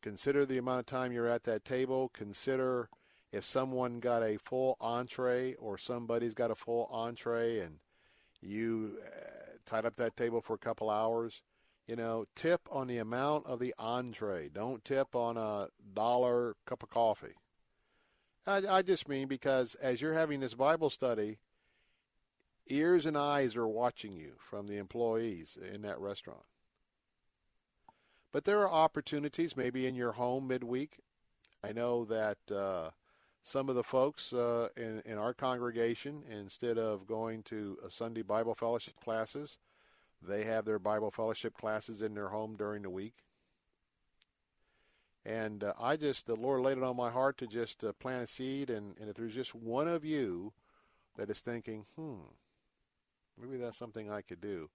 [0.00, 2.10] Consider the amount of time you're at that table.
[2.14, 2.88] Consider
[3.32, 7.78] if someone got a full entree or somebody's got a full entree and
[8.40, 11.42] you uh, tied up that table for a couple hours,
[11.86, 14.48] you know, tip on the amount of the entree.
[14.48, 17.34] Don't tip on a dollar cup of coffee.
[18.46, 21.38] I, I just mean because as you're having this Bible study,
[22.68, 26.44] ears and eyes are watching you from the employees in that restaurant.
[28.32, 31.00] But there are opportunities, maybe in your home midweek.
[31.62, 32.90] I know that uh,
[33.42, 38.22] some of the folks uh, in, in our congregation, instead of going to a Sunday
[38.22, 39.58] Bible fellowship classes,
[40.26, 43.14] they have their Bible fellowship classes in their home during the week.
[45.24, 48.24] And uh, I just, the Lord laid it on my heart to just uh, plant
[48.24, 48.70] a seed.
[48.70, 50.52] And, and if there's just one of you
[51.16, 52.16] that is thinking, hmm,
[53.40, 54.70] maybe that's something I could do,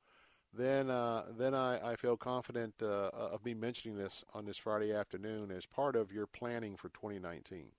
[0.53, 4.93] then uh, then I, I feel confident uh, of me mentioning this on this Friday
[4.93, 7.71] afternoon as part of your planning for 2019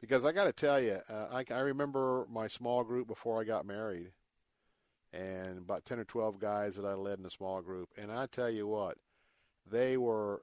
[0.00, 3.44] because I got to tell you, uh, I, I remember my small group before I
[3.44, 4.12] got married,
[5.12, 8.26] and about ten or twelve guys that I led in a small group, and I
[8.26, 8.98] tell you what,
[9.68, 10.42] they were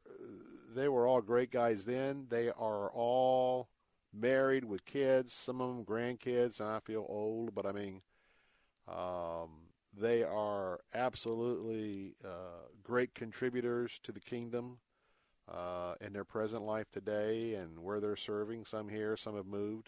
[0.76, 2.28] they were all great guys then.
[2.30, 3.70] They are all
[4.14, 8.02] married with kids, some of them grandkids, and I feel old, but I mean,
[8.88, 9.50] um,
[9.96, 14.80] they are absolutely uh, great contributors to the kingdom
[15.52, 18.66] uh, in their present life today and where they're serving.
[18.66, 19.88] Some here, some have moved.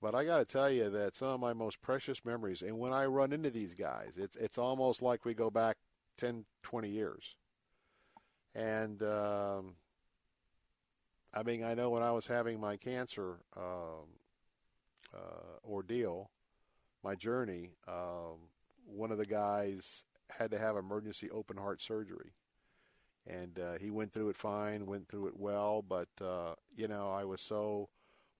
[0.00, 2.92] But I got to tell you that some of my most precious memories, and when
[2.92, 5.78] I run into these guys, it's it's almost like we go back
[6.18, 7.34] 10, 20 years.
[8.54, 9.76] And um,
[11.34, 14.08] I mean, I know when I was having my cancer um,
[15.14, 16.30] uh, ordeal,
[17.02, 18.48] my journey, um,
[18.86, 22.32] one of the guys had to have emergency open heart surgery,
[23.26, 25.82] and uh, he went through it fine, went through it well.
[25.82, 27.88] But uh, you know, I was so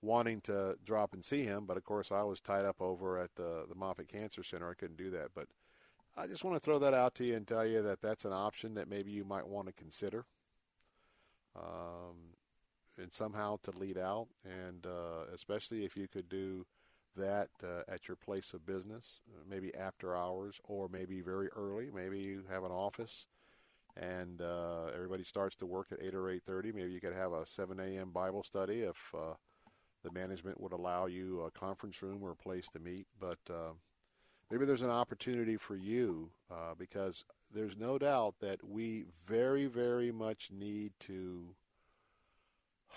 [0.06, 3.34] wanting to drop and see him, but of course I was tied up over at
[3.36, 4.70] the the Moffitt Cancer Center.
[4.70, 5.48] I couldn't do that, but
[6.16, 8.32] I just want to throw that out to you and tell you that that's an
[8.32, 10.24] option that maybe you might want to consider.
[11.54, 12.34] Um,
[12.98, 16.64] and somehow to lead out, and uh, especially if you could do
[17.16, 21.90] that uh, at your place of business, maybe after hours or maybe very early.
[21.94, 23.26] Maybe you have an office
[23.96, 26.74] and uh, everybody starts to work at 8 or 8.30.
[26.74, 28.10] Maybe you could have a 7 a.m.
[28.10, 29.34] Bible study if uh,
[30.06, 33.06] the management would allow you a conference room or a place to meet.
[33.18, 33.72] But uh,
[34.50, 40.12] maybe there's an opportunity for you uh, because there's no doubt that we very, very
[40.12, 41.56] much need to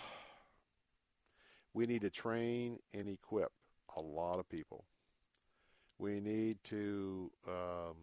[1.73, 3.51] we need to train and equip
[3.97, 4.85] a lot of people.
[5.97, 7.95] We need to, um,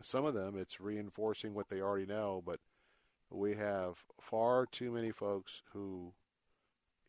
[0.00, 2.60] some of them, it's reinforcing what they already know, but
[3.30, 6.14] we have far too many folks who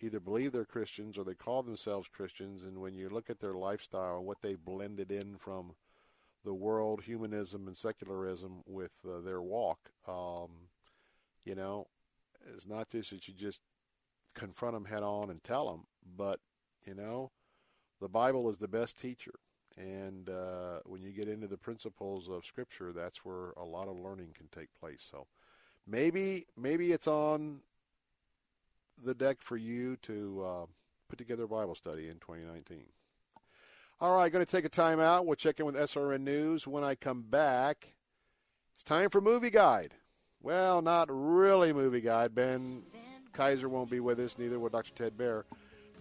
[0.06, 3.54] either believe they're Christians or they call themselves Christians, and when you look at their
[3.54, 5.74] lifestyle and what they blended in from
[6.44, 10.70] the world, humanism, and secularism with uh, their walk, um,
[11.44, 11.88] you know,
[12.54, 13.62] it's not just that you just
[14.36, 16.40] confront them head on and tell them, but
[16.86, 17.32] you know,
[18.00, 19.34] the Bible is the best teacher.
[19.78, 23.98] And uh, when you get into the principles of Scripture, that's where a lot of
[23.98, 25.06] learning can take place.
[25.10, 25.28] So
[25.86, 27.62] maybe maybe it's on
[29.04, 30.66] the deck for you to uh,
[31.10, 32.86] put together a Bible study in 2019.
[34.02, 35.26] All right, going to take a time out.
[35.26, 36.68] We'll check in with SRN News.
[36.68, 37.96] When I come back,
[38.74, 39.94] it's time for Movie Guide.
[40.42, 42.36] Well, not really Movie Guide.
[42.36, 42.84] Ben
[43.34, 44.92] Kayser won't be with us, neither will Dr.
[44.94, 45.44] Ted Baehr.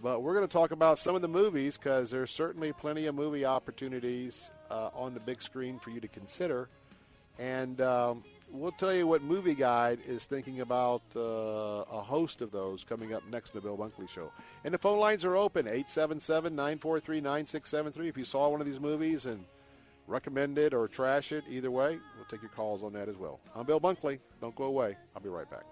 [0.03, 3.15] But we're going to talk about some of the movies because there's certainly plenty of
[3.15, 6.69] movie opportunities uh, on the big screen for you to consider.
[7.39, 11.19] And um, we'll tell you what Movie Guide is thinking about uh,
[11.91, 14.31] a host of those coming up next in the Bill Bunkley Show.
[14.63, 18.07] And the phone lines are open 877 943 9673.
[18.07, 19.43] If you saw one of these movies and
[20.07, 23.39] recommend it or trash it, either way, we'll take your calls on that as well.
[23.55, 24.19] I'm Bill Bunkley.
[24.41, 24.97] Don't go away.
[25.15, 25.65] I'll be right back.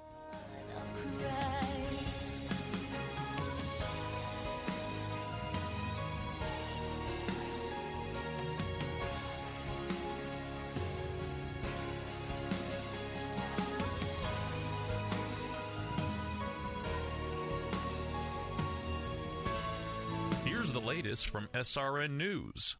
[21.04, 22.78] Latest from SRN News.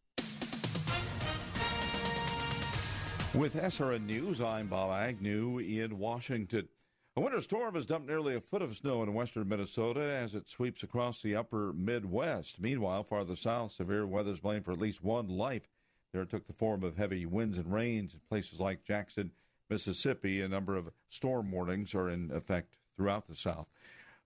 [3.34, 6.68] With SRN News, I'm Bob Agnew in Washington.
[7.16, 10.48] A winter storm has dumped nearly a foot of snow in western Minnesota as it
[10.48, 12.58] sweeps across the upper Midwest.
[12.58, 15.68] Meanwhile, farther south, severe weather is blamed for at least one life.
[16.14, 19.32] There took the form of heavy winds and rains in places like Jackson,
[19.68, 20.40] Mississippi.
[20.40, 23.68] A number of storm warnings are in effect throughout the South.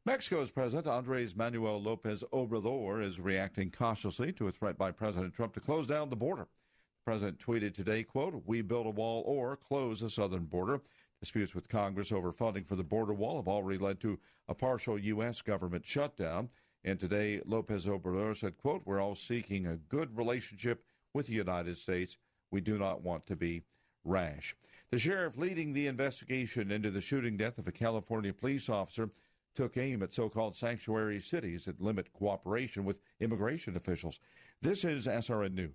[0.09, 5.53] Mexico's President Andres Manuel Lopez Obrador is reacting cautiously to a threat by President Trump
[5.53, 6.45] to close down the border.
[6.45, 10.81] The president tweeted today, quote, We build a wall or close the southern border.
[11.21, 14.19] Disputes with Congress over funding for the border wall have already led to
[14.49, 15.43] a partial U.S.
[15.43, 16.49] government shutdown.
[16.85, 21.77] And today, Lopez Obrador said, quote, We're all seeking a good relationship with the United
[21.77, 22.17] States.
[22.51, 23.65] We do not want to be
[24.05, 24.57] rash.
[24.91, 29.11] The sheriff leading the investigation into the shooting death of a California police officer
[29.59, 34.21] took aim at so called sanctuary cities that limit cooperation with immigration officials.
[34.63, 35.75] This is SRN News.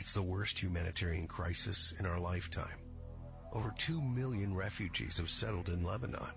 [0.00, 2.80] It's the worst humanitarian crisis in our lifetime.
[3.52, 6.32] Over 2 million refugees have settled in Lebanon,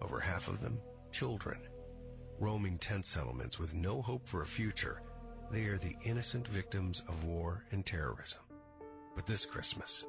[0.00, 0.78] over half of them
[1.10, 1.58] children.
[2.38, 5.02] Roaming tent settlements with no hope for a future,
[5.50, 8.42] they are the innocent victims of war and terrorism.
[9.16, 10.06] But this Christmas,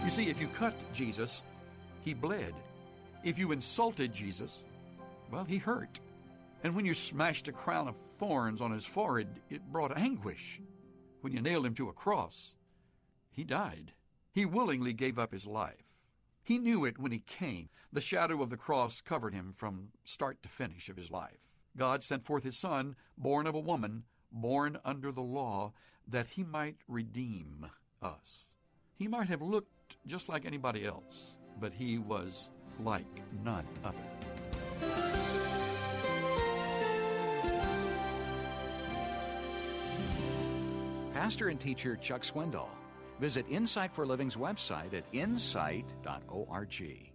[0.04, 1.42] You see, if you cut Jesus,
[2.06, 2.54] he bled.
[3.24, 4.62] If you insulted Jesus,
[5.32, 6.00] well, he hurt.
[6.64, 10.62] And when you smashed a crown of thorns on his forehead, it brought anguish.
[11.22, 12.54] When you nailed him to a cross,
[13.32, 13.92] he died.
[14.32, 15.96] He willingly gave up his life.
[16.44, 17.70] He knew it when he came.
[17.92, 21.58] The shadow of the cross covered him from start to finish of his life.
[21.76, 25.74] God sent forth his Son, born of a woman, born under the law,
[26.08, 27.66] that he might redeem
[28.02, 28.50] us.
[28.96, 32.50] He might have looked just like anybody else, but he was
[32.80, 33.06] like
[33.44, 33.98] none other.
[41.14, 42.68] Pastor and teacher Chuck Swindoll.
[43.20, 47.15] Visit Insight for Living's website at insight.org.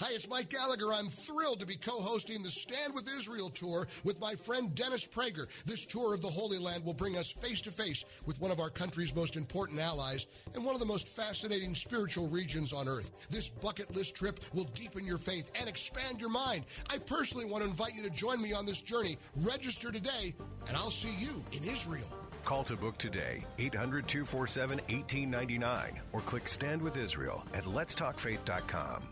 [0.00, 0.94] Hi, it's Mike Gallagher.
[0.94, 5.06] I'm thrilled to be co hosting the Stand with Israel tour with my friend Dennis
[5.06, 5.46] Prager.
[5.66, 8.60] This tour of the Holy Land will bring us face to face with one of
[8.60, 13.28] our country's most important allies and one of the most fascinating spiritual regions on earth.
[13.28, 16.64] This bucket list trip will deepen your faith and expand your mind.
[16.88, 19.18] I personally want to invite you to join me on this journey.
[19.36, 20.34] Register today,
[20.66, 22.08] and I'll see you in Israel.
[22.46, 29.02] Call to book today, 800 247 1899, or click Stand with Israel at letstalkfaith.com.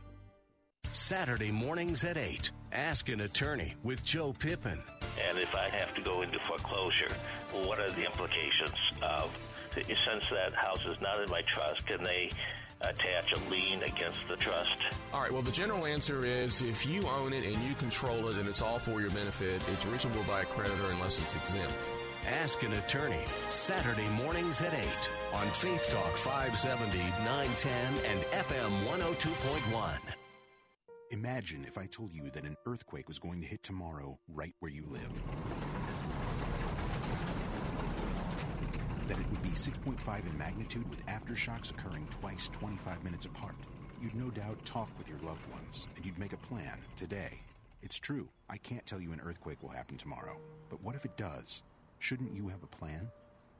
[0.92, 2.50] Saturday mornings at 8.
[2.72, 4.78] Ask an attorney with Joe Pippin.
[5.28, 7.12] And if I have to go into foreclosure,
[7.52, 9.30] what are the implications of,
[9.74, 12.30] since that house is not in my trust, can they
[12.82, 14.76] attach a lien against the trust?
[15.12, 18.36] All right, well, the general answer is if you own it and you control it
[18.36, 21.74] and it's all for your benefit, it's reachable by a creditor unless it's exempt.
[22.26, 23.24] Ask an attorney.
[23.48, 24.80] Saturday mornings at 8
[25.34, 27.72] on Faith Talk 570, 910,
[28.10, 29.98] and FM 102.1.
[31.10, 34.70] Imagine if I told you that an earthquake was going to hit tomorrow right where
[34.70, 35.10] you live.
[39.08, 43.54] That it would be 6.5 in magnitude with aftershocks occurring twice 25 minutes apart.
[44.02, 47.38] You'd no doubt talk with your loved ones and you'd make a plan today.
[47.82, 50.36] It's true, I can't tell you an earthquake will happen tomorrow.
[50.68, 51.62] But what if it does?
[52.00, 53.08] Shouldn't you have a plan?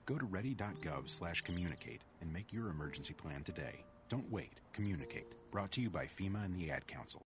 [0.05, 3.85] Go to ready.gov slash communicate and make your emergency plan today.
[4.11, 4.61] Don't wait.
[4.75, 5.38] Communicate.
[5.51, 7.25] Brought to you by FEMA and the Ad Council.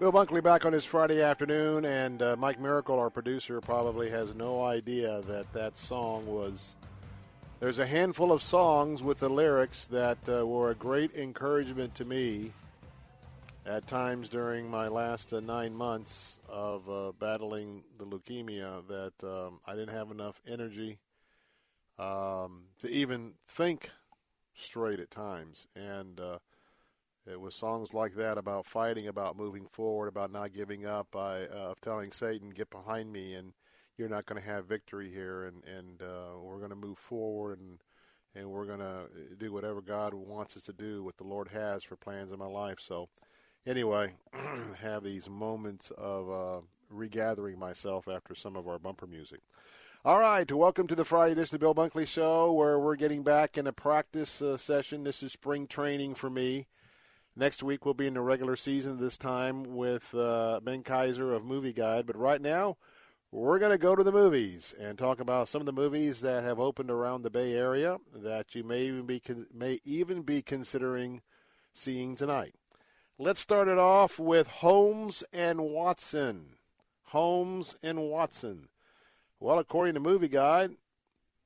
[0.00, 4.34] Bill Bunkley back on his Friday afternoon, and uh, Mike Miracle, our producer, probably has
[4.34, 6.74] no idea that that song was.
[7.58, 12.06] There's a handful of songs with the lyrics that uh, were a great encouragement to
[12.06, 12.54] me
[13.66, 19.60] at times during my last uh, nine months of uh, battling the leukemia that um,
[19.66, 20.96] I didn't have enough energy
[21.98, 23.90] um, to even think
[24.54, 25.66] straight at times.
[25.76, 26.38] And uh,
[27.30, 31.46] it was songs like that about fighting, about moving forward, about not giving up, by,
[31.46, 33.52] uh, of telling Satan, "Get behind me," and
[33.96, 37.60] you're not going to have victory here, and and uh, we're going to move forward,
[37.60, 37.78] and
[38.34, 41.82] and we're going to do whatever God wants us to do, what the Lord has
[41.82, 42.78] for plans in my life.
[42.80, 43.08] So,
[43.66, 44.14] anyway,
[44.80, 49.40] have these moments of uh, regathering myself after some of our bumper music.
[50.04, 53.22] All right, welcome to the Friday edition of the Bill Bunkley Show, where we're getting
[53.22, 55.04] back in a practice uh, session.
[55.04, 56.68] This is spring training for me.
[57.36, 61.44] Next week we'll be in the regular season this time with uh, Ben Kayser of
[61.44, 62.06] Movie Guide.
[62.06, 62.76] But right now,
[63.32, 66.42] we're going to go to the movies and talk about some of the movies that
[66.42, 69.22] have opened around the Bay Area that you may even be
[69.54, 71.22] may even be considering
[71.72, 72.54] seeing tonight.
[73.18, 76.56] Let's start it off with Holmes and Watson.
[77.04, 78.68] Holmes and Watson.
[79.38, 80.72] Well, according to Movie Guide,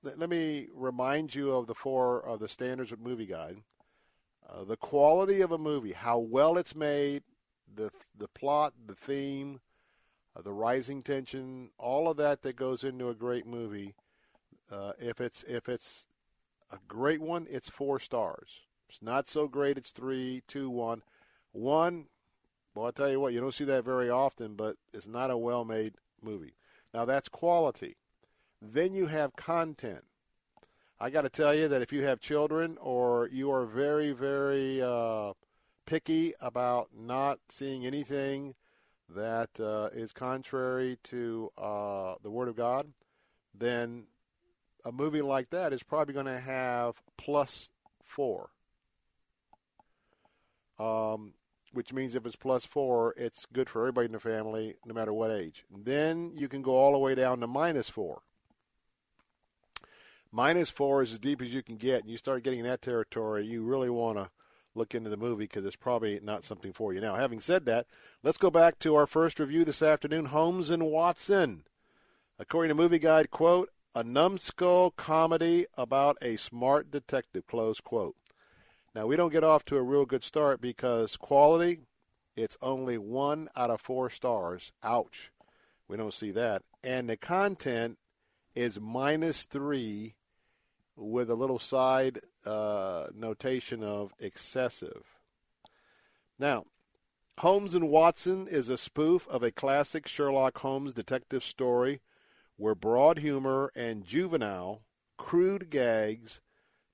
[0.03, 3.59] let me remind you of the four of the standards of Movie Guide.
[4.49, 7.23] Uh, the quality of a movie, how well it's made,
[7.75, 9.61] the the plot, the theme,
[10.37, 13.95] uh, the rising tension, all of that that goes into a great movie.
[14.71, 16.07] Uh, if it's if it's
[16.71, 18.61] a great one, it's four stars.
[18.89, 21.03] If it's not so great, it's three, two, one.
[21.53, 22.07] One,
[22.75, 25.39] well, I tell you what, you don't see that very often, but it's not a
[25.39, 26.55] well-made movie.
[26.93, 27.97] Now that's quality.
[28.61, 30.05] Then you have content.
[31.01, 34.81] I got to tell you that if you have children or you are very, very
[34.83, 35.33] uh,
[35.87, 38.55] picky about not seeing anything
[39.09, 42.93] that uh, is contrary to uh, the Word of God,
[43.55, 44.05] then
[44.85, 47.71] a movie like that is probably going to have plus
[48.03, 48.51] four.
[50.79, 51.35] um,
[51.73, 55.13] which means if it's plus four, it's good for everybody in the family, no matter
[55.13, 55.65] what age.
[55.71, 58.23] Then you can go all the way down to minus four.
[60.37, 62.83] Minus four is as deep as you can get, and you start getting in that
[62.83, 64.31] territory, you really want to
[64.75, 67.01] look into the movie because it's probably not something for you.
[67.01, 67.87] Now, having said that,
[68.25, 71.63] let's go back to our first review this afternoon Holmes and Watson.
[72.37, 78.17] According to Movie Guide, quote, a numbskull comedy about a smart detective, close quote.
[78.93, 81.79] Now, we don't get off to a real good start because quality,
[82.35, 84.73] it's only one out of four stars.
[84.83, 85.31] Ouch.
[85.87, 86.63] We don't see that.
[86.83, 87.99] And the content
[88.57, 90.17] is minus three
[90.97, 95.05] with a little side uh, notation of excessive.
[96.39, 96.65] Now,
[97.39, 102.01] Holmes and Watson is a spoof of a classic Sherlock Holmes detective story
[102.57, 104.83] where broad humor and juvenile,
[105.17, 106.41] crude gags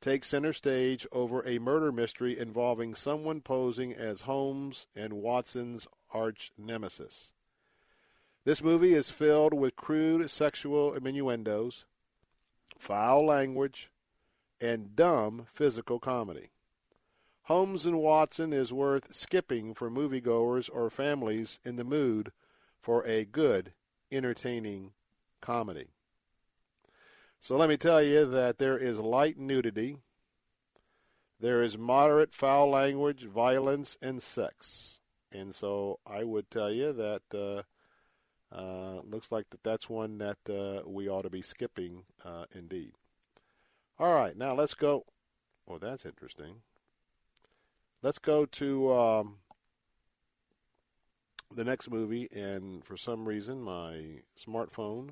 [0.01, 6.51] take center stage over a murder mystery involving someone posing as Holmes and Watson's arch
[6.57, 7.33] nemesis.
[8.45, 11.85] This movie is filled with crude sexual innuendos,
[12.81, 13.91] foul language,
[14.61, 16.51] and dumb physical comedy.
[17.43, 22.33] Holmes and Watson is worth skipping for moviegoers or families in the mood
[22.81, 23.73] for a good,
[24.11, 24.93] entertaining
[25.41, 25.89] comedy.
[27.39, 29.97] So let me tell you that there is light nudity,
[31.39, 35.01] there is moderate foul language, violence, and sex.
[35.33, 37.63] And so I would tell you that uh,
[38.53, 42.93] uh, looks like that that's one that uh, we ought to be skipping uh, indeed.
[43.99, 45.05] All right, now let's go.
[45.69, 46.63] Oh, that's interesting.
[48.03, 49.37] Let's go to um,
[51.55, 55.11] the next movie, and for some reason my smartphone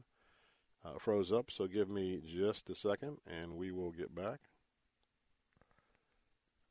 [0.84, 4.40] uh, froze up, so give me just a second and we will get back.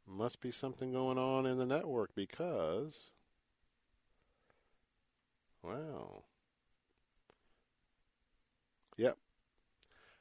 [0.07, 3.11] Must be something going on in the network because.
[5.61, 6.23] Wow.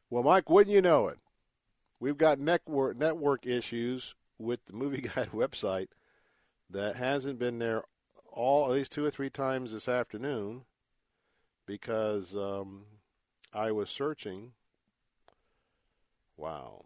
[0.08, 1.18] Well, Mike, wouldn't you know it?
[1.98, 5.88] We've got network network issues with the Movie Guide website
[6.70, 7.84] that hasn't been there
[8.32, 10.62] all at least two or three times this afternoon
[11.64, 12.84] because um,
[13.52, 14.52] I was searching.
[16.36, 16.84] Wow.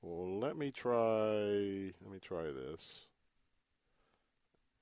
[0.00, 1.92] Well, let me try.
[2.00, 3.06] Let me try this.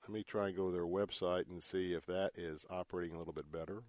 [0.03, 3.19] Let me try and go to their website and see if that is operating a
[3.19, 3.85] little bit better.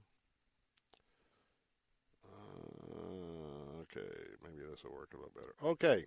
[2.23, 4.07] Uh, okay,
[4.43, 5.53] maybe this will work a little better.
[5.63, 6.05] Okay,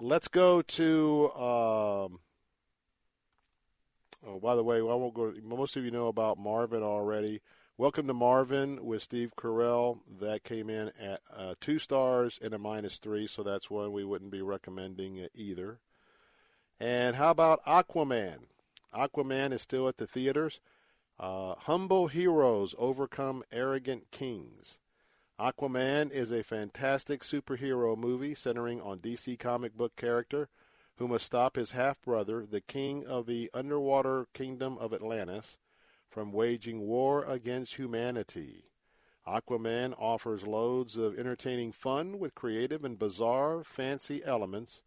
[0.00, 1.30] let's go to.
[1.34, 2.20] Um,
[4.26, 5.32] oh, by the way, I won't go.
[5.42, 7.40] Most of you know about Marwen already.
[7.78, 9.98] Welcome to Marwen with Steve Carell.
[10.20, 14.04] That came in at uh, two stars and a minus three, so that's one we
[14.04, 15.80] wouldn't be recommending it either.
[16.80, 18.46] And how about Aquaman?
[18.94, 20.60] Aquaman is still at the theaters.
[21.18, 24.78] Uh, humble heroes overcome arrogant kings.
[25.38, 30.48] Aquaman is a fantastic superhero movie centering on DC comic book character
[30.96, 35.58] who must stop his half brother, the king of the underwater kingdom of Atlantis,
[36.08, 38.70] from waging war against humanity.
[39.26, 44.80] Aquaman offers loads of entertaining fun with creative and bizarre, fancy elements,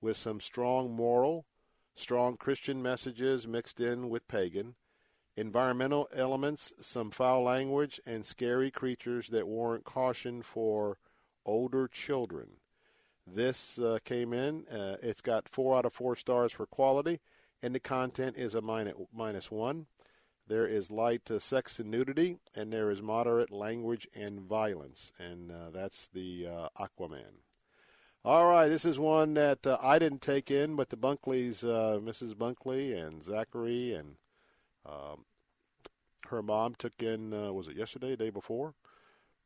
[0.00, 1.46] with some strong moral,
[1.96, 4.76] strong Christian messages mixed in with pagan,
[5.36, 10.98] environmental elements, some foul language, and scary creatures that warrant caution for
[11.44, 12.48] older children.
[13.26, 14.66] This uh, came in.
[14.68, 17.20] Uh, it's got four out of four stars for quality,
[17.62, 19.86] and the content is a minus, minus one.
[20.48, 25.50] There is light uh, sex and nudity, and there is moderate language and violence, and
[25.50, 27.42] uh, that's the uh, Aquaman.
[28.24, 32.34] All right, this is one that uh, I didn't take in, but the Bunkleys, Mrs.
[32.34, 34.16] Bunkley and Zachary and
[34.86, 35.24] um,
[36.28, 38.74] her mom took in, uh, was it yesterday, day before?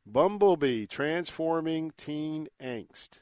[0.05, 3.21] Bumblebee, Transforming Teen Angst.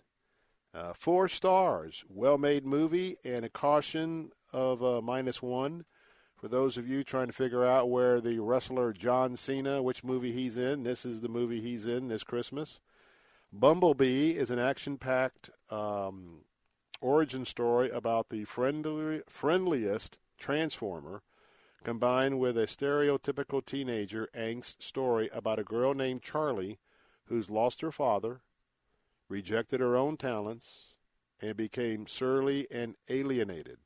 [0.96, 5.86] four stars, well made movie, and a caution of minus one
[6.40, 10.32] for those of you trying to figure out where the wrestler John Cena, which movie
[10.32, 12.80] he's in, this is the movie he's in this Christmas.
[13.52, 16.46] Bumblebee is an action packed um,
[17.02, 21.24] origin story about the friendly, friendliest Transformer
[21.84, 26.80] combined with a stereotypical teenager angst story about a girl named Charlie
[27.26, 28.42] who's lost her father,
[29.30, 30.96] rejected her own talents,
[31.42, 33.78] and became surly and alienated.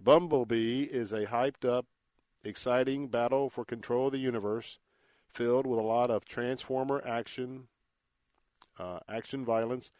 [0.00, 1.86] Bumblebee is a hyped up,
[2.44, 4.78] exciting battle for control of the universe,
[5.28, 7.68] filled with a lot of Transformer action,
[8.78, 9.92] uh, action violence,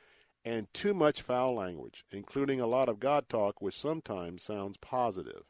[0.45, 5.45] and too much foul language, including a lot of God talk, which sometimes sounds positive.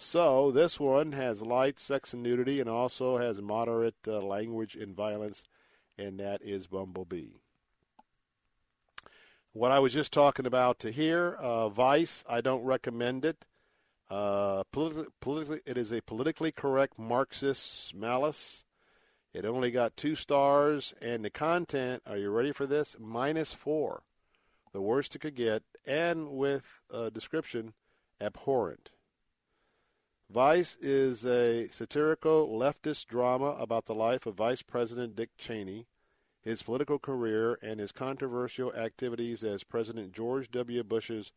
[0.00, 4.94] So this one has light sex and nudity, and also has moderate uh, language and
[4.94, 5.42] violence,
[5.98, 7.40] and that is Bumblebee.
[9.52, 13.44] What I was just talking about to here, uh, Vice, I don't recommend it.
[14.08, 18.64] Uh, politi- politically, it is a politically correct Marxist malice.
[19.34, 22.94] It only got two stars, and the content, are you ready for this?
[23.00, 24.04] Minus four.
[24.72, 27.72] The worst it could get, and with a description,
[28.20, 28.90] abhorrent.
[30.30, 35.86] Vice is a satirical leftist drama about the life of Vice President Dick Cheney,
[36.42, 40.82] his political career, and his controversial activities as President George W.
[40.84, 41.32] Bush's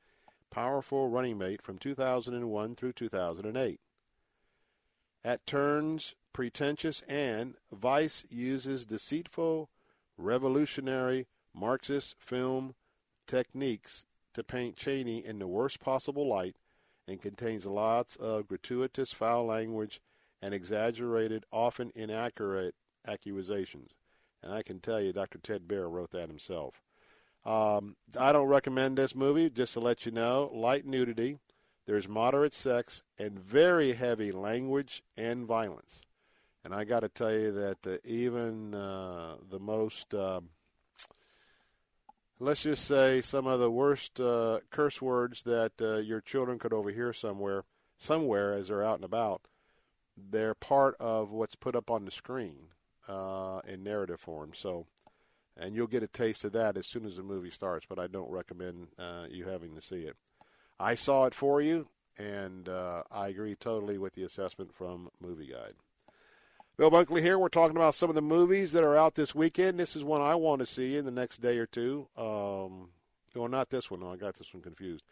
[0.50, 3.80] powerful running mate from 2001 through 2008.
[5.24, 9.70] At turns pretentious and Vice uses deceitful,
[10.18, 12.76] revolutionary Marxist film
[13.26, 16.58] techniques to paint Cheney in the worst possible light
[17.08, 20.02] and contains lots of gratuitous foul language
[20.42, 22.76] and exaggerated, often inaccurate
[23.08, 23.92] accusations.
[24.44, 25.38] And I can tell you, Dr.
[25.38, 26.82] Ted Baehr wrote that himself.
[27.46, 30.50] Um, I don't recommend this movie, just to let you know.
[30.54, 31.38] Light nudity,
[31.88, 36.02] there's moderate sex, and very heavy language and violence.
[36.64, 40.50] And I got to tell you that uh, even uh, the most, um,
[42.42, 46.74] let's just say, some of the worst uh, curse words that uh, your children could
[46.74, 47.64] overhear somewhere,
[47.98, 49.48] somewhere as they're out and about,
[50.18, 52.70] they're part of what's put up on the screen
[53.08, 54.52] uh, in narrative form.
[54.54, 54.88] So
[55.58, 57.86] and you'll get a taste of that as soon as the movie starts.
[57.88, 60.16] But I don't recommend uh, you having to see it.
[60.80, 61.88] I saw it for you,
[62.18, 65.74] and uh, I agree totally with the assessment from Movie Guide.
[66.78, 67.38] Bill Bunkley here.
[67.38, 69.80] We're talking about some of the movies that are out this weekend.
[69.80, 72.08] This is one I want to see in the next day or two.
[72.18, 72.90] Um,
[73.36, 74.00] not this one.
[74.00, 75.04] No, I got this one confused.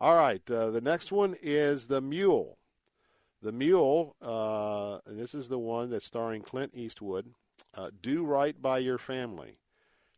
[0.00, 2.58] All right, uh, the next one is The Mule.
[3.40, 7.32] The Mule, uh, this is the one that's starring Clint Eastwood.
[7.74, 9.58] Uh, Do right by your family.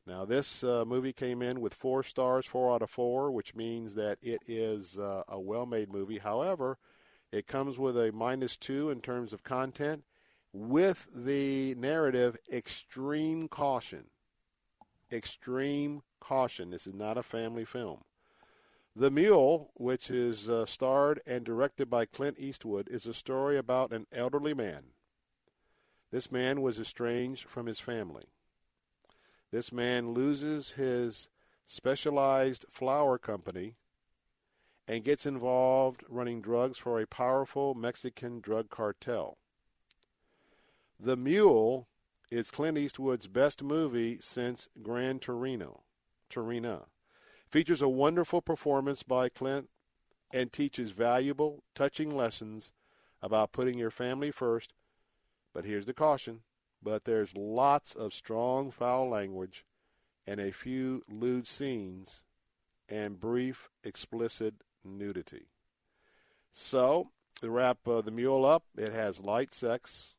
[0.06, 3.96] Now, this uh, movie came in with four stars, four out of four, which means
[3.96, 6.18] that it is uh, a well made movie.
[6.18, 6.78] However,
[7.30, 10.04] it comes with a minus two in terms of content,
[10.52, 14.06] with the narrative extreme caution.
[15.12, 16.70] Extreme caution.
[16.70, 18.02] This is not a family film.
[18.94, 23.92] The Mule, which is uh, starred and directed by Clint Eastwood, is a story about
[23.92, 24.84] an elderly man.
[26.10, 28.24] This man was estranged from his family.
[29.52, 31.28] This man loses his
[31.66, 33.74] specialized flour company
[34.88, 39.36] and gets involved running drugs for a powerful Mexican drug cartel.
[40.98, 41.88] The Mule
[42.30, 45.82] is Clint Eastwood's best movie since Gran Torino.
[46.30, 46.86] Torino
[47.48, 49.68] features a wonderful performance by Clint
[50.32, 52.72] and teaches valuable, touching lessons
[53.22, 54.72] about putting your family first.
[55.52, 56.40] But here's the caution
[56.82, 59.64] but there's lots of strong foul language
[60.26, 62.22] and a few lewd scenes
[62.88, 64.54] and brief explicit
[64.84, 65.48] nudity.
[66.52, 67.10] So,
[67.40, 70.14] to wrap uh, the mule up, it has light sex,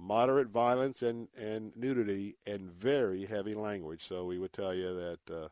[0.00, 4.02] moderate violence and, and nudity, and very heavy language.
[4.02, 5.48] So we would tell you that uh,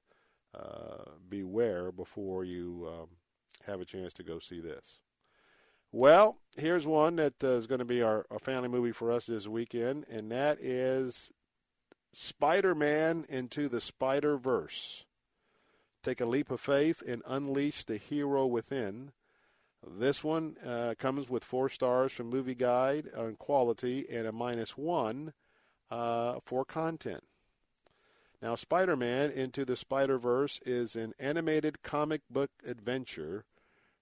[0.57, 3.09] uh, beware before you um,
[3.67, 5.01] have a chance to go see this.
[5.93, 9.27] Well, here's one that uh, is going to be our, our family movie for us
[9.27, 11.33] this weekend, and that is
[12.13, 15.05] Spider Man into the Spider Verse.
[16.03, 19.13] Take a leap of faith and unleash the hero within.
[19.87, 24.77] This one uh, comes with four stars from Movie Guide on quality and a minus
[24.77, 25.33] one
[25.91, 27.25] uh, for content.
[28.43, 33.45] Now, Spider Man Into the Spider Verse is an animated comic book adventure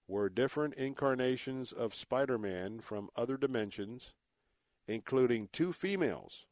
[0.05, 4.13] where different incarnations of Spider Man from other dimensions,
[4.87, 6.45] including two females,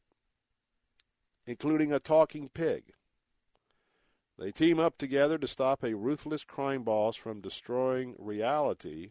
[1.46, 2.92] including a talking pig.
[4.38, 9.10] They team up together to stop a ruthless crime boss from destroying reality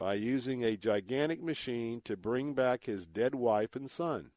[0.00, 4.30] by using a gigantic machine to bring back his dead wife and son.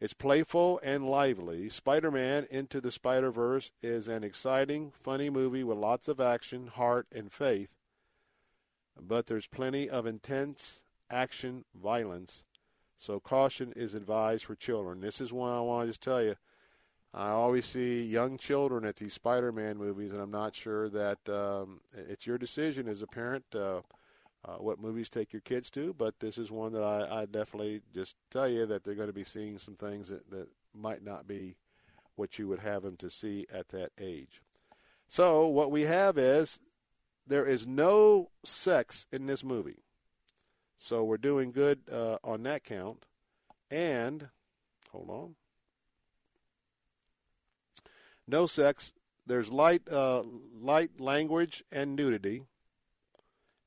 [0.00, 1.68] It's playful and lively.
[1.68, 6.66] Spider Man Into the Spider Verse is an exciting, funny movie with lots of action,
[6.66, 7.76] heart, and faith.
[9.00, 12.42] But there's plenty of intense action, violence.
[12.96, 15.00] So caution is advised for children.
[15.00, 16.34] This is one I want to just tell you.
[17.14, 21.18] I always see young children at these Spider Man movies, and I'm not sure that
[21.28, 23.44] um, it's your decision as a parent.
[23.54, 23.82] Uh,
[24.44, 27.80] uh, what movies take your kids to, but this is one that I, I definitely
[27.94, 31.28] just tell you that they're going to be seeing some things that, that might not
[31.28, 31.54] be
[32.16, 34.42] what you would have them to see at that age.
[35.06, 36.58] So what we have is
[37.26, 39.84] there is no sex in this movie.
[40.76, 43.06] So we're doing good uh, on that count.
[43.70, 44.28] And
[44.90, 45.34] hold on.
[48.32, 48.94] No sex.
[49.26, 50.22] There's light, uh,
[50.58, 52.44] light language and nudity,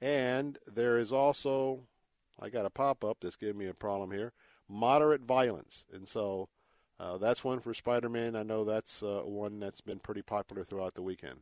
[0.02, 1.82] and there is also,
[2.42, 4.34] I got a pop up that's giving me a problem here.
[4.68, 6.50] Moderate violence, and so
[7.00, 8.36] uh, that's one for Spider-Man.
[8.36, 11.42] I know that's uh, one that's been pretty popular throughout the weekend.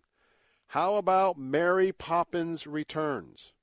[0.67, 3.53] How about Mary Poppins Returns?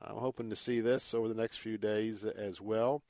[0.00, 3.02] I'm hoping to see this over the next few days as well.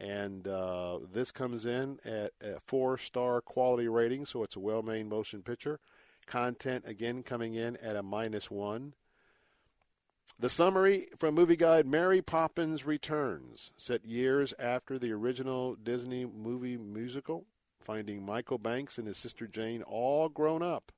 [0.00, 4.82] And uh, this comes in at a four star quality rating, so it's a well
[4.82, 5.80] made motion picture.
[6.26, 8.94] Content again coming in at a minus one.
[10.38, 16.76] The summary from Movie Guide Mary Poppins Returns, set years after the original Disney movie
[16.76, 17.46] musical,
[17.78, 20.90] finding Michael Banks and his sister Jane all grown up.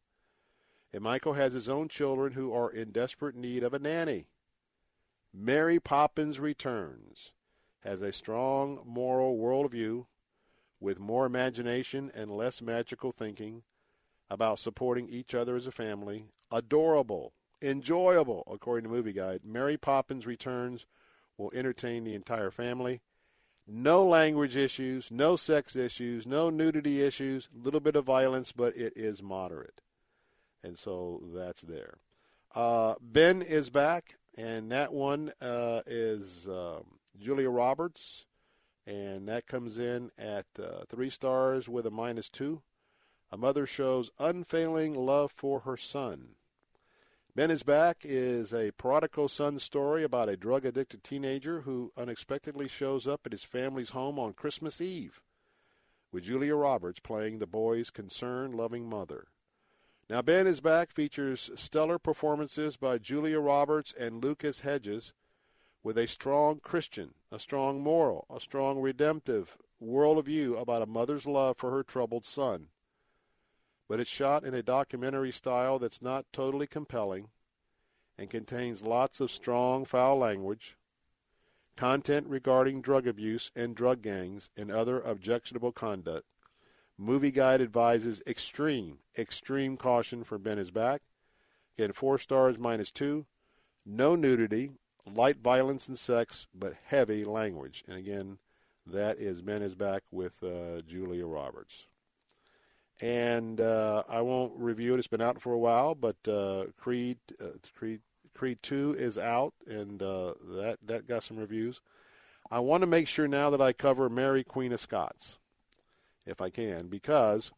[0.90, 4.28] And Michael has his own children who are in desperate need of a nanny.
[5.34, 7.32] Mary Poppins Returns
[7.86, 10.06] has a strong moral worldview
[10.80, 13.62] with more imagination and less magical thinking
[14.28, 16.24] about supporting each other as a family.
[16.50, 17.32] Adorable,
[17.62, 19.40] enjoyable, according to Movie Guide.
[19.44, 20.86] Mary Poppins Returns
[21.38, 23.02] will entertain the entire family.
[23.68, 28.76] No language issues, no sex issues, no nudity issues, a little bit of violence, but
[28.76, 29.80] it is moderate.
[30.62, 31.98] And so that's there.
[32.54, 38.26] Uh, ben is back, and that one uh, is um, Julia Roberts,
[38.86, 42.62] and that comes in at uh, three stars with a minus two.
[43.30, 46.36] A mother shows unfailing love for her son.
[47.34, 52.66] Ben is Back is a prodigal son story about a drug addicted teenager who unexpectedly
[52.66, 55.20] shows up at his family's home on Christmas Eve,
[56.10, 59.26] with Julia Roberts playing the boy's concerned, loving mother.
[60.08, 65.12] Now, Ben is Back features stellar performances by Julia Roberts and Lucas Hedges
[65.86, 71.56] with a strong Christian, a strong moral, a strong redemptive worldview about a mother's love
[71.56, 72.66] for her troubled son.
[73.88, 77.28] But it's shot in a documentary style that's not totally compelling
[78.18, 80.76] and contains lots of strong foul language,
[81.76, 86.26] content regarding drug abuse and drug gangs, and other objectionable conduct.
[86.98, 91.02] Movie Guide advises extreme, extreme caution for Ben is back.
[91.78, 93.26] Again, four stars minus two.
[93.88, 94.72] No nudity,
[95.06, 97.84] light violence and sex, but heavy language.
[97.86, 98.38] And again,
[98.86, 101.86] that is Ben is back with uh, Julia Roberts.
[103.00, 105.94] And uh, I won't review it; it's been out for a while.
[105.94, 108.00] But uh, Creed, uh, Creed,
[108.34, 111.82] Creed Two is out, and uh, that that got some reviews.
[112.50, 115.36] I want to make sure now that I cover Mary Queen of Scots,
[116.24, 117.52] if I can, because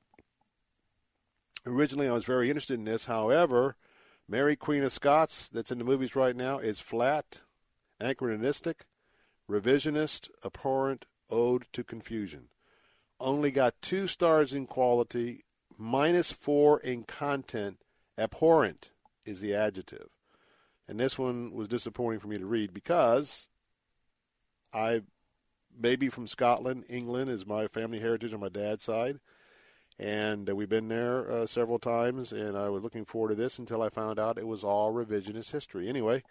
[1.66, 3.06] originally I was very interested in this.
[3.06, 3.76] However,
[4.28, 7.40] Mary Queen of Scots, that's in the movies right now, is flat,
[7.98, 8.84] anachronistic,
[9.50, 12.48] revisionist, abhorrent, ode to confusion.
[13.18, 15.44] Only got two stars in quality,
[15.78, 17.78] minus four in content.
[18.18, 18.90] Abhorrent
[19.24, 20.08] is the adjective.
[20.86, 23.48] And this one was disappointing for me to read because
[24.74, 25.02] I,
[25.76, 29.20] maybe from Scotland, England is my family heritage on my dad's side
[29.98, 32.32] and we've been there uh, several times.
[32.32, 35.50] And I was looking forward to this until I found out it was all revisionist
[35.50, 35.88] history.
[35.88, 36.22] Anyway,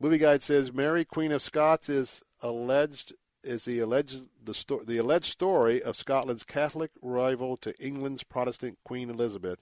[0.00, 3.14] movie guide says Mary Queen of Scots is alleged
[3.44, 8.78] is the alleged the, sto- the alleged story of Scotland's Catholic rival to England's Protestant
[8.84, 9.58] Queen Elizabeth.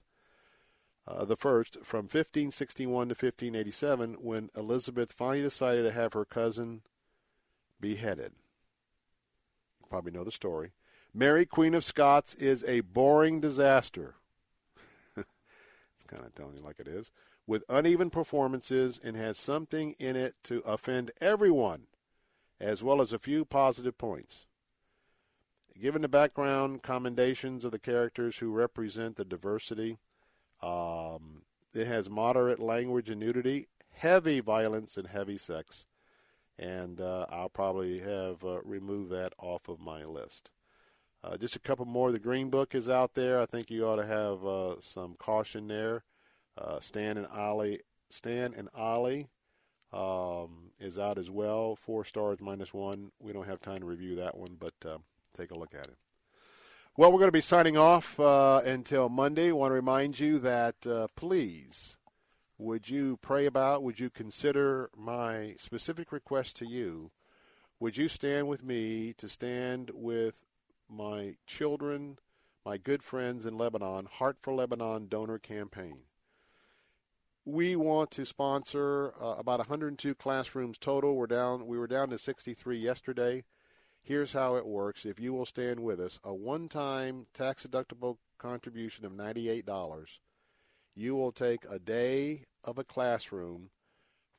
[1.05, 6.81] Uh, the first from 1561 to 1587, when Elizabeth finally decided to have her cousin
[7.81, 8.31] beheaded.
[9.81, 10.71] You probably know the story.
[11.15, 14.15] Mary, Queen of Scots, is a boring disaster.
[15.15, 17.11] it's kind of telling you like it is.
[17.45, 21.83] With uneven performances and has something in it to offend everyone,
[22.59, 24.47] as well as a few positive points.
[25.79, 29.99] Given the background commendations of the characters who represent the diversity,
[30.63, 31.43] um,
[31.75, 35.85] it has moderate language and nudity, heavy violence, and heavy sex.
[36.57, 40.49] And uh, I'll probably have uh, removed that off of my list.
[41.23, 42.11] Uh, just a couple more.
[42.11, 43.39] The Green Book is out there.
[43.39, 46.03] I think you ought to have uh, some caution there.
[46.57, 47.79] Uh, Stan and Ollie,
[48.09, 49.29] Stan and Ollie
[49.93, 51.75] um, is out as well.
[51.77, 53.11] Four stars minus one.
[53.19, 54.97] We don't have time to review that one, but uh,
[55.37, 55.95] take a look at it.
[56.97, 59.49] Well, we're going to be signing off uh, until Monday.
[59.49, 61.97] I want to remind you that uh, please,
[62.57, 67.11] would you pray about, would you consider my specific request to you?
[67.79, 70.35] Would you stand with me to stand with
[70.93, 72.17] my children,
[72.65, 75.99] my good friends in Lebanon, Heart for Lebanon donor campaign.
[77.45, 81.15] We want to sponsor uh, about 102 classrooms total.
[81.15, 81.67] We're down.
[81.67, 83.43] We were down to 63 yesterday.
[84.01, 85.05] Here's how it works.
[85.05, 90.19] If you will stand with us, a one-time tax-deductible contribution of $98.
[90.95, 93.71] You will take a day of a classroom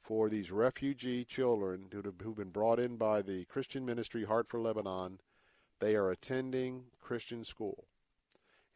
[0.02, 5.18] for these refugee children who've been brought in by the Christian ministry Heart for Lebanon.
[5.80, 7.84] They are attending Christian school.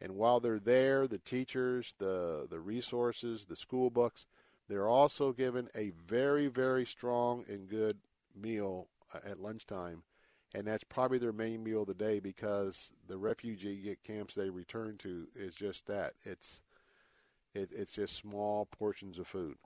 [0.01, 4.25] And while they're there, the teachers, the, the resources, the school books,
[4.69, 7.97] they're also given a very, very strong and good
[8.39, 10.03] meal uh, at lunchtime.
[10.53, 14.97] And that's probably their main meal of the day because the refugee camps they return
[14.99, 16.13] to is just that.
[16.23, 16.61] It's
[17.53, 19.57] it, it's just small portions of food.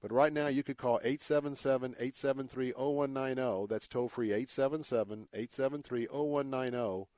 [0.00, 3.66] But right now, you could call 877 873 0190.
[3.68, 7.08] That's toll free 877 873 0190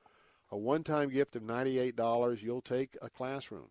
[0.51, 3.69] a one-time gift of $98, you'll take a classroom.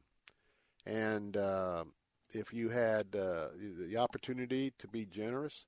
[0.87, 1.85] And uh,
[2.33, 5.67] if you had uh, the opportunity to be generous,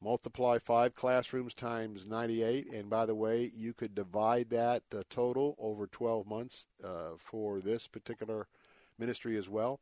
[0.00, 2.72] multiply five classrooms times 98.
[2.72, 7.60] And by the way, you could divide that uh, total over 12 months uh, for
[7.60, 8.46] this particular
[8.98, 9.80] ministry as well.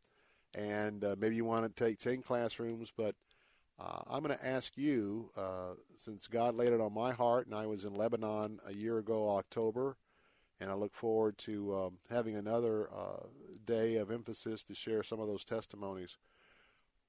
[0.55, 3.15] And uh, maybe you want to take 10 classrooms, but
[3.79, 5.31] uh, I'm going to ask you,
[5.97, 9.31] since God laid it on my heart, and I was in Lebanon a year ago,
[9.31, 9.97] October,
[10.61, 13.27] and I look forward to um, having another uh,
[13.65, 16.19] day of emphasis to share some of those testimonies.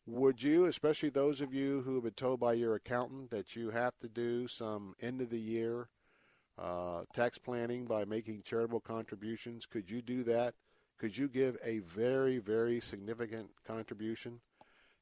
[0.07, 3.71] Would you, especially those of you who have been told by your accountant that you
[3.71, 5.89] have to do some end of the year
[6.57, 10.53] uh, tax planning by making charitable contributions, could you do that?
[10.97, 14.39] Could you give a very, very significant contribution?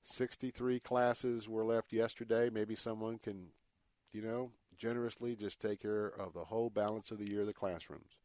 [0.03, 2.49] 63 classes were left yesterday.
[2.49, 3.48] Maybe someone can,
[4.11, 7.53] you know, generously just take care of the whole balance of the year of the
[7.53, 8.18] classrooms.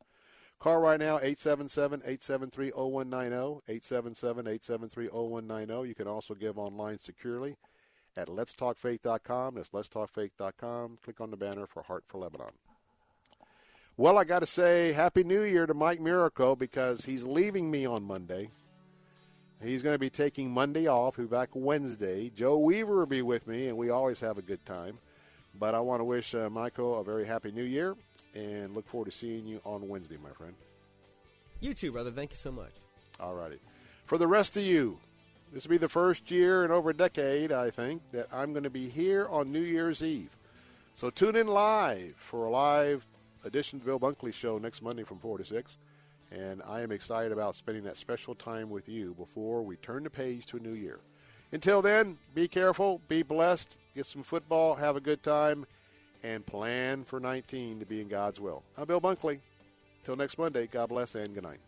[0.59, 5.87] Call right now, 877-873-0190, 877-873-0190.
[5.87, 7.55] You can also give online securely
[8.17, 9.55] at letstalkfaith.com.
[9.55, 10.99] That's letstalkfaith.com.
[11.05, 12.51] Click on the banner for Heart for Lebanon.
[13.99, 17.85] Well, I got to say Happy New Year to Mike Miracle because he's leaving me
[17.85, 18.53] on Monday.
[19.61, 21.17] He's going to be taking Monday off.
[21.17, 22.31] He'll be back Wednesday.
[22.31, 25.01] Joe Weaver will be with me, and we always have a good time.
[25.59, 27.97] But I want to wish uh, Michael a very happy New Year
[28.37, 30.55] and look forward to seeing you on Wednesday, my friend.
[31.59, 32.13] You too, brother.
[32.13, 32.71] Thank you so much.
[33.19, 33.59] All righty.
[34.07, 35.01] For the rest of you,
[35.53, 38.63] this will be the first year in over a decade, I think, that I'm going
[38.63, 40.37] to be here on New Year's Eve.
[40.95, 43.05] So tune in live for a live
[43.49, 45.79] edition of the Bill Bunkley Show next Monday from 4 to 6.
[46.31, 50.11] And I am excited about spending that special time with you before we turn the
[50.11, 51.01] page to a new year.
[51.51, 55.67] Until then, be careful, be blessed, get some football, have a good time
[56.23, 58.63] and plan for 19 to be in God's will.
[58.77, 59.41] I'm Bill Bunkley.
[60.05, 61.68] Till next Monday, God bless and good night.